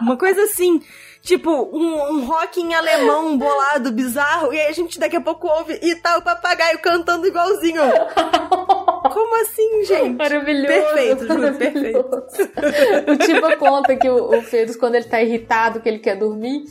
Uma 0.00 0.16
coisa 0.16 0.42
assim. 0.42 0.80
Tipo, 1.26 1.50
um, 1.50 2.12
um 2.12 2.24
rock 2.24 2.60
em 2.60 2.72
alemão 2.72 3.36
bolado, 3.36 3.90
bizarro, 3.90 4.54
e 4.54 4.60
aí 4.60 4.68
a 4.68 4.72
gente 4.72 4.96
daqui 4.96 5.16
a 5.16 5.20
pouco 5.20 5.48
ouve 5.48 5.76
e 5.82 5.96
tá 5.96 6.16
o 6.18 6.22
papagaio 6.22 6.78
cantando 6.78 7.26
igualzinho. 7.26 7.82
Como 9.12 9.42
assim, 9.42 9.82
gente? 9.82 10.16
Maravilhoso. 10.16 10.68
Perfeito, 10.68 11.26
juro, 11.26 11.34
maravilhoso. 11.34 12.08
o 13.10 13.16
Tiba 13.18 13.56
conta 13.56 13.96
que 13.96 14.08
o, 14.08 14.36
o 14.36 14.40
Fedos, 14.40 14.76
quando 14.76 14.94
ele 14.94 15.06
tá 15.06 15.20
irritado, 15.20 15.80
que 15.80 15.88
ele 15.88 15.98
quer 15.98 16.14
dormir, 16.14 16.62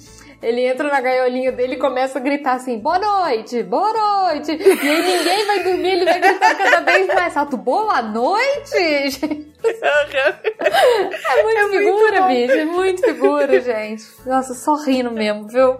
ele 0.41 0.61
entra 0.61 0.87
na 0.87 1.01
gaiolinha 1.01 1.51
dele 1.51 1.73
e 1.73 1.79
começa 1.79 2.17
a 2.17 2.21
gritar 2.21 2.53
assim, 2.53 2.79
boa 2.79 2.97
noite, 2.97 3.61
boa 3.61 3.91
noite. 3.91 4.51
E 4.51 4.89
aí 4.89 5.17
ninguém 5.17 5.45
vai 5.47 5.63
dormir, 5.63 5.89
ele 5.89 6.05
vai 6.05 6.19
gritar 6.21 6.55
cada 6.55 6.79
vez 6.79 7.07
mais 7.07 7.35
alto, 7.35 7.57
boa 7.57 8.01
noite. 8.01 9.53
É 11.49 11.61
muito 11.61 11.75
É 11.75 11.81
muito 11.81 11.97
figura, 11.97 12.21
bom. 12.21 12.27
bicho. 12.27 12.53
É 12.53 12.65
muito 12.65 13.01
figura, 13.01 13.61
gente. 13.61 14.03
Nossa, 14.25 14.53
só 14.53 14.75
rindo 14.75 15.11
mesmo, 15.11 15.47
viu? 15.47 15.77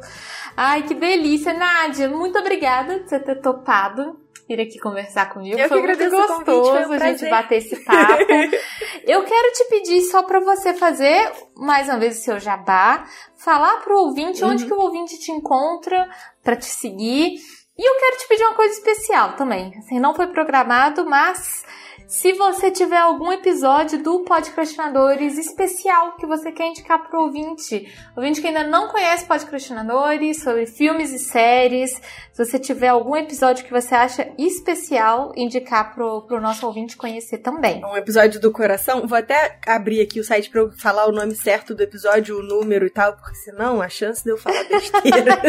Ai, 0.56 0.84
que 0.84 0.94
delícia. 0.94 1.54
Nádia, 1.54 2.10
muito 2.10 2.38
obrigada 2.40 3.00
por 3.00 3.08
você 3.08 3.20
ter 3.20 3.42
topado 3.42 4.26
vir 4.48 4.62
aqui 4.62 4.80
conversar 4.80 5.34
comigo. 5.34 5.60
Eu 5.60 5.68
foi 5.68 5.82
muito 5.82 6.10
gostoso 6.10 6.46
gostoso 6.46 6.90
um 6.90 6.94
a 6.94 7.00
gente 7.00 7.30
bater 7.30 7.58
esse 7.58 7.84
papo. 7.84 8.24
eu 9.04 9.24
quero 9.24 9.54
te 9.54 9.66
pedir 9.70 10.02
só 10.02 10.24
para 10.24 10.40
você 10.40 10.74
fazer, 10.74 11.32
mais 11.56 11.90
uma 11.90 11.98
vez, 11.98 12.20
o 12.20 12.22
seu 12.22 12.40
jabá, 12.40 13.06
falar 13.38 13.82
pro 13.82 13.98
ouvinte 13.98 14.44
uhum. 14.44 14.52
onde 14.52 14.66
que 14.66 14.74
o 14.74 14.80
ouvinte 14.80 15.20
te 15.20 15.32
encontra 15.32 16.08
para 16.44 16.56
te 16.56 16.66
seguir. 16.66 17.38
E 17.78 17.90
eu 17.90 18.00
quero 18.00 18.18
te 18.18 18.28
pedir 18.28 18.44
uma 18.44 18.54
coisa 18.54 18.74
especial 18.74 19.34
também. 19.34 19.74
Assim, 19.80 20.00
não 20.00 20.16
foi 20.16 20.28
programado, 20.28 21.06
mas 21.06 21.66
se 22.08 22.34
você 22.34 22.70
tiver 22.70 22.98
algum 22.98 23.32
episódio 23.32 24.02
do 24.02 24.20
Podcrastinadores 24.20 25.38
especial 25.38 26.16
que 26.18 26.26
você 26.26 26.52
quer 26.52 26.68
indicar 26.68 27.08
pro 27.08 27.24
ouvinte, 27.24 27.92
ouvinte 28.16 28.42
que 28.42 28.48
ainda 28.48 28.64
não 28.64 28.90
conhece 28.90 29.26
Podcrastinadores, 29.26 30.44
sobre 30.44 30.68
filmes 30.68 31.12
e 31.12 31.20
séries, 31.20 32.00
se 32.32 32.46
você 32.46 32.60
tiver 32.60 32.90
algum 32.90 33.16
episódio 33.16 33.66
que 33.66 33.72
você 33.72 33.96
acha 33.96 34.32
especial, 34.38 35.32
indicar 35.36 35.96
pro, 35.96 36.22
pro 36.24 36.40
nosso 36.40 36.66
ouvinte 36.68 36.96
conhecer 36.96 37.40
também. 37.40 37.84
Um 37.84 37.98
episódio 37.98 38.40
do 38.40 38.52
coração, 38.52 39.08
vou 39.08 39.18
até 39.18 39.58
abrir 39.66 40.02
aqui 40.02 40.20
o 40.20 40.24
site 40.24 40.50
pra 40.50 40.62
eu 40.62 40.72
falar 40.74 41.08
o 41.08 41.12
nome 41.12 41.36
certo 41.36 41.74
do 41.74 41.82
episódio, 41.82 42.38
o 42.38 42.44
número 42.44 42.86
e 42.86 42.90
tal, 42.90 43.14
porque 43.14 43.36
senão 43.36 43.82
a 43.82 43.90
chance 43.90 44.24
de 44.24 44.30
eu 44.30 44.38
falar 44.38 44.64
besteira. 44.70 45.42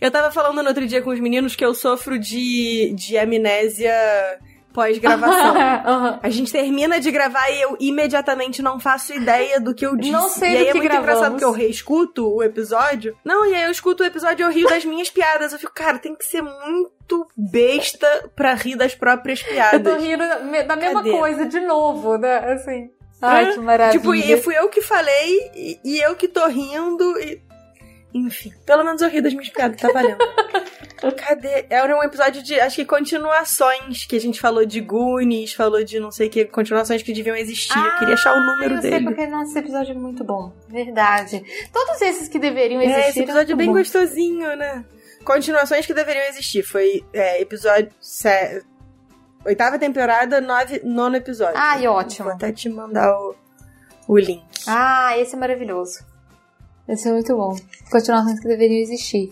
Eu 0.00 0.10
tava 0.10 0.30
falando 0.30 0.62
no 0.62 0.68
outro 0.68 0.86
dia 0.86 1.02
com 1.02 1.10
os 1.10 1.18
meninos 1.18 1.56
que 1.56 1.64
eu 1.64 1.74
sofro 1.74 2.18
de, 2.18 2.92
de 2.94 3.18
amnésia 3.18 3.92
pós-gravação. 4.72 5.54
uhum. 5.54 6.18
A 6.22 6.28
gente 6.30 6.52
termina 6.52 7.00
de 7.00 7.10
gravar 7.10 7.48
e 7.50 7.60
eu 7.60 7.76
imediatamente 7.80 8.62
não 8.62 8.78
faço 8.78 9.12
ideia 9.12 9.60
do 9.60 9.74
que 9.74 9.86
eu 9.86 9.96
disse. 9.96 10.12
Não 10.12 10.28
sei 10.28 10.52
e 10.52 10.56
aí 10.56 10.64
do 10.64 10.68
é 10.68 10.72
que 10.72 10.78
muito 10.78 10.88
gravamos. 10.88 11.08
engraçado 11.08 11.30
porque 11.32 11.44
eu 11.44 11.52
reescuto 11.52 12.34
o 12.34 12.42
episódio. 12.42 13.16
Não, 13.24 13.46
e 13.46 13.54
aí 13.54 13.64
eu 13.64 13.70
escuto 13.70 14.02
o 14.02 14.06
episódio 14.06 14.42
e 14.42 14.44
eu 14.44 14.52
rio 14.52 14.68
das 14.68 14.84
minhas 14.84 15.10
piadas. 15.10 15.52
Eu 15.52 15.58
fico, 15.58 15.72
cara, 15.74 15.98
tem 15.98 16.14
que 16.14 16.24
ser 16.24 16.42
muito 16.42 17.26
besta 17.36 18.30
pra 18.34 18.54
rir 18.54 18.76
das 18.76 18.94
próprias 18.94 19.42
piadas. 19.42 19.84
Eu 19.84 19.96
tô 19.96 20.00
rindo 20.00 20.26
da 20.26 20.40
mesma 20.40 20.76
Cadê? 20.76 21.10
coisa 21.10 21.46
de 21.46 21.60
novo, 21.60 22.16
né? 22.16 22.52
Assim. 22.52 22.90
Ai, 23.20 23.52
que 23.52 23.60
maravilha. 23.60 23.98
Tipo, 23.98 24.14
e 24.14 24.36
fui 24.40 24.56
eu 24.56 24.68
que 24.68 24.80
falei 24.80 25.50
e, 25.54 25.80
e 25.84 26.00
eu 26.00 26.14
que 26.14 26.28
tô 26.28 26.46
rindo 26.46 27.18
e 27.20 27.42
enfim, 28.12 28.52
pelo 28.64 28.84
menos 28.84 29.02
eu 29.02 29.08
ri 29.08 29.20
das 29.20 29.32
minhas 29.32 29.50
piadas, 29.50 29.80
tá 29.80 29.90
valendo. 29.92 30.18
Cadê? 31.16 31.66
Era 31.68 31.96
um 31.96 32.02
episódio 32.02 32.42
de, 32.42 32.58
acho 32.58 32.76
que 32.76 32.84
continuações, 32.84 34.04
que 34.04 34.16
a 34.16 34.20
gente 34.20 34.40
falou 34.40 34.64
de 34.64 34.80
Goonies, 34.80 35.52
falou 35.52 35.84
de 35.84 36.00
não 36.00 36.10
sei 36.10 36.26
o 36.26 36.30
que, 36.30 36.44
continuações 36.46 37.02
que 37.02 37.12
deviam 37.12 37.36
existir. 37.36 37.78
Ah, 37.78 37.92
eu 37.92 37.98
queria 37.98 38.14
achar 38.14 38.36
o 38.36 38.40
número 38.40 38.76
eu 38.76 38.80
dele. 38.80 38.96
Sei 38.96 39.04
porque 39.04 39.26
nosso 39.26 39.56
episódio 39.56 39.92
é 39.92 39.94
muito 39.94 40.24
bom. 40.24 40.52
Verdade. 40.68 41.44
Todos 41.72 42.00
esses 42.02 42.28
que 42.28 42.38
deveriam 42.38 42.80
existir. 42.80 43.00
É, 43.00 43.08
esse 43.10 43.20
episódio 43.20 43.52
é 43.52 43.56
bem 43.56 43.68
bom. 43.68 43.74
gostosinho, 43.74 44.56
né? 44.56 44.84
Continuações 45.24 45.86
que 45.86 45.94
deveriam 45.94 46.24
existir. 46.26 46.62
Foi 46.62 47.04
é, 47.12 47.40
episódio. 47.40 47.90
Sé... 48.00 48.62
Oitava 49.44 49.78
temporada, 49.78 50.40
nove, 50.40 50.80
nono 50.82 51.16
episódio. 51.16 51.56
Ai, 51.56 51.86
ótimo. 51.86 52.24
Vou 52.24 52.34
até 52.34 52.50
te 52.50 52.68
mandar 52.68 53.14
o, 53.14 53.36
o 54.08 54.18
link. 54.18 54.42
Ah, 54.66 55.16
esse 55.16 55.36
é 55.36 55.38
maravilhoso. 55.38 56.07
Esse 56.88 57.08
é 57.08 57.12
muito 57.12 57.36
bom. 57.36 57.54
Continuações 57.90 58.40
que 58.40 58.48
deveriam 58.48 58.80
existir. 58.80 59.30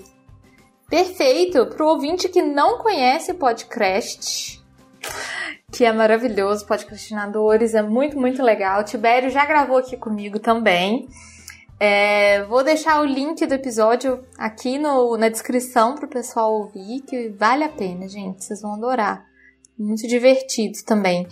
Perfeito! 0.91 1.67
Pro 1.67 1.89
ouvinte 1.89 2.29
que 2.29 2.43
não 2.43 2.79
conhece 2.79 3.33
o 3.33 3.35
podcast, 3.35 4.63
que 5.73 5.85
é 5.85 5.91
maravilhoso, 5.91 6.67
podcastinadores, 6.67 7.75
é 7.75 7.83
muito, 7.83 8.21
muito 8.21 8.43
legal. 8.43 8.83
O 8.83 8.85
Tibério 8.85 9.31
já 9.31 9.47
gravou 9.47 9.79
aqui 9.79 9.97
comigo 9.97 10.39
também. 10.39 11.09
É, 11.81 12.45
vou 12.45 12.63
deixar 12.63 13.01
o 13.01 13.07
link 13.07 13.45
do 13.47 13.55
episódio 13.55 14.23
aqui 14.37 14.79
no, 14.79 15.17
na 15.17 15.29
descrição 15.31 15.95
pro 15.95 16.09
pessoal 16.09 16.53
ouvir, 16.53 17.01
que 17.01 17.31
vale 17.31 17.65
a 17.65 17.69
pena, 17.71 18.07
gente. 18.07 18.45
Vocês 18.45 18.61
vão 18.61 18.75
adorar 18.75 19.27
muito 19.79 20.07
divertido 20.09 20.79
também. 20.85 21.27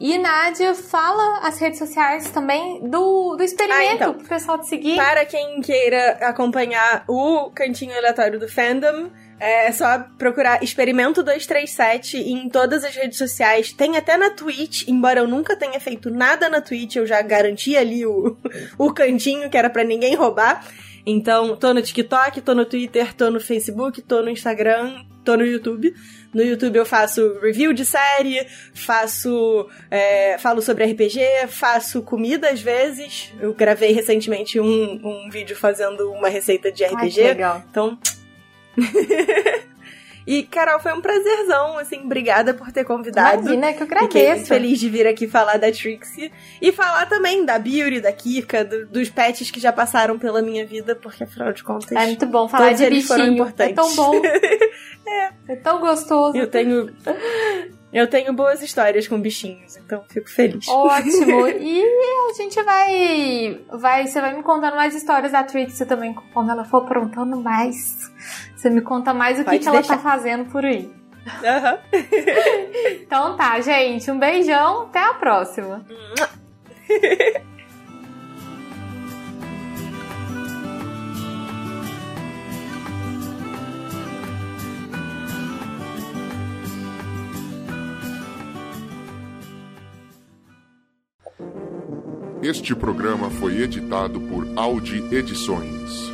E 0.00 0.18
Nádia, 0.18 0.74
fala 0.74 1.46
as 1.46 1.58
redes 1.58 1.78
sociais 1.78 2.30
também 2.30 2.80
do, 2.88 3.36
do 3.36 3.42
experimento 3.42 3.90
ah, 3.90 3.94
então, 3.94 4.14
pro 4.14 4.28
pessoal 4.28 4.58
te 4.58 4.68
seguir. 4.68 4.96
Para 4.96 5.24
quem 5.24 5.60
queira 5.60 6.18
acompanhar 6.22 7.04
o 7.08 7.50
cantinho 7.50 7.96
aleatório 7.96 8.38
do 8.38 8.48
fandom, 8.48 9.10
é 9.38 9.70
só 9.72 9.98
procurar 10.18 10.62
Experimento 10.62 11.22
237 11.22 12.18
em 12.18 12.48
todas 12.48 12.84
as 12.84 12.94
redes 12.94 13.18
sociais. 13.18 13.72
Tem 13.72 13.96
até 13.96 14.16
na 14.16 14.30
Twitch, 14.30 14.88
embora 14.88 15.20
eu 15.20 15.28
nunca 15.28 15.56
tenha 15.56 15.78
feito 15.78 16.10
nada 16.10 16.48
na 16.48 16.60
Twitch, 16.60 16.96
eu 16.96 17.06
já 17.06 17.20
garanti 17.22 17.76
ali 17.76 18.06
o, 18.06 18.36
o 18.78 18.92
cantinho 18.92 19.48
que 19.50 19.56
era 19.56 19.70
para 19.70 19.84
ninguém 19.84 20.14
roubar. 20.14 20.66
Então, 21.06 21.54
tô 21.56 21.74
no 21.74 21.82
TikTok, 21.82 22.40
tô 22.40 22.54
no 22.54 22.64
Twitter, 22.64 23.14
tô 23.14 23.30
no 23.30 23.38
Facebook, 23.38 24.00
tô 24.00 24.22
no 24.22 24.30
Instagram, 24.30 25.04
tô 25.22 25.36
no 25.36 25.44
YouTube. 25.44 25.94
No 26.34 26.42
YouTube 26.42 26.76
eu 26.76 26.84
faço 26.84 27.38
review 27.40 27.72
de 27.72 27.84
série, 27.84 28.46
faço. 28.74 29.68
É, 29.90 30.36
falo 30.38 30.60
sobre 30.60 30.84
RPG, 30.84 31.46
faço 31.48 32.02
comida 32.02 32.50
às 32.50 32.60
vezes. 32.60 33.32
Eu 33.40 33.54
gravei 33.54 33.92
recentemente 33.92 34.58
um, 34.58 35.00
um 35.04 35.30
vídeo 35.30 35.56
fazendo 35.56 36.10
uma 36.10 36.28
receita 36.28 36.72
de 36.72 36.84
RPG. 36.84 36.96
Ai, 36.98 37.10
que 37.10 37.22
legal. 37.22 37.62
Então. 37.70 37.98
E, 40.26 40.42
Carol, 40.44 40.80
foi 40.80 40.92
um 40.92 41.00
prazerzão, 41.00 41.78
assim, 41.78 42.00
obrigada 42.04 42.54
por 42.54 42.72
ter 42.72 42.84
convidado. 42.84 43.42
Imagina, 43.42 43.72
que 43.72 43.82
eu 43.82 43.86
agradeço. 43.86 44.12
Fiquei 44.12 44.44
feliz 44.44 44.78
de 44.78 44.88
vir 44.88 45.06
aqui 45.06 45.28
falar 45.28 45.58
da 45.58 45.70
Trixie. 45.70 46.32
E 46.60 46.72
falar 46.72 47.06
também 47.06 47.44
da 47.44 47.58
Beauty, 47.58 48.00
da 48.00 48.12
Kika, 48.12 48.64
do, 48.64 48.86
dos 48.86 49.10
pets 49.10 49.50
que 49.50 49.60
já 49.60 49.72
passaram 49.72 50.18
pela 50.18 50.40
minha 50.40 50.64
vida, 50.66 50.94
porque, 50.94 51.24
afinal 51.24 51.52
de 51.52 51.62
contas... 51.62 51.92
É 51.92 52.06
muito 52.06 52.26
bom 52.26 52.48
falar 52.48 52.72
de 52.72 52.84
eles 52.84 53.02
bichinho. 53.02 53.18
foram 53.18 53.32
importantes. 53.32 53.72
É 53.72 53.74
tão 53.74 53.96
bom. 53.96 54.22
é. 55.06 55.30
É 55.48 55.56
tão 55.56 55.80
gostoso. 55.80 56.36
Eu 56.36 56.46
tenho... 56.48 56.90
Eu 57.94 58.08
tenho 58.08 58.32
boas 58.32 58.60
histórias 58.60 59.06
com 59.06 59.20
bichinhos, 59.20 59.76
então 59.76 60.02
fico 60.08 60.28
feliz. 60.28 60.66
Ótimo. 60.66 61.46
E 61.56 62.30
a 62.30 62.36
gente 62.36 62.60
vai, 62.64 63.60
vai. 63.70 64.06
Você 64.08 64.20
vai 64.20 64.34
me 64.34 64.42
contando 64.42 64.74
mais 64.74 64.96
histórias 64.96 65.30
da 65.30 65.44
Trixie 65.44 65.86
também, 65.86 66.12
quando 66.32 66.50
ela 66.50 66.64
for 66.64 66.78
aprontando 66.78 67.40
mais. 67.40 67.96
Você 68.64 68.70
me 68.70 68.80
conta 68.80 69.12
mais 69.12 69.38
o 69.38 69.44
que, 69.44 69.58
que 69.58 69.68
ela 69.68 69.82
tá 69.82 69.98
fazendo 69.98 70.46
por 70.46 70.64
aí. 70.64 70.86
Uhum. 70.86 71.78
então 73.02 73.36
tá, 73.36 73.60
gente. 73.60 74.10
Um 74.10 74.18
beijão. 74.18 74.84
Até 74.84 75.00
a 75.00 75.12
próxima. 75.12 75.84
Este 92.42 92.74
programa 92.74 93.28
foi 93.28 93.60
editado 93.60 94.18
por 94.22 94.48
Audi 94.56 95.04
Edições. 95.14 96.13